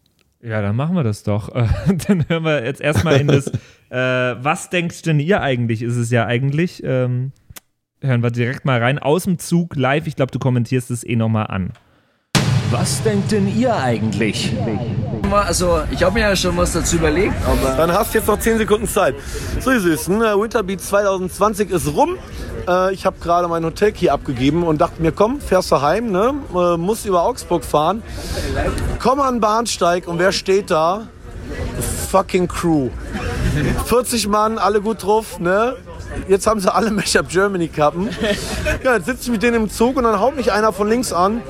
Ja, 0.42 0.60
dann 0.60 0.76
machen 0.76 0.94
wir 0.94 1.04
das 1.04 1.22
doch. 1.22 1.54
Äh, 1.54 1.66
dann 2.06 2.28
hören 2.28 2.44
wir 2.44 2.64
jetzt 2.64 2.80
erstmal 2.80 3.20
in 3.20 3.28
das, 3.28 3.48
äh, 3.90 3.96
was 4.44 4.70
denkt 4.70 5.06
denn 5.06 5.20
ihr 5.20 5.40
eigentlich, 5.40 5.82
ist 5.82 5.96
es 5.96 6.10
ja 6.10 6.26
eigentlich. 6.26 6.82
Ähm, 6.84 7.32
hören 8.00 8.22
wir 8.22 8.30
direkt 8.30 8.64
mal 8.64 8.80
rein. 8.80 8.98
Aus 8.98 9.24
dem 9.24 9.38
Zug 9.38 9.76
live. 9.76 10.06
Ich 10.06 10.16
glaube, 10.16 10.32
du 10.32 10.38
kommentierst 10.38 10.90
es 10.90 11.04
eh 11.04 11.16
nochmal 11.16 11.46
an. 11.46 11.72
Was 12.76 13.00
denkt 13.04 13.30
denn 13.30 13.46
ihr 13.56 13.72
eigentlich? 13.72 14.52
Also, 15.30 15.82
ich 15.92 16.02
habe 16.02 16.14
mir 16.14 16.20
ja 16.22 16.34
schon 16.34 16.56
was 16.56 16.72
dazu 16.72 16.96
überlegt, 16.96 17.34
aber 17.46 17.76
Dann 17.76 17.92
hast 17.92 18.12
du 18.12 18.18
jetzt 18.18 18.26
noch 18.26 18.38
10 18.38 18.58
Sekunden 18.58 18.88
Zeit. 18.88 19.14
So, 19.60 19.70
ihr 19.70 19.80
Süßen, 19.80 20.20
äh, 20.20 20.36
Winterbeat 20.36 20.80
2020 20.80 21.70
ist 21.70 21.94
rum. 21.94 22.18
Äh, 22.66 22.92
ich 22.92 23.06
habe 23.06 23.16
gerade 23.20 23.46
mein 23.46 23.64
Hotelkey 23.64 24.10
abgegeben 24.10 24.64
und 24.64 24.80
dachte 24.80 25.00
mir, 25.00 25.12
komm, 25.12 25.40
fährst 25.40 25.70
du 25.70 25.82
heim, 25.82 26.10
ne? 26.10 26.34
Äh, 26.52 26.76
musst 26.76 27.06
über 27.06 27.22
Augsburg 27.22 27.64
fahren. 27.64 28.02
Komm 29.00 29.20
an 29.20 29.36
den 29.36 29.40
Bahnsteig 29.40 30.08
und 30.08 30.18
wer 30.18 30.32
steht 30.32 30.72
da? 30.72 31.06
Fucking 32.10 32.48
Crew. 32.48 32.90
40 33.86 34.26
Mann, 34.26 34.58
alle 34.58 34.80
gut 34.80 35.04
drauf, 35.04 35.38
ne? 35.38 35.76
Jetzt 36.28 36.46
haben 36.46 36.60
sie 36.60 36.72
alle 36.72 36.90
Mashup 36.90 37.28
Germany 37.28 37.68
Kappen. 37.68 38.10
Ja, 38.82 38.94
jetzt 38.94 39.06
sitze 39.06 39.22
ich 39.24 39.30
mit 39.30 39.42
denen 39.42 39.56
im 39.56 39.70
Zug 39.70 39.96
und 39.96 40.04
dann 40.04 40.20
haut 40.20 40.36
mich 40.36 40.52
einer 40.52 40.72
von 40.72 40.88
links 40.88 41.12
an. 41.12 41.42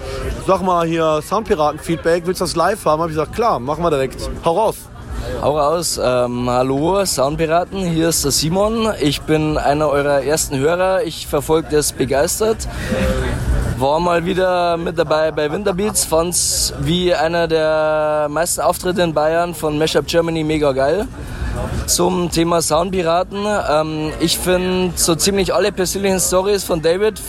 Sag 0.47 0.63
mal 0.63 0.87
hier, 0.87 1.21
Soundpiraten-Feedback, 1.23 2.27
willst 2.27 2.41
du 2.41 2.45
das 2.45 2.57
live 2.57 2.85
haben? 2.85 3.03
Hab 3.03 3.09
ich 3.09 3.15
gesagt, 3.15 3.35
klar, 3.35 3.59
machen 3.59 3.83
wir 3.83 3.91
direkt. 3.91 4.29
Hau 4.45 4.59
raus. 4.59 4.77
Hau 5.41 5.59
raus. 5.59 6.01
Ähm, 6.03 6.49
hallo 6.49 7.05
Soundpiraten, 7.05 7.79
hier 7.79 8.11
ist 8.11 8.25
der 8.25 8.31
Simon. 8.31 8.93
Ich 9.01 9.23
bin 9.23 9.59
einer 9.59 9.89
eurer 9.89 10.23
ersten 10.23 10.59
Hörer. 10.59 11.03
Ich 11.05 11.27
verfolge 11.27 11.69
das 11.71 11.93
begeistert. 11.93 12.69
War 13.79 13.99
mal 13.99 14.25
wieder 14.25 14.77
mit 14.77 14.97
dabei 14.99 15.33
bei 15.33 15.51
Winterbeats, 15.51 16.05
fand's 16.05 16.73
wie 16.79 17.13
einer 17.13 17.49
der 17.49 18.29
meisten 18.31 18.61
Auftritte 18.61 19.03
in 19.03 19.13
Bayern 19.13 19.53
von 19.53 19.77
Mashup 19.79 20.07
Germany 20.07 20.45
mega 20.45 20.71
geil. 20.71 21.09
Zum 21.87 22.31
Thema 22.31 22.63
Soundpiraten. 22.63 23.45
Ähm, 23.71 24.13
ich 24.21 24.39
finde 24.39 24.93
so 24.97 25.15
ziemlich 25.15 25.55
alle 25.55 25.73
persönlichen 25.73 26.19
Stories 26.21 26.65
von 26.65 26.81
David 26.81 27.21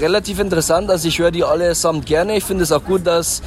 relativ 0.00 0.38
interessant. 0.38 0.90
Also 0.90 1.08
ich 1.08 1.18
höre 1.18 1.30
die 1.30 1.44
allesamt 1.44 2.06
gerne. 2.06 2.36
Ich 2.36 2.44
finde 2.44 2.62
es 2.62 2.72
auch 2.72 2.84
gut, 2.84 3.06
dass, 3.06 3.42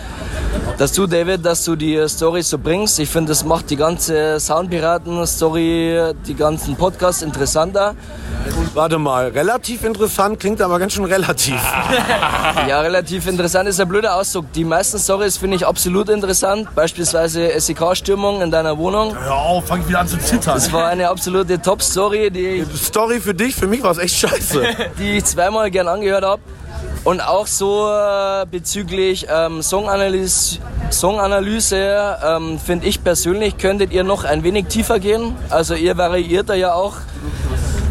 dass 0.78 0.94
du, 0.94 1.08
David, 1.08 1.46
dass 1.46 1.64
du 1.64 1.76
die 1.76 2.04
Stories 2.08 2.50
so 2.50 2.58
bringst. 2.58 3.00
Ich 3.00 3.10
finde, 3.10 3.30
das 3.30 3.44
macht 3.44 3.70
die 3.70 3.76
ganze 3.76 4.40
Soundpiraten-Story, 4.40 6.14
die 6.28 6.36
ganzen 6.36 6.76
Podcasts 6.76 7.22
interessanter. 7.22 7.96
Warte 8.74 8.98
mal, 8.98 9.30
relativ 9.30 9.84
interessant 9.84 10.40
klingt 10.40 10.62
aber 10.62 10.80
ganz 10.80 10.94
schön 10.94 11.04
relativ. 11.04 11.56
ja, 12.68 12.80
relativ 12.82 13.28
interessant 13.28 13.68
ist 13.68 13.80
ein 13.80 13.88
blöder 13.88 14.16
Ausdruck. 14.16 14.52
Die 14.54 14.64
meisten 14.64 15.00
Stories 15.00 15.38
finde 15.38 15.58
ich 15.58 15.66
absolut 15.66 16.10
interessant. 16.10 16.68
Beispielsweise 16.76 17.60
SEK-Stürmung 17.60 18.42
in 18.42 18.52
deiner 18.52 18.78
Wohnung. 18.78 19.18
Hör 19.18 19.36
auf, 19.36 19.66
fang 19.66 19.82
ich 19.82 19.90
wieder 19.90 20.00
an 20.00 20.08
zu 20.08 20.18
zittern. 20.20 20.57
Das 20.58 20.72
war 20.72 20.88
eine 20.88 21.08
absolute 21.08 21.62
Top-Story, 21.62 22.32
die, 22.32 22.66
Story 22.76 23.20
für 23.20 23.36
dich, 23.36 23.56
für 23.56 23.68
mich 23.68 23.84
war 23.84 23.92
es 23.92 24.00
echt 24.00 24.16
scheiße. 24.16 24.64
die 24.98 25.18
ich 25.18 25.26
zweimal 25.26 25.70
gern 25.70 25.88
angehört 25.88 26.26
habe. 26.26 26.42
Und 27.04 27.22
auch 27.22 27.46
so 27.46 27.88
äh, 27.88 28.44
bezüglich 28.50 29.28
ähm, 29.30 29.62
Songanalyse, 29.62 30.58
Songanalyse 30.90 32.18
ähm, 32.26 32.58
finde 32.58 32.88
ich 32.88 33.04
persönlich, 33.04 33.60
könntet 33.60 33.92
ihr 33.92 34.04
noch 34.04 34.24
ein 34.24 34.44
wenig 34.44 34.66
tiefer 34.66 34.98
gehen. 34.98 35.36
Also 35.52 35.76
ihr 35.76 35.96
variiert 35.96 36.50
da 36.50 36.56
ja 36.56 36.74
auch 36.74 36.96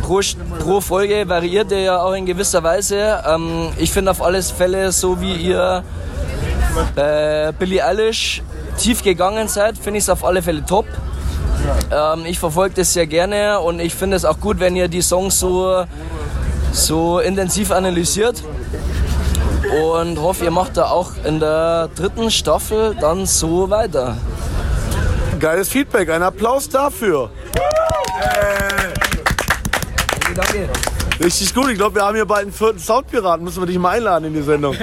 pro, 0.02 0.20
pro 0.58 0.80
Folge 0.80 1.28
variiert 1.28 1.70
ihr 1.70 1.82
ja 1.82 2.02
auch 2.02 2.14
in 2.14 2.26
gewisser 2.26 2.64
Weise. 2.64 3.22
Ähm, 3.28 3.68
ich 3.76 3.92
finde 3.92 4.10
auf 4.10 4.20
alle 4.20 4.42
Fälle, 4.42 4.90
so 4.90 5.20
wie 5.20 5.34
ihr 5.34 5.84
äh, 6.96 7.52
Billie 7.56 7.84
Eilish 7.84 8.42
tief 8.76 9.04
gegangen 9.04 9.46
seid, 9.46 9.78
finde 9.78 9.98
ich 9.98 10.02
es 10.04 10.10
auf 10.10 10.24
alle 10.24 10.42
Fälle 10.42 10.66
top. 10.66 10.86
Ähm, 11.90 12.26
ich 12.26 12.38
verfolge 12.38 12.74
das 12.76 12.92
sehr 12.92 13.06
gerne 13.06 13.60
und 13.60 13.80
ich 13.80 13.94
finde 13.94 14.16
es 14.16 14.24
auch 14.24 14.40
gut, 14.40 14.60
wenn 14.60 14.76
ihr 14.76 14.88
die 14.88 15.02
Songs 15.02 15.38
so, 15.38 15.84
so 16.72 17.20
intensiv 17.20 17.70
analysiert. 17.70 18.42
Und 19.92 20.20
hoffe, 20.20 20.44
ihr 20.44 20.50
macht 20.50 20.76
da 20.76 20.86
auch 20.90 21.12
in 21.24 21.40
der 21.40 21.88
dritten 21.96 22.30
Staffel 22.30 22.94
dann 23.00 23.26
so 23.26 23.68
weiter. 23.68 24.16
Geiles 25.40 25.68
Feedback, 25.68 26.08
ein 26.10 26.22
Applaus 26.22 26.68
dafür. 26.68 27.30
Danke. 30.34 30.68
Richtig 31.22 31.54
gut, 31.54 31.70
ich 31.70 31.78
glaube, 31.78 31.96
wir 31.96 32.02
haben 32.02 32.14
hier 32.14 32.26
bald 32.26 32.42
einen 32.42 32.52
vierten 32.52 32.78
Soundpiraten. 32.78 33.42
Müssen 33.42 33.62
wir 33.62 33.66
dich 33.66 33.78
mal 33.78 33.96
einladen 33.96 34.26
in 34.26 34.34
die 34.34 34.42
Sendung. 34.42 34.76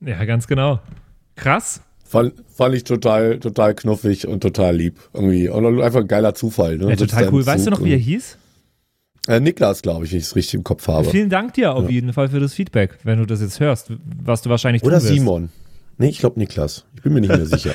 Ja, 0.00 0.24
ganz 0.24 0.46
genau. 0.46 0.80
Krass. 1.36 1.80
Fand, 2.08 2.32
fand 2.54 2.74
ich 2.74 2.84
total, 2.84 3.38
total 3.38 3.74
knuffig 3.74 4.26
und 4.26 4.40
total 4.40 4.74
lieb. 4.74 4.96
Irgendwie. 5.12 5.48
Und 5.48 5.80
einfach 5.82 6.00
ein 6.00 6.08
geiler 6.08 6.34
Zufall. 6.34 6.78
Ne? 6.78 6.88
Ja, 6.90 6.96
total 6.96 7.30
cool. 7.32 7.44
Weißt 7.44 7.66
du 7.66 7.70
noch, 7.70 7.84
wie 7.84 7.92
er 7.92 7.98
hieß? 7.98 8.38
Äh, 9.28 9.40
Niklas, 9.40 9.82
glaube 9.82 10.06
ich, 10.06 10.12
wenn 10.12 10.18
ich 10.18 10.24
es 10.24 10.34
richtig 10.34 10.54
im 10.54 10.64
Kopf 10.64 10.88
habe. 10.88 11.04
Vielen 11.10 11.28
Dank 11.28 11.52
dir 11.52 11.74
auf 11.74 11.84
Ja. 11.84 11.90
jeden 11.90 12.14
Fall 12.14 12.30
für 12.30 12.40
das 12.40 12.54
Feedback, 12.54 12.98
wenn 13.04 13.18
du 13.18 13.26
das 13.26 13.42
jetzt 13.42 13.60
hörst, 13.60 13.92
was 14.24 14.40
du 14.40 14.48
wahrscheinlich 14.48 14.82
Oder 14.82 15.02
wirst. 15.02 15.08
Nee, 15.98 16.08
ich 16.08 16.18
glaube 16.20 16.38
Niklas. 16.38 16.84
Ich 16.94 17.02
bin 17.02 17.12
mir 17.12 17.20
nicht 17.20 17.30
mehr 17.30 17.46
sicher. 17.46 17.74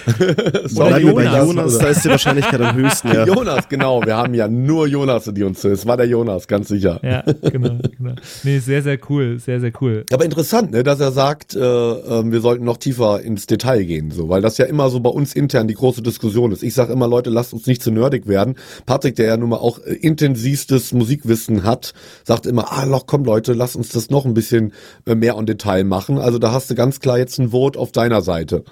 Oder 0.76 1.00
Jonas. 1.00 1.48
Jonas, 1.48 1.78
da 1.78 1.88
ist 1.88 2.04
die 2.04 2.10
Wahrscheinlichkeit 2.10 2.60
am 2.60 2.76
höchsten, 2.76 3.08
ja. 3.08 3.26
Jonas, 3.28 3.70
genau. 3.70 4.02
Wir 4.06 4.18
haben 4.18 4.34
ja 4.34 4.50
nur 4.50 4.86
Jonas, 4.88 5.30
die 5.34 5.44
uns 5.44 5.64
Es 5.64 5.86
war 5.86 5.96
der 5.96 6.08
Jonas, 6.08 6.48
ganz 6.48 6.68
sicher. 6.68 7.00
Ja, 7.04 7.22
genau, 7.50 7.78
genau. 7.98 8.16
Nee, 8.44 8.60
sehr, 8.60 8.82
sehr 8.82 8.98
cool, 9.10 9.40
sehr, 9.40 9.62
sehr 9.62 9.72
cool. 9.80 10.06
Aber 10.12 10.26
interessant, 10.26 10.72
ne, 10.72 10.84
dass 10.84 11.00
er 11.00 11.12
sagt, 11.14 11.56
äh, 11.56 11.60
äh, 11.60 12.32
wir 12.32 12.42
sollten 12.42 12.66
noch 12.66 12.78
tiefer 12.78 13.22
ins 13.22 13.46
Detail 13.46 13.84
gehen, 13.86 14.12
so, 14.12 14.28
weil 14.28 14.42
das 14.42 14.58
ja 14.58 14.66
immer 14.66 14.90
so 14.90 15.00
bei 15.00 15.10
uns 15.10 15.34
intern 15.34 15.68
die 15.68 15.74
große 15.74 16.02
Diskussion 16.02 16.52
ist. 16.52 16.64
Ich 16.64 16.74
sage 16.74 16.92
immer, 16.92 17.08
Leute, 17.08 17.30
lasst 17.30 17.54
uns 17.54 17.66
nicht 17.66 17.82
zu 17.82 17.92
nerdig 17.92 18.28
werden. 18.28 18.56
Patrick, 18.86 19.16
der 19.16 19.28
ja 19.28 19.38
nun 19.38 19.50
mal 19.50 19.58
auch 19.58 19.80
äh, 19.80 19.94
intensivstes 19.94 20.92
Musikwissen 20.92 21.64
hat, 21.64 21.94
sagt 22.24 22.46
immer, 22.46 22.72
ah, 22.72 22.86
doch, 22.86 23.06
komm 23.08 23.26
Leute, 23.26 23.54
lasst 23.54 23.76
uns 23.76 23.90
das 23.90 24.10
noch 24.10 24.26
ein 24.26 24.34
bisschen 24.34 24.74
äh, 25.06 25.16
mehr 25.16 25.38
on 25.38 25.46
Detail 25.46 25.84
machen. 25.84 26.18
Also 26.18 26.40
da 26.40 26.52
hast 26.52 26.70
du 26.70 26.76
ganz 26.76 27.00
klar 27.00 27.18
jetzt 27.18 27.40
ein 27.40 27.50
Vote 27.50 27.80
auf 27.80 27.92
deiner 28.14 28.22
Seite. 28.22 28.64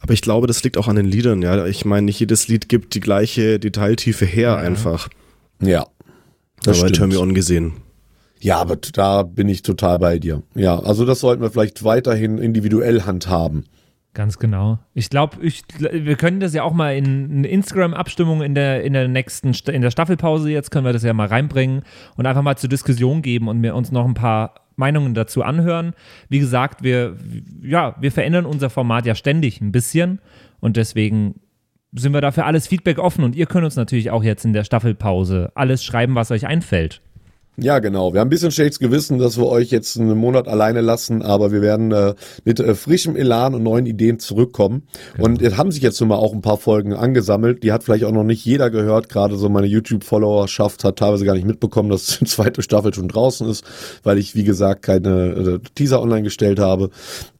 Aber 0.00 0.12
ich 0.12 0.22
glaube, 0.22 0.46
das 0.46 0.62
liegt 0.64 0.76
auch 0.76 0.88
an 0.88 0.96
den 0.96 1.06
Liedern, 1.06 1.42
ja. 1.42 1.64
Ich 1.66 1.84
meine, 1.84 2.06
nicht 2.06 2.20
jedes 2.20 2.48
Lied 2.48 2.68
gibt 2.68 2.94
die 2.94 3.00
gleiche 3.00 3.58
Detailtiefe 3.58 4.24
her 4.24 4.56
einfach. 4.56 5.08
Ja. 5.60 5.86
Das 6.64 6.80
bei 6.80 6.90
Turn. 6.90 7.10
Me 7.10 7.20
On 7.20 7.34
gesehen. 7.34 7.74
Ja, 8.40 8.58
aber 8.58 8.76
da 8.76 9.22
bin 9.22 9.48
ich 9.48 9.62
total 9.62 10.00
bei 10.00 10.18
dir. 10.18 10.42
Ja, 10.54 10.78
also 10.80 11.04
das 11.04 11.20
sollten 11.20 11.42
wir 11.42 11.50
vielleicht 11.50 11.84
weiterhin 11.84 12.38
individuell 12.38 13.02
handhaben. 13.02 13.64
Ganz 14.14 14.38
genau. 14.38 14.78
Ich 14.92 15.08
glaube, 15.08 15.36
ich, 15.40 15.62
wir 15.78 16.16
können 16.16 16.40
das 16.40 16.52
ja 16.52 16.64
auch 16.64 16.72
mal 16.72 16.96
in 16.96 17.30
eine 17.30 17.48
Instagram-Abstimmung 17.48 18.42
in 18.42 18.54
der, 18.54 18.82
in 18.82 18.92
der 18.92 19.08
nächsten, 19.08 19.54
in 19.70 19.80
der 19.80 19.90
Staffelpause 19.90 20.50
jetzt, 20.50 20.70
können 20.70 20.84
wir 20.84 20.92
das 20.92 21.04
ja 21.04 21.14
mal 21.14 21.28
reinbringen 21.28 21.82
und 22.16 22.26
einfach 22.26 22.42
mal 22.42 22.58
zur 22.58 22.68
Diskussion 22.68 23.22
geben 23.22 23.48
und 23.48 23.60
mir 23.60 23.74
uns 23.74 23.92
noch 23.92 24.04
ein 24.04 24.14
paar 24.14 24.61
Meinungen 24.76 25.14
dazu 25.14 25.42
anhören. 25.42 25.94
Wie 26.28 26.38
gesagt, 26.38 26.82
wir, 26.82 27.16
ja, 27.62 27.96
wir 28.00 28.12
verändern 28.12 28.46
unser 28.46 28.70
Format 28.70 29.06
ja 29.06 29.14
ständig 29.14 29.60
ein 29.60 29.72
bisschen 29.72 30.20
und 30.60 30.76
deswegen 30.76 31.40
sind 31.92 32.12
wir 32.14 32.20
dafür 32.20 32.46
alles 32.46 32.66
Feedback 32.66 32.98
offen 32.98 33.24
und 33.24 33.36
ihr 33.36 33.46
könnt 33.46 33.64
uns 33.64 33.76
natürlich 33.76 34.10
auch 34.10 34.24
jetzt 34.24 34.44
in 34.44 34.52
der 34.52 34.64
Staffelpause 34.64 35.52
alles 35.54 35.84
schreiben, 35.84 36.14
was 36.14 36.30
euch 36.30 36.46
einfällt. 36.46 37.02
Ja, 37.58 37.80
genau. 37.80 38.14
Wir 38.14 38.20
haben 38.20 38.28
ein 38.28 38.30
bisschen 38.30 38.50
schlechtes 38.50 38.78
Gewissen, 38.78 39.18
dass 39.18 39.36
wir 39.36 39.46
euch 39.46 39.70
jetzt 39.70 39.98
einen 39.98 40.16
Monat 40.16 40.48
alleine 40.48 40.80
lassen, 40.80 41.20
aber 41.20 41.52
wir 41.52 41.60
werden 41.60 41.92
äh, 41.92 42.14
mit 42.46 42.60
äh, 42.60 42.74
frischem 42.74 43.14
Elan 43.14 43.54
und 43.54 43.62
neuen 43.62 43.84
Ideen 43.84 44.18
zurückkommen. 44.18 44.84
Und 45.18 45.42
es 45.42 45.58
haben 45.58 45.70
sich 45.70 45.82
jetzt 45.82 46.00
nun 46.00 46.08
mal 46.08 46.16
auch 46.16 46.32
ein 46.32 46.40
paar 46.40 46.56
Folgen 46.56 46.94
angesammelt. 46.94 47.62
Die 47.62 47.70
hat 47.70 47.84
vielleicht 47.84 48.04
auch 48.04 48.12
noch 48.12 48.24
nicht 48.24 48.42
jeder 48.46 48.70
gehört. 48.70 49.10
Gerade 49.10 49.36
so 49.36 49.50
meine 49.50 49.66
YouTube-Followerschaft 49.66 50.82
hat 50.82 50.96
teilweise 50.96 51.26
gar 51.26 51.34
nicht 51.34 51.46
mitbekommen, 51.46 51.90
dass 51.90 52.06
die 52.20 52.24
zweite 52.24 52.62
Staffel 52.62 52.94
schon 52.94 53.08
draußen 53.08 53.46
ist, 53.46 53.64
weil 54.02 54.16
ich, 54.16 54.34
wie 54.34 54.44
gesagt, 54.44 54.80
keine 54.80 55.10
äh, 55.10 55.58
Teaser 55.74 56.00
online 56.00 56.22
gestellt 56.22 56.58
habe. 56.58 56.88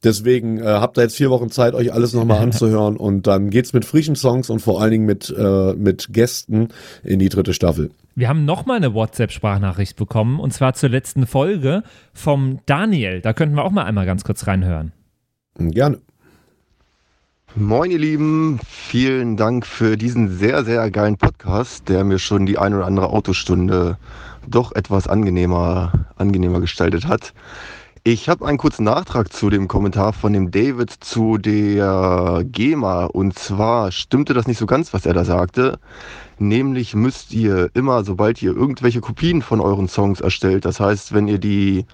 Deswegen 0.05 0.59
äh, 0.59 0.65
habt 0.65 0.99
ihr 0.99 1.05
jetzt 1.05 1.17
vier 1.17 1.31
Wochen 1.31 1.51
Zeit, 1.51 1.73
euch 1.73 1.91
alles 1.91 2.13
nochmal 2.13 2.43
anzuhören 2.43 2.99
und 2.99 3.27
dann 3.27 3.49
geht's 3.49 3.73
mit 3.73 3.87
frischen 3.87 4.17
Songs 4.17 4.51
und 4.51 4.61
vor 4.61 4.83
allen 4.83 4.91
Dingen 4.91 5.07
mit, 5.07 5.35
äh, 5.35 5.73
mit 5.73 6.13
Gästen 6.13 6.69
in 7.03 7.19
die 7.19 7.31
dritte 7.31 7.55
Staffel. 7.55 7.91
Wir 8.15 8.29
haben 8.29 8.45
nochmal 8.45 8.77
eine 8.77 8.93
WhatsApp-Sprachnachricht 8.93 9.97
bekommen 9.97 10.39
und 10.39 10.53
zwar 10.53 10.75
zur 10.75 10.91
letzten 10.91 11.27
Folge 11.27 11.83
vom 12.13 12.61
Daniel. 12.67 13.23
Da 13.23 13.33
könnten 13.33 13.57
wir 13.57 13.65
auch 13.65 13.71
mal 13.71 13.85
einmal 13.85 14.05
ganz 14.05 14.23
kurz 14.23 14.47
reinhören. 14.47 14.93
Gerne. 15.57 15.99
Moin 17.55 17.91
ihr 17.91 17.99
Lieben, 17.99 18.61
vielen 18.67 19.39
Dank 19.39 19.65
für 19.65 19.97
diesen 19.97 20.29
sehr, 20.29 20.63
sehr 20.65 20.91
geilen 20.91 21.17
Podcast, 21.17 21.89
der 21.89 22.05
mir 22.05 22.19
schon 22.19 22.45
die 22.45 22.59
ein 22.59 22.75
oder 22.75 22.85
andere 22.85 23.09
Autostunde 23.09 23.97
doch 24.47 24.73
etwas 24.73 25.09
angenehmer, 25.09 25.93
angenehmer 26.17 26.61
gestaltet 26.61 27.07
hat. 27.07 27.33
Ich 28.05 28.29
habe 28.29 28.45
einen 28.47 28.59
kurzen 28.59 28.83
Nachtrag 28.83 29.33
zu 29.33 29.49
dem 29.49 29.69
Kommentar 29.69 30.13
von 30.13 30.33
dem 30.33 30.51
David 30.51 30.91
zu 30.91 31.39
der 31.39 32.43
GEMA. 32.45 33.05
Und 33.05 33.39
zwar 33.39 33.93
stimmte 33.93 34.35
das 34.35 34.49
nicht 34.49 34.59
so 34.59 34.67
ganz, 34.67 34.93
was 34.93 35.07
er 35.07 35.15
da 35.15 35.25
sagte. 35.25 35.79
Nämlich 36.43 36.97
müsst 36.97 37.33
ihr 37.33 37.71
immer, 37.73 38.03
sobald 38.03 38.43
ihr 38.43 38.51
irgendwelche 38.53 39.01
Kopien 39.01 39.43
von 39.43 39.61
euren 39.61 39.87
Songs 39.87 40.21
erstellt, 40.21 40.65
das 40.65 40.81
heißt, 40.81 41.15
wenn 41.15 41.29
ihr 41.29 41.39
die 41.39 41.87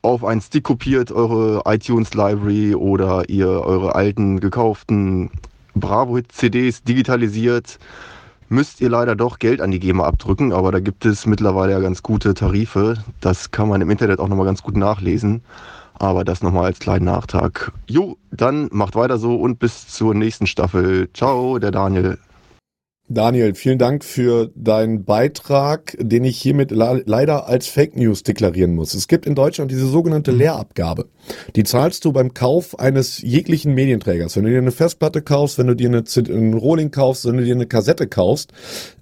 auf 0.00 0.24
einen 0.24 0.40
Stick 0.40 0.62
kopiert, 0.62 1.10
eure 1.10 1.62
iTunes 1.64 2.14
Library 2.14 2.76
oder 2.76 3.28
ihr 3.28 3.48
eure 3.48 3.96
alten 3.96 4.38
gekauften 4.38 5.28
Bravo 5.74 6.14
Hit 6.14 6.30
CDs 6.30 6.84
digitalisiert, 6.84 7.80
müsst 8.48 8.80
ihr 8.80 8.90
leider 8.90 9.16
doch 9.16 9.40
Geld 9.40 9.60
an 9.60 9.72
die 9.72 9.80
GEMA 9.80 10.04
abdrücken, 10.04 10.52
aber 10.52 10.70
da 10.70 10.78
gibt 10.78 11.04
es 11.04 11.26
mittlerweile 11.26 11.72
ja 11.72 11.80
ganz 11.80 12.04
gute 12.04 12.32
Tarife. 12.34 13.02
Das 13.20 13.50
kann 13.50 13.68
man 13.68 13.80
im 13.80 13.90
Internet 13.90 14.20
auch 14.20 14.28
nochmal 14.28 14.46
ganz 14.46 14.62
gut 14.62 14.76
nachlesen. 14.76 15.42
Aber 15.94 16.22
das 16.22 16.42
nochmal 16.42 16.66
als 16.66 16.78
kleinen 16.78 17.06
Nachtrag. 17.06 17.72
Jo, 17.88 18.18
dann 18.30 18.68
macht 18.70 18.94
weiter 18.94 19.18
so 19.18 19.34
und 19.34 19.58
bis 19.58 19.88
zur 19.88 20.14
nächsten 20.14 20.46
Staffel. 20.46 21.08
Ciao, 21.12 21.58
der 21.58 21.72
Daniel. 21.72 22.18
Daniel, 23.06 23.54
vielen 23.54 23.78
Dank 23.78 24.02
für 24.02 24.50
deinen 24.54 25.04
Beitrag, 25.04 25.94
den 26.00 26.24
ich 26.24 26.40
hiermit 26.40 26.70
leider 26.70 27.46
als 27.46 27.66
Fake 27.66 27.96
News 27.96 28.22
deklarieren 28.22 28.74
muss. 28.74 28.94
Es 28.94 29.08
gibt 29.08 29.26
in 29.26 29.34
Deutschland 29.34 29.70
diese 29.70 29.86
sogenannte 29.86 30.32
mhm. 30.32 30.38
Leerabgabe. 30.38 31.08
Die 31.54 31.64
zahlst 31.64 32.06
du 32.06 32.12
beim 32.12 32.32
Kauf 32.32 32.78
eines 32.78 33.20
jeglichen 33.20 33.74
Medienträgers. 33.74 34.36
Wenn 34.36 34.44
du 34.44 34.50
dir 34.50 34.56
eine 34.56 34.72
Festplatte 34.72 35.20
kaufst, 35.20 35.58
wenn 35.58 35.66
du 35.66 35.76
dir 35.76 35.88
eine, 35.88 36.04
einen 36.16 36.54
Rohling 36.54 36.90
kaufst, 36.90 37.26
wenn 37.26 37.36
du 37.36 37.44
dir 37.44 37.54
eine 37.54 37.66
Kassette 37.66 38.06
kaufst, 38.06 38.54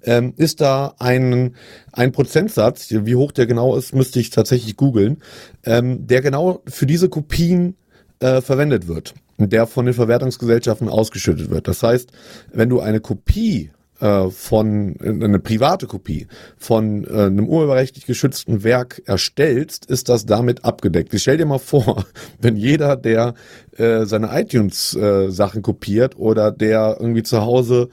ähm, 0.03 0.33
ist 0.35 0.59
da 0.59 0.95
ein, 0.99 1.55
ein 1.93 2.11
Prozentsatz, 2.11 2.89
wie 2.91 3.15
hoch 3.15 3.31
der 3.31 3.45
genau 3.45 3.77
ist, 3.77 3.95
müsste 3.95 4.19
ich 4.19 4.31
tatsächlich 4.31 4.75
googeln, 4.75 5.19
ähm, 5.63 6.05
der 6.05 6.21
genau 6.21 6.61
für 6.67 6.85
diese 6.85 7.07
Kopien 7.07 7.77
äh, 8.19 8.41
verwendet 8.41 8.89
wird 8.89 9.13
der 9.39 9.65
von 9.65 9.85
den 9.85 9.95
Verwertungsgesellschaften 9.95 10.87
ausgeschüttet 10.87 11.49
wird. 11.49 11.67
Das 11.67 11.81
heißt, 11.81 12.11
wenn 12.53 12.69
du 12.69 12.79
eine 12.79 13.01
Kopie 13.01 13.71
äh, 14.03 14.29
von 14.29 14.95
eine 15.01 15.39
private 15.39 15.87
Kopie 15.87 16.27
von 16.57 17.05
äh, 17.05 17.27
einem 17.27 17.47
urheberrechtlich 17.47 18.05
geschützten 18.05 18.63
Werk 18.63 19.01
erstellst, 19.05 19.85
ist 19.85 20.09
das 20.09 20.25
damit 20.25 20.65
abgedeckt. 20.65 21.13
Ich 21.13 21.21
stell 21.21 21.37
dir 21.37 21.45
mal 21.45 21.57
vor, 21.57 22.05
wenn 22.41 22.57
jeder, 22.57 22.97
der 22.97 23.33
äh, 23.77 24.05
seine 24.05 24.29
iTunes-Sachen 24.37 25.59
äh, 25.59 25.63
kopiert 25.63 26.17
oder 26.17 26.51
der 26.51 26.97
irgendwie 26.99 27.23
zu 27.23 27.41
Hause 27.41 27.89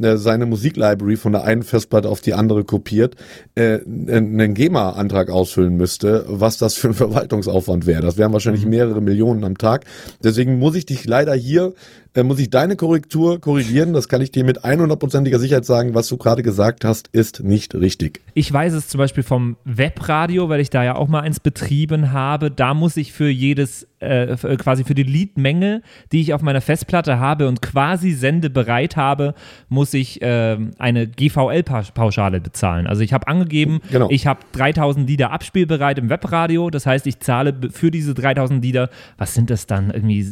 äh, 0.00 0.16
seine 0.16 0.46
Musiklibrary 0.46 1.16
von 1.16 1.32
der 1.32 1.44
einen 1.44 1.62
Festplatte 1.62 2.08
auf 2.08 2.20
die 2.20 2.34
andere 2.34 2.64
kopiert, 2.64 3.14
äh, 3.54 3.78
einen 3.84 4.54
GEMA-Antrag 4.54 5.30
ausfüllen 5.30 5.76
müsste, 5.76 6.24
was 6.28 6.58
das 6.58 6.74
für 6.74 6.88
ein 6.88 6.94
Verwaltungsaufwand 6.94 7.86
wäre. 7.86 8.02
Das 8.02 8.16
wären 8.16 8.32
wahrscheinlich 8.32 8.64
mhm. 8.64 8.70
mehrere 8.70 9.00
Millionen 9.00 9.44
am 9.44 9.58
Tag. 9.58 9.84
Deswegen 10.24 10.58
muss 10.58 10.74
ich 10.74 10.86
dich 10.86 11.04
leider 11.04 11.34
hier 11.34 11.74
äh, 12.14 12.22
muss 12.22 12.38
ich 12.38 12.50
deine 12.50 12.76
Korrektur 12.76 13.40
korrigieren. 13.40 13.92
Das 13.92 14.08
kann 14.08 14.20
ich 14.20 14.30
dir 14.30 14.44
mit 14.44 14.64
100%iger 14.64 15.38
Sicherheit 15.38 15.64
sagen. 15.64 15.94
Was 15.94 16.08
du 16.08 16.16
gerade 16.16 16.42
gesagt 16.42 16.84
hast, 16.84 17.08
ist 17.12 17.42
nicht 17.42 17.74
richtig. 17.74 18.20
Ich 18.34 18.52
weiß 18.52 18.74
es 18.74 18.88
zum 18.88 18.98
Beispiel 18.98 19.22
vom 19.22 19.56
Webradio, 19.64 20.48
weil 20.48 20.60
ich 20.60 20.70
da 20.70 20.84
ja 20.84 20.96
auch 20.96 21.08
mal 21.08 21.20
eins 21.20 21.40
betrieben 21.40 22.12
habe. 22.12 22.50
Da 22.50 22.74
muss 22.74 22.96
ich 22.96 23.12
für 23.12 23.28
jedes, 23.28 23.86
äh, 24.02 24.32
äh 24.32 24.56
quasi 24.56 24.84
für 24.84 24.94
die 24.94 25.04
Liedmenge, 25.04 25.82
die 26.12 26.20
ich 26.20 26.34
auf 26.34 26.42
meiner 26.42 26.60
Festplatte 26.60 27.18
habe 27.18 27.48
und 27.48 27.62
quasi 27.62 28.12
sendebereit 28.12 28.96
habe, 28.96 29.34
muss 29.68 29.94
ich 29.94 30.20
äh, 30.20 30.58
eine 30.78 31.06
GVL-Pauschale 31.06 32.40
bezahlen. 32.40 32.86
Also 32.86 33.02
ich 33.02 33.12
habe 33.12 33.28
angegeben, 33.28 33.80
genau. 33.90 34.08
ich 34.10 34.26
habe 34.26 34.40
3000 34.52 35.08
Lieder 35.08 35.30
abspielbereit 35.30 35.98
im 35.98 36.10
Webradio. 36.10 36.68
Das 36.70 36.84
heißt, 36.84 37.06
ich 37.06 37.20
zahle 37.20 37.54
für 37.70 37.90
diese 37.90 38.12
3000 38.14 38.62
Lieder, 38.62 38.90
was 39.18 39.34
sind 39.34 39.50
das 39.50 39.66
dann? 39.66 39.90
Irgendwie 39.90 40.26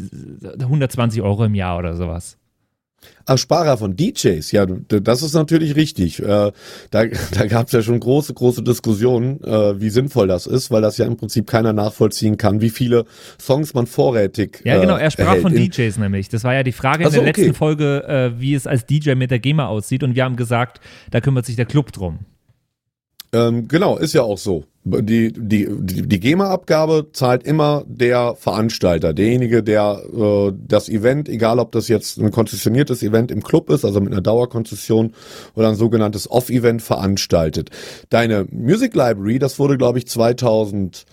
120 0.60 1.22
Euro 1.22 1.44
im 1.44 1.54
Jahr 1.54 1.60
Jahr 1.60 1.78
oder 1.78 1.94
sowas. 1.94 2.39
Sparer 3.36 3.78
von 3.78 3.96
DJs, 3.96 4.50
ja, 4.50 4.66
das 4.66 5.22
ist 5.22 5.34
natürlich 5.34 5.76
richtig. 5.76 6.20
Äh, 6.20 6.52
da 6.90 7.04
da 7.32 7.46
gab 7.46 7.66
es 7.66 7.72
ja 7.72 7.82
schon 7.82 8.00
große, 8.00 8.34
große 8.34 8.62
Diskussionen, 8.62 9.42
äh, 9.44 9.80
wie 9.80 9.90
sinnvoll 9.90 10.26
das 10.26 10.46
ist, 10.46 10.70
weil 10.70 10.82
das 10.82 10.98
ja 10.98 11.06
im 11.06 11.16
Prinzip 11.16 11.46
keiner 11.46 11.72
nachvollziehen 11.72 12.36
kann, 12.36 12.60
wie 12.60 12.70
viele 12.70 13.04
Songs 13.40 13.74
man 13.74 13.86
vorrätig. 13.86 14.60
Ja, 14.64 14.80
genau, 14.80 14.96
er 14.96 15.10
sprach 15.10 15.36
erhält. 15.36 15.42
von 15.42 15.54
DJs 15.54 15.98
nämlich. 15.98 16.28
Das 16.28 16.44
war 16.44 16.54
ja 16.54 16.62
die 16.62 16.72
Frage 16.72 17.04
in 17.04 17.10
der 17.10 17.20
okay. 17.20 17.28
letzten 17.28 17.54
Folge, 17.54 18.04
äh, 18.06 18.40
wie 18.40 18.54
es 18.54 18.66
als 18.66 18.86
DJ 18.86 19.14
mit 19.14 19.30
der 19.30 19.38
GEMA 19.38 19.66
aussieht. 19.66 20.02
Und 20.02 20.14
wir 20.14 20.24
haben 20.24 20.36
gesagt, 20.36 20.80
da 21.10 21.20
kümmert 21.20 21.46
sich 21.46 21.56
der 21.56 21.66
Club 21.66 21.92
drum. 21.92 22.20
Ähm, 23.32 23.68
genau, 23.68 23.96
ist 23.96 24.12
ja 24.12 24.22
auch 24.22 24.38
so. 24.38 24.64
Die, 24.82 25.30
die, 25.30 25.68
die, 25.68 26.20
GEMA-Abgabe 26.20 27.08
zahlt 27.12 27.42
immer 27.42 27.84
der 27.86 28.34
Veranstalter, 28.34 29.12
derjenige, 29.12 29.62
der 29.62 30.02
äh, 30.10 30.52
das 30.56 30.88
Event, 30.88 31.28
egal 31.28 31.58
ob 31.58 31.70
das 31.72 31.88
jetzt 31.88 32.16
ein 32.16 32.30
konzessioniertes 32.30 33.02
Event 33.02 33.30
im 33.30 33.42
Club 33.42 33.68
ist, 33.68 33.84
also 33.84 34.00
mit 34.00 34.10
einer 34.10 34.22
Dauerkonzession 34.22 35.12
oder 35.54 35.68
ein 35.68 35.74
sogenanntes 35.74 36.30
Off-Event 36.30 36.80
veranstaltet. 36.80 37.68
Deine 38.08 38.46
Music 38.50 38.94
Library, 38.94 39.38
das 39.38 39.58
wurde, 39.58 39.76
glaube 39.76 39.98
ich, 39.98 40.08
2014 40.08 41.04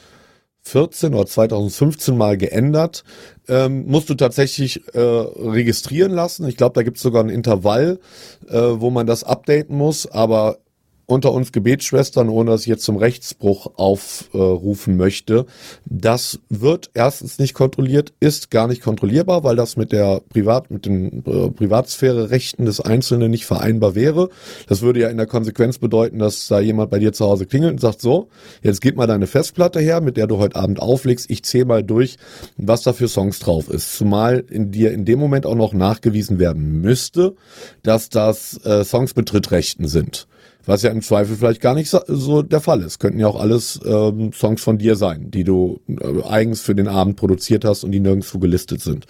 oder 1.14 1.26
2015 1.26 2.16
mal 2.16 2.38
geändert, 2.38 3.04
ähm, 3.50 3.86
musst 3.86 4.10
du 4.10 4.16
tatsächlich 4.16 4.82
äh, 4.94 5.00
registrieren 5.00 6.14
lassen. 6.14 6.48
Ich 6.48 6.56
glaube, 6.56 6.74
da 6.74 6.84
gibt 6.84 6.98
es 6.98 7.04
sogar 7.04 7.22
ein 7.22 7.30
Intervall, 7.30 8.00
äh, 8.48 8.58
wo 8.58 8.92
man 8.92 9.08
das 9.08 9.26
updaten 9.26 9.76
muss, 9.76 10.08
aber 10.08 10.60
unter 11.08 11.32
uns 11.32 11.54
Gebetsschwestern, 11.54 12.28
ohne 12.28 12.52
dass 12.52 12.62
ich 12.62 12.68
jetzt 12.68 12.84
zum 12.84 12.98
Rechtsbruch 12.98 13.72
aufrufen 13.78 14.98
möchte. 14.98 15.46
Das 15.86 16.40
wird 16.50 16.92
erstens 16.94 17.40
nicht 17.40 17.54
kontrolliert, 17.54 18.14
ist 18.20 18.52
gar 18.52 18.68
nicht 18.68 18.82
kontrollierbar, 18.82 19.44
weil 19.46 19.56
das 19.56 19.78
mit 19.78 19.94
der 19.94 20.22
Privat, 20.30 20.70
mit 20.70 20.86
den 20.86 21.24
äh, 21.26 21.50
Privatsphäre-Rechten 21.50 22.66
des 22.66 22.82
Einzelnen 22.82 23.32
nicht 23.32 23.46
vereinbar 23.46 23.96
wäre. 23.96 24.30
Das 24.68 24.82
würde 24.82 25.00
ja 25.00 25.08
in 25.08 25.16
der 25.16 25.28
Konsequenz 25.28 25.78
bedeuten, 25.78 26.20
dass 26.20 26.48
da 26.50 26.60
jemand 26.60 26.92
bei 26.92 27.00
dir 27.00 27.14
zu 27.14 27.26
Hause 27.26 27.46
klingelt 27.46 27.72
und 27.72 27.82
sagt, 27.82 28.02
so, 28.02 28.28
jetzt 28.62 28.82
gib 28.82 28.98
mal 28.98 29.08
deine 29.08 29.28
Festplatte 29.28 29.80
her, 29.80 30.02
mit 30.02 30.18
der 30.18 30.28
du 30.28 30.38
heute 30.40 30.58
Abend 30.58 30.82
auflegst. 30.82 31.30
Ich 31.30 31.44
zähle 31.44 31.66
mal 31.66 31.84
durch, 31.84 32.18
was 32.58 32.84
da 32.84 32.92
für 32.92 33.08
Songs 33.08 33.40
drauf 33.40 33.70
ist. 33.70 33.96
Zumal 33.96 34.44
in 34.50 34.72
dir 34.72 34.92
in 34.92 35.06
dem 35.06 35.20
Moment 35.20 35.46
auch 35.46 35.56
noch 35.56 35.72
nachgewiesen 35.74 36.38
werden 36.38 36.82
müsste, 36.82 37.36
dass 37.82 38.10
das 38.10 38.60
äh, 38.66 38.84
Songs 38.84 39.16
mit 39.16 39.32
Drittrechten 39.32 39.88
sind. 39.88 40.28
Was 40.68 40.84
ja 40.84 40.92
im 40.92 41.02
Zweifel 41.02 41.36
vielleicht 41.36 41.62
gar 41.62 41.74
nicht 41.74 41.90
so, 41.90 42.42
der 42.42 42.60
Fall 42.60 42.82
ist. 42.82 43.00
Könnten 43.00 43.20
ja 43.20 43.28
auch 43.28 43.40
alles 43.40 43.80
ähm, 43.86 44.32
Songs 44.34 44.62
von 44.62 44.78
dir 44.78 44.96
sein, 44.96 45.32
die 45.32 45.44
du 45.44 45.80
äh, 45.88 46.24
eigens 46.30 46.62
für 46.62 46.76
den 46.76 46.88
Abend 46.88 47.16
produziert 47.16 47.66
hast 47.66 47.84
und 47.84 47.92
die 47.92 48.02
nirgendwo 48.02 48.38
gelistet 48.38 48.82
sind. 48.82 49.08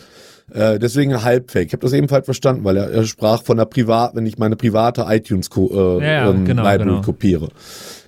Äh, 0.54 0.80
deswegen 0.80 1.24
halbfake. 1.24 1.68
Ich 1.68 1.74
habe 1.74 1.82
das 1.82 1.94
ebenfalls 1.94 2.26
verstanden, 2.26 2.64
weil 2.64 2.78
er, 2.78 2.90
er 2.90 3.04
sprach 3.04 3.44
von 3.44 3.58
der 3.58 3.66
Privat, 3.66 4.16
wenn 4.16 4.26
ich 4.26 4.38
meine 4.38 4.56
private 4.56 5.06
iTunes 5.10 5.50
äh, 5.58 6.06
ja, 6.06 6.30
ähm, 6.30 6.46
genau, 6.46 6.64
Library 6.64 6.90
genau. 6.90 7.02
kopiere. 7.02 7.50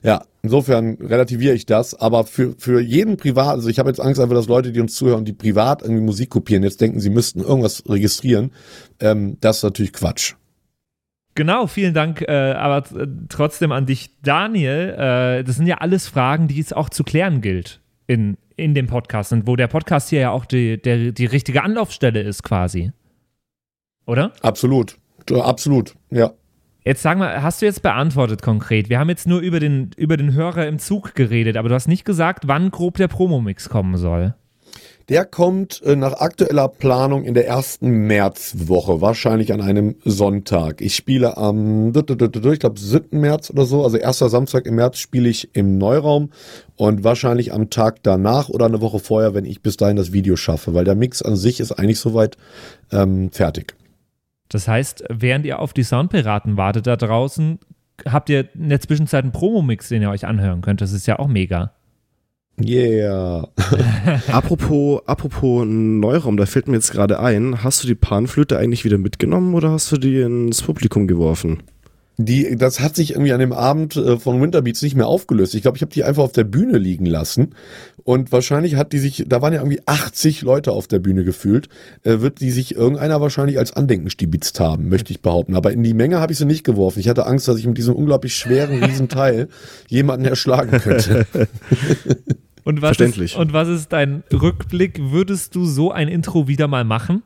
Ja, 0.04 0.22
insofern 0.42 0.98
relativiere 1.02 1.54
ich 1.54 1.66
das, 1.66 2.00
aber 2.00 2.24
für, 2.24 2.54
für 2.58 2.80
jeden 2.80 3.18
Privat, 3.18 3.56
also 3.56 3.68
ich 3.68 3.80
habe 3.80 3.90
jetzt 3.90 4.00
Angst 4.00 4.22
einfach, 4.22 4.36
dass 4.36 4.48
Leute, 4.48 4.72
die 4.72 4.80
uns 4.80 4.96
zuhören, 4.96 5.26
die 5.26 5.34
privat 5.34 5.82
irgendwie 5.82 6.02
Musik 6.02 6.30
kopieren, 6.30 6.64
jetzt 6.64 6.80
denken, 6.80 7.02
sie 7.02 7.10
müssten 7.10 7.42
irgendwas 7.42 7.84
registrieren. 7.90 8.52
Ähm, 9.02 9.38
das 9.42 9.58
ist 9.58 9.64
natürlich 9.64 9.92
Quatsch. 9.92 10.36
Genau, 11.36 11.68
vielen 11.68 11.94
Dank, 11.94 12.22
äh, 12.22 12.52
aber 12.52 12.84
trotzdem 13.30 13.72
an 13.72 13.86
dich, 13.86 14.12
Daniel. 14.22 14.90
Äh, 14.90 15.44
das 15.44 15.56
sind 15.56 15.68
ja 15.68 15.78
alles 15.78 16.08
Fragen, 16.08 16.48
die 16.48 16.60
es 16.60 16.74
auch 16.74 16.90
zu 16.90 17.04
klären 17.04 17.42
gilt 17.42 17.80
in, 18.08 18.38
in 18.56 18.74
dem 18.74 18.88
Podcast 18.88 19.32
und 19.32 19.48
wo 19.48 19.56
der 19.56 19.68
Podcast 19.68 20.10
hier 20.10 20.20
ja 20.20 20.32
auch 20.32 20.46
die, 20.46 20.82
der, 20.82 21.12
die 21.12 21.26
richtige 21.26 21.64
Anlaufstelle 21.64 22.22
ist, 22.22 22.44
quasi. 22.44 22.92
Oder? 24.06 24.34
Absolut, 24.42 24.98
absolut, 25.32 25.96
ja. 26.10 26.32
Jetzt 26.84 27.04
sag 27.04 27.18
mal, 27.18 27.44
hast 27.44 27.62
du 27.62 27.68
jetzt 27.68 27.84
beantwortet 27.84 28.42
konkret? 28.42 28.90
Wir 28.90 29.00
haben 29.00 29.10
jetzt 29.10 29.28
nur 29.28 29.42
über 29.42 29.60
den, 29.60 29.92
über 29.96 30.18
den 30.18 30.34
Hörer 30.34 30.66
im 30.66 30.80
Zug 30.80 31.14
geredet, 31.14 31.56
aber 31.56 31.70
du 31.70 31.76
hast 31.76 31.88
nicht 31.88 32.06
gesagt, 32.06 32.48
wann 32.48 32.72
grob 32.72 32.98
der 32.98 33.08
Promomix 33.08 33.70
kommen 33.70 33.98
soll. 33.98 34.34
Der 35.10 35.26
kommt 35.26 35.82
äh, 35.82 35.96
nach 35.96 36.14
aktueller 36.14 36.68
Planung 36.68 37.24
in 37.24 37.34
der 37.34 37.48
ersten 37.48 37.90
Märzwoche, 37.90 39.02
wahrscheinlich 39.02 39.52
an 39.52 39.60
einem 39.60 39.96
Sonntag. 40.06 40.82
Ich 40.82 40.96
spiele 40.96 41.36
am, 41.36 41.88
ich 41.90 42.60
glaube, 42.60 42.80
7. 42.80 43.20
März 43.20 43.50
oder 43.50 43.66
so, 43.66 43.84
also 43.84 43.98
erster 43.98 44.30
Samstag 44.30 44.68
im 44.68 44.76
März 44.76 45.00
spiele 45.00 45.28
ich 45.28 45.56
im 45.56 45.80
Neuraum 45.80 46.30
und 46.76 47.04
wahrscheinlich 47.04 47.52
am 47.54 47.72
Tag 47.72 48.04
danach 48.04 48.50
oder 48.50 48.68
eine 48.68 48.82
Woche 48.82 49.00
vorher, 49.00 49.34
wenn 49.34 49.46
ich 49.46 49.64
bis 49.64 49.78
dahin 49.78 49.98
das 49.98 50.14
Video 50.14 50.36
schaffe, 50.36 50.76
weil 50.76 50.86
der 50.86 50.96
Mix 50.96 51.24
an 51.24 51.36
sich 51.36 51.60
ist 51.60 51.72
eigentlich 51.72 52.00
soweit 52.00 52.38
ähm, 52.92 53.32
fertig. 53.32 53.76
Das 54.48 54.68
heißt, 54.68 55.06
während 55.10 55.46
ihr 55.46 55.60
auf 55.60 55.74
die 55.74 55.84
Soundpiraten 55.84 56.56
wartet 56.56 56.86
da 56.86 56.96
draußen, 56.96 57.58
habt 58.06 58.30
ihr 58.30 58.48
in 58.54 58.70
der 58.70 58.80
Zwischenzeit 58.80 59.24
einen 59.24 59.32
Promo-Mix, 59.32 59.90
den 59.90 60.04
ihr 60.04 60.12
euch 60.12 60.28
anhören 60.28 60.62
könnt. 60.62 60.82
Das 60.82 60.92
ist 60.92 61.08
ja 61.08 61.18
auch 61.18 61.28
mega. 61.28 61.74
Yeah. 62.62 63.48
apropos, 64.32 65.02
apropos 65.06 65.66
Neuraum, 65.66 66.38
da 66.38 66.46
fällt 66.46 66.68
mir 66.68 66.76
jetzt 66.76 66.92
gerade 66.92 67.20
ein, 67.20 67.64
hast 67.64 67.84
du 67.84 67.88
die 67.88 67.96
Panflöte 67.96 68.58
eigentlich 68.58 68.86
wieder 68.86 68.98
mitgenommen 68.98 69.54
oder 69.54 69.72
hast 69.72 69.92
du 69.92 69.98
die 69.98 70.20
ins 70.20 70.62
Publikum 70.62 71.08
geworfen? 71.08 71.64
Die, 72.22 72.58
das 72.58 72.82
hat 72.82 72.98
sich 72.98 73.12
irgendwie 73.12 73.32
an 73.32 73.40
dem 73.40 73.54
Abend 73.54 73.96
äh, 73.96 74.20
von 74.20 74.42
Winterbeats 74.42 74.82
nicht 74.82 74.94
mehr 74.94 75.08
aufgelöst. 75.08 75.56
Ich 75.56 75.62
glaube, 75.62 75.78
ich 75.78 75.82
habe 75.82 75.94
die 75.94 76.04
einfach 76.04 76.24
auf 76.24 76.34
der 76.34 76.44
Bühne 76.44 76.78
liegen 76.78 77.06
lassen. 77.06 77.56
Und 78.04 78.34
wahrscheinlich 78.34 78.76
hat 78.76 78.92
die 78.92 79.00
sich, 79.00 79.24
da 79.26 79.42
waren 79.42 79.54
ja 79.54 79.62
irgendwie 79.62 79.82
80 79.86 80.42
Leute 80.42 80.74
auf 80.74 80.88
der 80.88 81.00
Bühne 81.00 81.24
gefühlt, 81.24 81.70
äh, 82.04 82.20
wird 82.20 82.42
die 82.42 82.52
sich 82.52 82.76
irgendeiner 82.76 83.22
wahrscheinlich 83.22 83.58
als 83.58 83.72
Andenken 83.72 84.10
stibitzt 84.10 84.60
haben, 84.60 84.90
möchte 84.90 85.14
ich 85.14 85.22
behaupten. 85.22 85.56
Aber 85.56 85.72
in 85.72 85.82
die 85.82 85.94
Menge 85.94 86.20
habe 86.20 86.34
ich 86.34 86.38
sie 86.38 86.46
nicht 86.46 86.66
geworfen. 86.66 87.00
Ich 87.00 87.08
hatte 87.08 87.26
Angst, 87.26 87.48
dass 87.48 87.58
ich 87.58 87.66
mit 87.66 87.78
diesem 87.78 87.96
unglaublich 87.96 88.36
schweren 88.36 88.84
Riesenteil 88.84 89.48
jemanden 89.88 90.26
erschlagen 90.26 90.78
könnte. 90.82 91.26
Und 92.70 92.84
was 92.84 92.98
Verständlich. 92.98 93.32
Ist, 93.32 93.40
und 93.40 93.52
was 93.52 93.68
ist 93.68 93.92
dein 93.94 94.22
Rückblick? 94.32 95.00
Würdest 95.02 95.56
du 95.56 95.66
so 95.66 95.92
ein 95.92 96.08
Intro 96.08 96.48
wieder 96.48 96.68
mal 96.68 96.84
machen? 96.84 97.24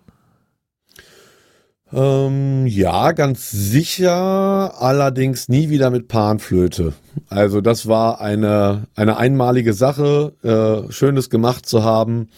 Ähm, 1.92 2.66
ja, 2.66 3.12
ganz 3.12 3.52
sicher, 3.52 4.82
allerdings 4.82 5.50
nie 5.50 5.70
wieder 5.70 5.90
mit 5.90 6.08
Panflöte. 6.08 6.94
Also 7.28 7.60
das 7.60 7.90
war 7.90 8.22
eine, 8.22 8.88
eine 8.96 9.18
einmalige 9.18 9.74
Sache, 9.74 10.32
äh, 10.44 10.90
schönes 10.94 11.30
gemacht 11.30 11.66
zu 11.66 11.84
haben, 11.84 12.30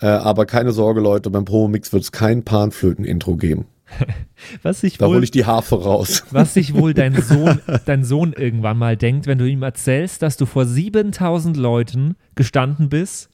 äh, 0.00 0.06
aber 0.06 0.46
keine 0.46 0.70
Sorge 0.70 1.00
Leute, 1.00 1.30
beim 1.30 1.44
Promo 1.44 1.66
Mix 1.66 1.92
wird 1.92 2.04
es 2.04 2.12
kein 2.12 2.44
Panflöten-Intro 2.44 3.34
geben. 3.34 3.66
Was 4.62 4.80
sich 4.80 4.98
Da 4.98 5.06
wohl, 5.06 5.16
hole 5.16 5.24
ich 5.24 5.30
die 5.30 5.44
Harfe 5.44 5.82
raus. 5.82 6.24
was 6.30 6.54
sich 6.54 6.74
wohl 6.74 6.94
dein 6.94 7.20
Sohn, 7.22 7.60
dein 7.84 8.04
Sohn 8.04 8.32
irgendwann 8.32 8.76
mal 8.76 8.96
denkt, 8.96 9.26
wenn 9.26 9.38
du 9.38 9.48
ihm 9.48 9.62
erzählst, 9.62 10.22
dass 10.22 10.36
du 10.36 10.46
vor 10.46 10.66
7000 10.66 11.56
Leuten 11.56 12.16
gestanden 12.34 12.88
bist 12.88 13.28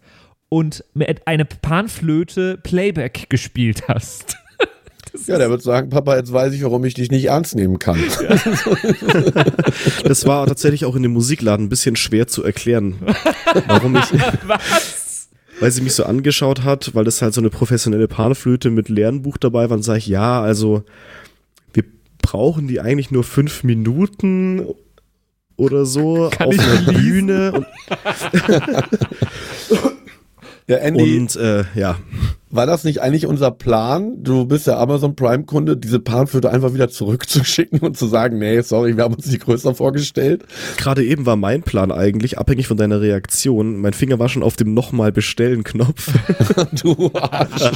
und 0.49 0.85
mit 0.95 1.27
eine 1.27 1.45
Panflöte 1.45 2.59
Playback 2.63 3.31
gespielt 3.31 3.89
hast. 3.89 4.37
Ja, 5.27 5.39
der 5.39 5.49
wird 5.49 5.63
sagen, 5.63 5.89
Papa, 5.89 6.17
jetzt 6.17 6.33
weiß 6.33 6.53
ich, 6.53 6.63
warum 6.63 6.85
ich 6.85 6.95
dich 6.95 7.11
nicht 7.11 7.25
ernst 7.25 7.57
nehmen 7.57 7.79
kann. 7.79 7.99
Das 10.05 10.27
war 10.27 10.47
tatsächlich 10.47 10.85
auch 10.85 10.95
in 10.95 11.03
dem 11.03 11.13
Musikladen 11.13 11.67
ein 11.67 11.69
bisschen 11.71 11.97
schwer 11.97 12.27
zu 12.27 12.45
erklären, 12.45 12.97
warum 13.67 13.97
ich. 13.97 14.13
Was? 14.47 15.08
Weil 15.61 15.71
sie 15.71 15.83
mich 15.83 15.95
so 15.95 16.05
angeschaut 16.05 16.63
hat, 16.63 16.95
weil 16.95 17.05
das 17.05 17.21
halt 17.23 17.35
so 17.35 17.41
eine 17.41 17.51
professionelle 17.51 18.09
Panflöte 18.09 18.71
mit 18.71 18.89
Lernbuch 18.89 19.39
dabei 19.39 19.69
war, 19.69 19.77
und 19.77 19.83
sage 19.83 19.99
ich, 19.99 20.07
ja, 20.07 20.41
also 20.41 20.85
wir 21.73 21.85
brauchen 22.23 22.69
die 22.69 22.81
eigentlich 22.81 23.11
nur 23.11 23.25
fünf 23.25 23.65
Minuten 23.65 24.67
oder 25.57 25.85
so 25.85 26.31
Kann 26.31 26.49
auf 26.49 26.59
einer 26.59 26.81
lesen? 26.81 26.95
Bühne. 26.95 27.53
Und, 27.53 27.67
Ja, 30.69 30.77
Andy, 30.77 31.19
und 31.19 31.35
äh, 31.37 31.65
ja, 31.75 31.97
war 32.51 32.67
das 32.67 32.85
nicht 32.85 33.01
eigentlich 33.01 33.25
unser 33.25 33.51
Plan? 33.51 34.23
Du 34.23 34.45
bist 34.45 34.67
ja 34.67 34.79
Amazon 34.79 35.17
Prime-Kunde, 35.17 35.79
diese 35.79 35.99
Panflöte 35.99 36.51
einfach 36.51 36.75
wieder 36.75 36.91
zurückzuschicken 36.91 37.81
und 37.81 37.97
zu 37.97 38.07
sagen, 38.07 38.39
nee, 38.39 38.61
sorry, 38.61 38.95
wir 38.97 39.05
haben 39.05 39.15
uns 39.15 39.25
die 39.25 39.39
größer 39.39 39.75
vorgestellt. 39.75 40.45
gerade 40.77 41.05
eben 41.05 41.25
war 41.25 41.37
mein 41.37 41.63
Plan 41.63 41.91
eigentlich, 41.91 42.37
abhängig 42.37 42.67
von 42.67 42.77
deiner 42.77 43.01
Reaktion, 43.01 43.81
mein 43.81 43.95
Finger 43.95 44.19
war 44.19 44.29
schon 44.29 44.43
auf 44.43 44.57
dem 44.57 44.75
nochmal 44.75 45.11
bestellen 45.11 45.65
Knopf. 45.65 46.13
Du 46.83 47.11
Arsch. 47.15 47.71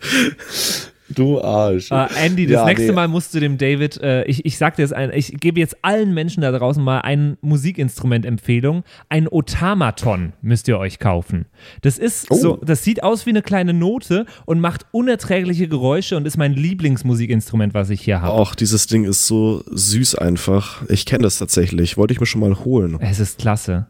du 1.14 1.40
Arsch. 1.40 1.90
Äh, 1.90 2.06
Andy, 2.24 2.46
das 2.46 2.54
Ja, 2.54 2.64
nächste 2.66 2.86
nee. 2.86 2.92
Mal 2.92 3.08
musst 3.08 3.34
du 3.34 3.40
dem 3.40 3.58
David, 3.58 4.00
äh, 4.00 4.24
ich, 4.24 4.44
ich 4.44 4.56
sag 4.58 4.76
dir 4.76 4.82
jetzt 4.82 4.92
ein, 4.94 5.10
ich 5.12 5.34
gebe 5.40 5.58
jetzt 5.60 5.76
allen 5.82 6.14
Menschen 6.14 6.40
da 6.42 6.52
draußen 6.52 6.82
mal 6.82 7.00
ein 7.00 7.36
Musikinstrument-Empfehlung. 7.40 8.84
Ein 9.08 9.28
Otamaton 9.30 10.32
müsst 10.42 10.68
ihr 10.68 10.78
euch 10.78 10.98
kaufen. 10.98 11.46
Das 11.82 11.98
ist 11.98 12.26
Oh. 12.30 12.34
so, 12.34 12.56
das 12.56 12.84
sieht 12.84 13.02
aus 13.02 13.26
wie 13.26 13.30
eine 13.30 13.42
kleine 13.42 13.72
Note 13.72 14.26
und 14.46 14.60
macht 14.60 14.86
unerträgliche 14.92 15.68
Geräusche 15.68 16.16
und 16.16 16.26
ist 16.26 16.36
mein 16.36 16.54
Lieblingsmusikinstrument, 16.54 17.74
was 17.74 17.90
ich 17.90 18.00
hier 18.02 18.20
habe. 18.22 18.32
Auch 18.32 18.54
dieses 18.54 18.86
Ding 18.86 19.04
ist 19.04 19.26
so 19.26 19.62
süß 19.70 20.14
einfach. 20.16 20.82
Ich 20.88 21.06
kenne 21.06 21.22
das 21.24 21.38
tatsächlich. 21.38 21.96
Wollte 21.96 22.12
ich 22.12 22.20
mir 22.20 22.26
schon 22.26 22.40
mal 22.40 22.54
holen. 22.64 22.96
Es 23.00 23.20
ist 23.20 23.38
klasse. 23.38 23.86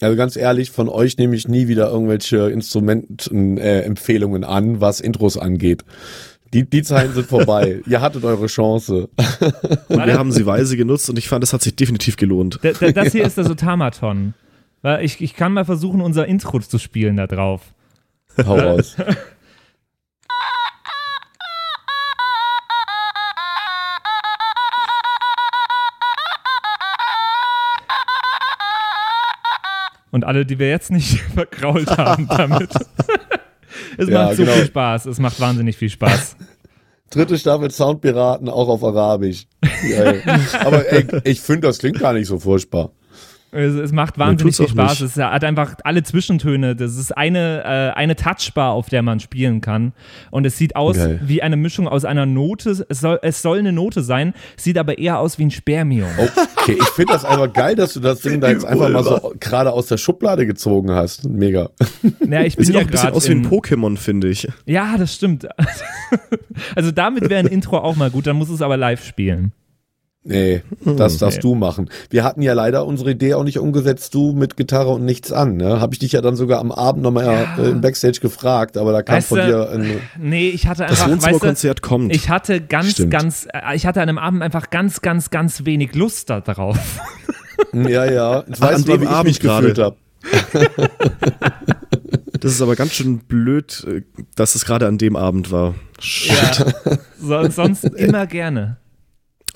Also 0.00 0.16
ganz 0.16 0.36
ehrlich, 0.36 0.70
von 0.70 0.88
euch 0.88 1.18
nehme 1.18 1.34
ich 1.34 1.48
nie 1.48 1.68
wieder 1.68 1.90
irgendwelche 1.90 2.50
Instrumentenempfehlungen 2.50 3.58
äh, 3.58 3.82
Empfehlungen 3.82 4.44
an, 4.44 4.80
was 4.80 5.00
Intros 5.00 5.36
angeht. 5.36 5.84
Die, 6.54 6.68
die 6.68 6.82
Zeiten 6.82 7.12
sind 7.12 7.26
vorbei. 7.26 7.82
Ihr 7.86 8.00
hattet 8.00 8.24
eure 8.24 8.46
Chance. 8.46 9.08
Und 9.88 10.06
wir 10.06 10.18
haben 10.18 10.32
sie 10.32 10.46
weise 10.46 10.76
genutzt 10.76 11.10
und 11.10 11.18
ich 11.18 11.28
fand, 11.28 11.44
es 11.44 11.52
hat 11.52 11.62
sich 11.62 11.76
definitiv 11.76 12.16
gelohnt. 12.16 12.58
Da, 12.62 12.72
da, 12.72 12.92
das 12.92 13.12
hier 13.12 13.24
ist 13.24 13.36
das 13.36 13.50
Otamaton. 13.50 14.34
Weil 14.82 15.04
Ich, 15.04 15.20
ich 15.20 15.34
kann 15.34 15.52
mal 15.52 15.64
versuchen, 15.64 16.00
unser 16.00 16.26
Intro 16.26 16.58
zu 16.60 16.78
spielen 16.78 17.16
da 17.16 17.26
drauf. 17.26 17.74
Hau 18.46 18.56
raus. 18.56 18.96
Und 30.10 30.24
alle, 30.24 30.46
die 30.46 30.58
wir 30.58 30.68
jetzt 30.68 30.90
nicht 30.90 31.20
verkrault 31.34 31.96
haben 31.96 32.28
damit. 32.28 32.70
es 33.98 34.08
Ja, 34.08 34.24
macht 34.24 34.36
so 34.36 34.42
genau. 34.44 34.54
viel 34.56 34.66
Spaß. 34.66 35.06
Es 35.06 35.18
macht 35.18 35.40
wahnsinnig 35.40 35.76
viel 35.76 35.90
Spaß. 35.90 36.36
Dritte 37.10 37.38
Staffel 37.38 37.70
Soundpiraten, 37.70 38.48
auch 38.50 38.68
auf 38.68 38.84
Arabisch. 38.84 39.46
Geil. 39.62 40.22
Aber 40.60 40.92
ey, 40.92 41.06
ich 41.24 41.40
finde, 41.40 41.68
das 41.68 41.78
klingt 41.78 41.98
gar 41.98 42.12
nicht 42.12 42.26
so 42.26 42.38
furchtbar. 42.38 42.90
Es, 43.50 43.74
es 43.74 43.92
macht 43.92 44.18
wahnsinnig 44.18 44.56
viel 44.56 44.68
Spaß. 44.68 45.00
nicht. 45.00 45.16
Es 45.16 45.22
hat 45.22 45.42
einfach 45.42 45.76
alle 45.84 46.02
Zwischentöne. 46.02 46.76
Das 46.76 46.96
ist 46.96 47.16
eine, 47.16 47.62
äh, 47.64 47.96
eine 47.96 48.14
Touchbar, 48.14 48.72
auf 48.72 48.88
der 48.90 49.02
man 49.02 49.20
spielen 49.20 49.60
kann. 49.62 49.92
Und 50.30 50.44
es 50.44 50.58
sieht 50.58 50.76
aus 50.76 50.96
Geil. 50.98 51.20
wie 51.24 51.42
eine 51.42 51.56
Mischung 51.56 51.88
aus 51.88 52.04
einer 52.04 52.26
Note. 52.26 52.84
Es 52.88 53.00
soll, 53.00 53.18
es 53.22 53.40
soll 53.40 53.58
eine 53.60 53.72
Note 53.72 54.02
sein, 54.02 54.34
sieht 54.56 54.76
aber 54.76 54.98
eher 54.98 55.18
aus 55.18 55.38
wie 55.38 55.44
ein 55.46 55.50
Spermium. 55.50 56.08
Okay, 56.56 56.76
ich 56.78 56.88
finde 56.90 57.14
das 57.14 57.24
einfach 57.24 57.50
geil, 57.52 57.74
dass 57.74 57.94
du 57.94 58.00
das 58.00 58.20
Ding 58.20 58.40
da 58.40 58.50
jetzt 58.50 58.66
einfach 58.66 58.90
mal 58.90 59.02
so 59.02 59.32
gerade 59.40 59.72
aus 59.72 59.86
der 59.86 59.96
Schublade 59.96 60.46
gezogen 60.46 60.90
hast. 60.90 61.26
Mega. 61.28 61.70
Ja, 62.28 62.42
ich 62.42 62.56
bin 62.56 62.66
sieht 62.66 62.74
ja 62.74 62.82
auch 62.82 62.84
ein 62.84 62.90
bisschen 62.90 63.12
aus 63.12 63.26
wie 63.28 63.32
ein 63.32 63.44
in- 63.44 63.48
Pokémon, 63.50 63.96
finde 63.96 64.28
ich. 64.28 64.46
Ja, 64.66 64.98
das 64.98 65.14
stimmt. 65.14 65.48
also 66.74 66.90
damit 66.90 67.28
wäre 67.30 67.40
ein 67.40 67.46
Intro 67.46 67.78
auch 67.78 67.96
mal 67.96 68.10
gut. 68.10 68.26
Dann 68.26 68.36
muss 68.36 68.50
es 68.50 68.60
aber 68.60 68.76
live 68.76 69.02
spielen. 69.04 69.52
Nee, 70.24 70.62
das 70.84 71.16
darfst 71.18 71.42
du 71.42 71.54
machen. 71.54 71.88
Wir 72.10 72.22
hatten 72.24 72.42
ja 72.42 72.52
leider 72.52 72.84
unsere 72.84 73.12
Idee 73.12 73.34
auch 73.34 73.44
nicht 73.44 73.58
umgesetzt, 73.58 74.12
du 74.14 74.32
mit 74.32 74.56
Gitarre 74.56 74.90
und 74.90 75.04
nichts 75.04 75.32
an. 75.32 75.56
Ne? 75.56 75.80
Habe 75.80 75.94
ich 75.94 76.00
dich 76.00 76.12
ja 76.12 76.20
dann 76.20 76.36
sogar 76.36 76.58
am 76.60 76.70
Abend 76.72 77.02
nochmal 77.02 77.46
äh, 77.58 77.70
im 77.70 77.80
Backstage 77.80 78.18
gefragt, 78.20 78.76
aber 78.76 78.92
da 78.92 79.02
kam 79.02 79.16
Weißt 79.16 79.28
von 79.28 79.38
du, 79.38 79.46
dir 79.46 79.70
ein, 79.70 80.00
Nee, 80.18 80.48
ich 80.50 80.66
hatte 80.66 80.82
Das 80.82 81.00
einfach, 81.00 81.06
weißt 81.06 81.12
Wohnzimmerkonzert 81.24 81.78
du, 81.78 81.88
kommt. 81.88 82.14
ich 82.14 82.28
hatte 82.28 82.60
ganz, 82.60 82.90
Stimmt. 82.90 83.10
ganz, 83.12 83.46
äh, 83.52 83.74
ich 83.74 83.86
hatte 83.86 84.02
an 84.02 84.08
einem 84.08 84.18
Abend 84.18 84.42
einfach 84.42 84.68
ganz, 84.70 85.00
ganz, 85.00 85.30
ganz 85.30 85.64
wenig 85.64 85.94
Lust 85.94 86.28
darauf. 86.28 86.78
Ja, 87.72 88.04
ja. 88.04 88.44
Jetzt 88.46 88.62
Ach, 88.62 88.68
weißt 88.68 88.74
an 88.76 88.84
du 88.84 88.92
dem 88.92 89.00
wie 89.00 89.04
ich 89.04 89.10
Abend 89.10 89.24
mich 89.28 89.40
gefühlt 89.40 89.76
gerade. 89.76 89.84
habe. 89.84 89.96
Das 92.40 92.52
ist 92.52 92.62
aber 92.62 92.76
ganz 92.76 92.92
schön 92.92 93.18
blöd, 93.18 93.84
äh, 93.88 94.02
dass 94.36 94.54
es 94.54 94.64
gerade 94.64 94.86
an 94.86 94.96
dem 94.96 95.16
Abend 95.16 95.50
war. 95.50 95.74
Shit. 95.98 96.64
So, 97.20 97.48
sonst 97.50 97.82
immer 97.96 98.28
gerne. 98.28 98.76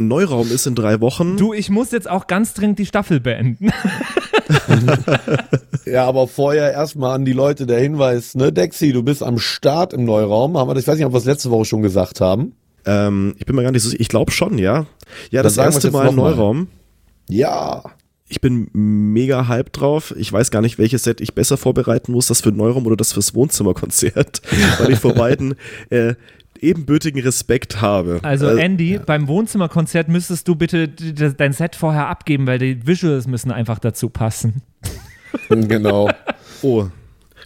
Neuraum 0.08 0.50
ist 0.50 0.66
in 0.66 0.74
drei 0.74 1.00
Wochen. 1.00 1.36
Du, 1.36 1.52
ich 1.52 1.70
muss 1.70 1.90
jetzt 1.92 2.08
auch 2.08 2.26
ganz 2.26 2.54
dringend 2.54 2.78
die 2.78 2.86
Staffel 2.86 3.20
beenden. 3.20 3.70
Ja, 5.84 6.06
aber 6.06 6.28
vorher 6.28 6.72
erstmal 6.72 7.14
an 7.16 7.24
die 7.24 7.32
Leute 7.32 7.66
der 7.66 7.80
Hinweis, 7.80 8.34
ne, 8.34 8.52
Dexy, 8.52 8.92
du 8.92 9.02
bist 9.02 9.22
am 9.22 9.38
Start 9.38 9.92
im 9.92 10.04
Neuraum. 10.04 10.56
Haben 10.56 10.68
wir, 10.70 10.74
das- 10.74 10.84
ich 10.84 10.88
weiß 10.88 10.96
nicht, 10.96 11.04
ob 11.06 11.12
wir 11.12 11.18
es 11.18 11.24
letzte 11.24 11.50
Woche 11.50 11.64
schon 11.64 11.82
gesagt 11.82 12.20
haben. 12.20 12.54
Ähm, 12.86 13.34
ich 13.38 13.46
bin 13.46 13.56
mir 13.56 13.62
gar 13.62 13.72
nicht 13.72 13.82
so 13.82 13.88
sicher. 13.90 14.00
Ich 14.00 14.08
glaube 14.08 14.30
schon, 14.32 14.58
ja. 14.58 14.86
Ja, 15.30 15.42
Dann 15.42 15.44
das 15.44 15.56
wir's 15.56 15.64
erste 15.74 15.90
Mal 15.90 16.08
im. 16.08 16.14
Neuraum. 16.16 16.68
Ja. 17.28 17.82
Ich 18.28 18.40
bin 18.40 18.68
mega 18.72 19.48
hyped 19.48 19.78
drauf. 19.80 20.14
Ich 20.16 20.32
weiß 20.32 20.50
gar 20.50 20.62
nicht, 20.62 20.78
welches 20.78 21.02
Set 21.02 21.20
ich 21.20 21.34
besser 21.34 21.56
vorbereiten 21.56 22.12
muss, 22.12 22.28
das 22.28 22.40
für 22.40 22.50
Neuraum 22.52 22.86
oder 22.86 22.96
das 22.96 23.12
fürs 23.12 23.34
Wohnzimmerkonzert, 23.34 24.40
weil 24.78 24.92
ich 24.92 24.98
vor 24.98 25.14
beiden 25.14 25.54
äh, 25.90 26.14
ebenbürtigen 26.62 27.20
Respekt 27.22 27.80
habe. 27.80 28.20
Also 28.22 28.48
Äh, 28.48 28.62
Andy, 28.64 28.98
beim 29.04 29.28
Wohnzimmerkonzert 29.28 30.08
müsstest 30.08 30.48
du 30.48 30.54
bitte 30.54 30.88
dein 30.88 31.52
Set 31.52 31.76
vorher 31.76 32.08
abgeben, 32.08 32.46
weil 32.46 32.58
die 32.58 32.86
Visuals 32.86 33.26
müssen 33.26 33.50
einfach 33.50 33.78
dazu 33.78 34.08
passen. 34.08 34.62
Genau. 35.48 36.10
Oh, 36.62 36.86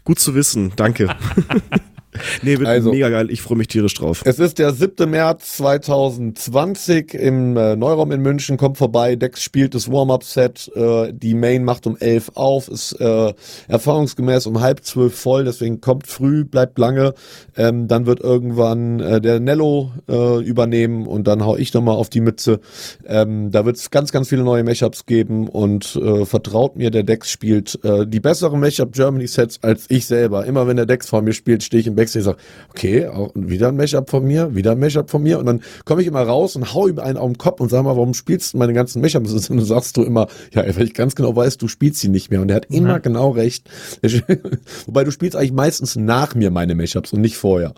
gut 0.05 0.19
zu 0.19 0.35
wissen. 0.35 0.73
Danke. 0.77 1.09
nee, 2.43 2.59
wird 2.59 2.69
Also- 2.69 2.91
mega 2.93 3.09
geil. 3.09 3.31
Ich 3.31 3.43
freue 3.43 3.59
mich 3.59 3.69
tierisch 3.69 3.95
drauf. 3.95 4.23
Es 4.25 4.39
ist 4.39 4.59
der 4.59 4.73
7. 4.73 5.09
März 5.11 5.57
2020 5.57 7.15
im 7.15 7.57
äh, 7.57 7.77
Neuraum 7.77 8.13
in 8.13 8.21
München. 8.23 8.57
Kommt 8.57 8.79
vorbei. 8.79 9.17
Dex 9.17 9.43
spielt 9.43 9.75
das 9.75 9.91
Warm-Up-Set. 9.91 10.71
Äh, 10.75 11.13
die 11.13 11.35
Main 11.35 11.65
macht 11.65 11.87
um 11.87 11.97
11 11.97 12.33
auf. 12.35 12.69
Ist 12.69 12.93
äh, 13.01 13.33
erfahrungsgemäß 13.69 14.47
um 14.47 14.61
halb 14.61 14.85
zwölf 14.85 15.15
voll. 15.19 15.45
Deswegen 15.45 15.81
kommt 15.81 16.07
früh, 16.07 16.45
bleibt 16.45 16.79
lange. 16.79 17.15
Ähm, 17.57 17.89
dann 17.89 18.07
wird 18.07 18.21
irgendwann 18.21 19.01
äh, 19.01 19.21
der 19.21 19.41
Nello 19.41 19.93
äh, 20.09 20.43
übernehmen 20.45 21.07
und 21.07 21.27
dann 21.27 21.45
hau 21.45 21.57
ich 21.57 21.73
nochmal 21.75 21.97
auf 21.97 22.09
die 22.11 22.21
Mütze. 22.21 22.61
Ähm, 23.07 23.51
da 23.51 23.65
wird 23.65 23.77
es 23.77 23.91
ganz, 23.91 24.13
ganz 24.13 24.29
viele 24.29 24.43
neue 24.43 24.65
Mashups 24.65 25.07
geben 25.07 25.49
und 25.49 25.97
äh, 25.97 26.25
vertraut 26.25 26.77
mir, 26.77 26.91
der 26.91 27.03
Dex 27.03 27.31
spielt 27.31 27.79
äh, 27.85 28.07
die 28.07 28.21
besseren 28.21 28.61
Mashup 28.61 28.93
Germany 28.93 29.27
Sets 29.27 29.59
als 29.63 29.87
ich 29.89 30.07
selber. 30.07 30.45
Immer 30.47 30.67
wenn 30.67 30.77
der 30.77 30.87
Dex 30.87 31.09
vor 31.09 31.23
mir 31.23 31.33
spielt, 31.33 31.63
stehe 31.63 31.81
ich 31.81 31.87
im 31.87 31.95
Backstage 32.07 32.25
und 32.29 32.37
sage, 32.37 32.39
okay, 32.71 33.07
auch 33.09 33.33
wieder 33.35 33.69
ein 33.69 33.77
Mashup 33.77 34.09
von 34.11 34.25
mir, 34.25 34.55
wieder 34.55 34.73
ein 34.73 34.79
Mashup 34.79 35.11
von 35.11 35.23
mir 35.23 35.39
und 35.39 35.47
dann 35.47 35.61
komme 35.85 36.03
ich 36.03 36.09
immer 36.09 36.23
raus 36.23 36.57
und 36.57 36.73
hau 36.75 36.87
ihm 36.89 36.99
einen 36.99 37.17
auf 37.19 37.29
den 37.31 37.39
Kopf 37.39 37.61
und 37.61 37.69
sag 37.69 37.83
mal, 37.85 37.97
warum 37.97 38.15
spielst 38.15 38.55
du 38.55 38.59
meine 38.59 38.73
ganzen 38.73 39.01
Mashups? 39.03 39.51
Und 39.51 39.57
du 39.59 39.65
sagst 39.65 39.97
du 39.97 40.03
immer, 40.03 40.29
ja, 40.53 40.63
weil 40.77 40.85
ich 40.85 40.95
ganz 40.95 41.15
genau 41.15 41.35
weiß, 41.35 41.57
du 41.59 41.69
spielst 41.69 42.01
sie 42.01 42.09
nicht 42.09 42.31
mehr 42.31 42.41
und 42.41 42.51
er 42.51 42.57
hat 42.57 42.67
immer 42.71 43.01
genau 43.01 43.31
recht. 43.31 43.69
Wobei 44.87 45.05
du 45.05 45.11
spielst 45.11 45.37
eigentlich 45.37 45.53
meistens 45.53 45.97
nach 45.97 46.35
mir 46.35 46.51
meine 46.51 46.75
Mashups 46.75 47.13
und 47.13 47.21
nicht 47.21 47.37
vorher. 47.37 47.75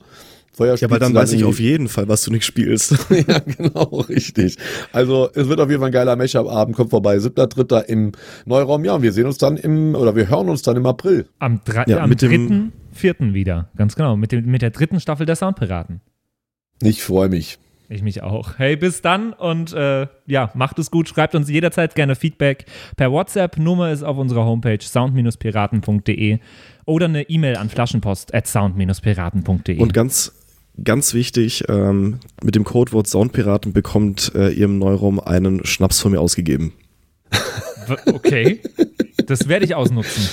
Vorher 0.52 0.74
Ja, 0.76 0.88
aber 0.88 0.98
dann 0.98 1.12
du 1.12 1.18
weiß 1.20 1.32
ich 1.32 1.44
auf 1.44 1.60
jeden 1.60 1.88
Fall, 1.88 2.08
was 2.08 2.22
du 2.24 2.32
nicht 2.32 2.44
spielst. 2.44 2.92
ja, 3.10 3.38
genau, 3.38 4.04
richtig. 4.08 4.56
Also 4.92 5.28
es 5.34 5.48
wird 5.48 5.60
auf 5.60 5.68
jeden 5.68 5.80
Fall 5.80 5.90
ein 5.90 5.92
geiler 5.92 6.16
Mashup-Abend, 6.16 6.74
kommt 6.76 6.90
vorbei, 6.90 7.16
7.3. 7.18 7.82
im 7.84 8.12
Neuraum. 8.44 8.84
Ja, 8.84 8.94
und 8.94 9.02
wir 9.02 9.12
sehen 9.12 9.26
uns 9.26 9.38
dann 9.38 9.56
im, 9.56 9.94
oder 9.94 10.16
wir 10.16 10.28
hören 10.28 10.48
uns 10.48 10.62
dann 10.62 10.76
im 10.76 10.86
April. 10.86 11.26
Am, 11.38 11.60
drei, 11.64 11.84
Ja, 11.86 11.98
am 11.98 12.08
mit 12.10 12.22
dem- 12.22 12.30
dritten, 12.30 12.72
vierten 12.98 13.34
wieder. 13.34 13.70
Ganz 13.76 13.96
genau. 13.96 14.16
Mit, 14.16 14.32
dem, 14.32 14.46
mit 14.46 14.62
der 14.62 14.70
dritten 14.70 15.00
Staffel 15.00 15.26
der 15.26 15.36
Soundpiraten. 15.36 16.00
Ich 16.82 17.02
freue 17.02 17.28
mich. 17.28 17.58
Ich 17.90 18.02
mich 18.02 18.22
auch. 18.22 18.58
Hey, 18.58 18.76
bis 18.76 19.00
dann 19.00 19.32
und 19.32 19.72
äh, 19.72 20.06
ja, 20.26 20.50
macht 20.54 20.78
es 20.78 20.90
gut. 20.90 21.08
Schreibt 21.08 21.34
uns 21.34 21.48
jederzeit 21.48 21.94
gerne 21.94 22.16
Feedback 22.16 22.66
per 22.96 23.10
WhatsApp. 23.10 23.56
Nummer 23.56 23.90
ist 23.90 24.02
auf 24.02 24.18
unserer 24.18 24.44
Homepage 24.44 24.78
sound-piraten.de 24.82 26.38
oder 26.84 27.06
eine 27.06 27.22
E-Mail 27.30 27.56
an 27.56 27.70
flaschenpost 27.70 28.34
at 28.34 28.46
sound-piraten.de. 28.46 29.78
Und 29.78 29.94
ganz, 29.94 30.34
ganz 30.84 31.14
wichtig, 31.14 31.64
ähm, 31.70 32.20
mit 32.42 32.56
dem 32.56 32.64
Codewort 32.64 33.06
Soundpiraten 33.06 33.72
bekommt 33.72 34.32
äh, 34.34 34.50
ihr 34.50 34.66
im 34.66 34.78
Neuraum 34.78 35.18
einen 35.18 35.64
Schnaps 35.64 35.98
von 36.00 36.12
mir 36.12 36.20
ausgegeben. 36.20 36.74
Okay. 38.06 38.60
Das 39.26 39.48
werde 39.48 39.64
ich 39.64 39.74
ausnutzen. 39.74 40.28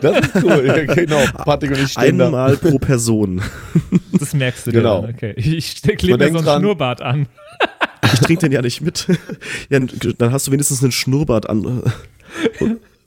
Das 0.00 0.18
ist 0.20 0.34
cool. 0.42 0.64
Ja, 0.66 0.94
genau. 0.94 1.20
Patrick 1.44 1.70
und 1.72 1.80
ich 1.82 1.92
stehen 1.92 2.18
da. 2.18 2.26
Einmal 2.26 2.56
pro 2.56 2.78
Person. 2.78 3.40
Das 4.18 4.32
merkst 4.34 4.66
du 4.66 4.70
dir. 4.70 4.78
Genau. 4.78 5.02
Dann. 5.02 5.14
Okay. 5.14 5.34
Ich 5.36 5.82
klebe 5.82 6.18
mir 6.18 6.30
so 6.30 6.38
einen 6.38 6.46
dran- 6.46 6.60
Schnurrbart 6.62 7.02
an. 7.02 7.26
Ich 8.14 8.20
trinke 8.20 8.40
den 8.46 8.52
ja 8.52 8.62
nicht 8.62 8.80
mit. 8.80 9.06
Ja, 9.70 9.78
dann 10.18 10.32
hast 10.32 10.46
du 10.46 10.52
wenigstens 10.52 10.82
einen 10.82 10.92
Schnurrbart 10.92 11.48
an. 11.48 11.82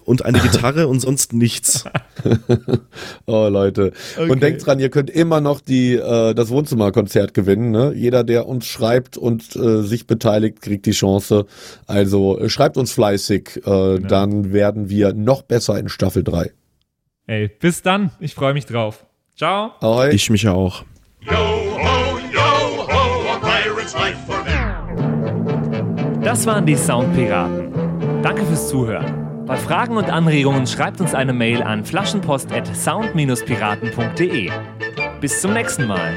Und- 0.06 0.24
eine 0.24 0.40
Gitarre 0.40 0.88
und 0.88 1.00
sonst 1.02 1.34
nichts. 1.34 1.84
Oh, 3.28 3.48
Leute. 3.50 3.92
Okay. 4.18 4.30
Und 4.32 4.42
denkt 4.42 4.66
dran, 4.66 4.80
ihr 4.80 4.90
könnt 4.90 5.10
immer 5.10 5.42
noch 5.42 5.60
die, 5.62 5.94
äh, 5.96 6.34
das 6.34 6.50
Wohnzimmerkonzert 6.50 7.34
gewinnen. 7.34 7.72
Ne? 7.72 7.94
Jeder, 7.96 8.24
der 8.24 8.48
uns 8.48 8.66
schreibt 8.66 9.18
und 9.18 9.56
äh, 9.56 9.82
sich 9.82 10.08
beteiligt, 10.08 10.62
kriegt 10.62 10.86
die 10.86 10.92
Chance. 10.92 11.46
Also 11.88 12.40
äh, 12.40 12.50
schreibt 12.50 12.78
uns 12.78 12.92
fleißig, 12.94 13.62
äh, 13.66 14.00
dann 14.00 14.54
werden 14.54 14.90
wir 14.90 15.14
noch 15.14 15.42
besser 15.42 15.78
in 15.78 15.90
Staffel 15.90 16.24
3. 16.24 16.52
Ey, 17.28 17.48
bis 17.48 17.82
dann. 17.82 18.12
Ich 18.20 18.34
freue 18.36 18.54
mich 18.54 18.66
drauf. 18.66 19.06
Ciao. 19.36 19.72
Ahoi. 19.82 20.12
Ich 20.12 20.30
mich 20.30 20.48
auch. 20.48 20.84
Das 26.24 26.46
waren 26.46 26.66
die 26.66 26.76
Soundpiraten. 26.76 28.22
Danke 28.24 28.46
fürs 28.46 28.70
Zuhören. 28.70 29.25
Bei 29.46 29.58
Fragen 29.58 29.98
und 29.98 30.10
Anregungen 30.10 30.66
schreibt 30.66 31.02
uns 31.02 31.14
eine 31.14 31.32
Mail 31.32 31.62
an 31.62 31.86
flaschenpost@sound-piraten.de. 31.86 34.50
Bis 35.22 35.42
zum 35.42 35.54
nächsten 35.54 35.86
Mal. 35.86 36.16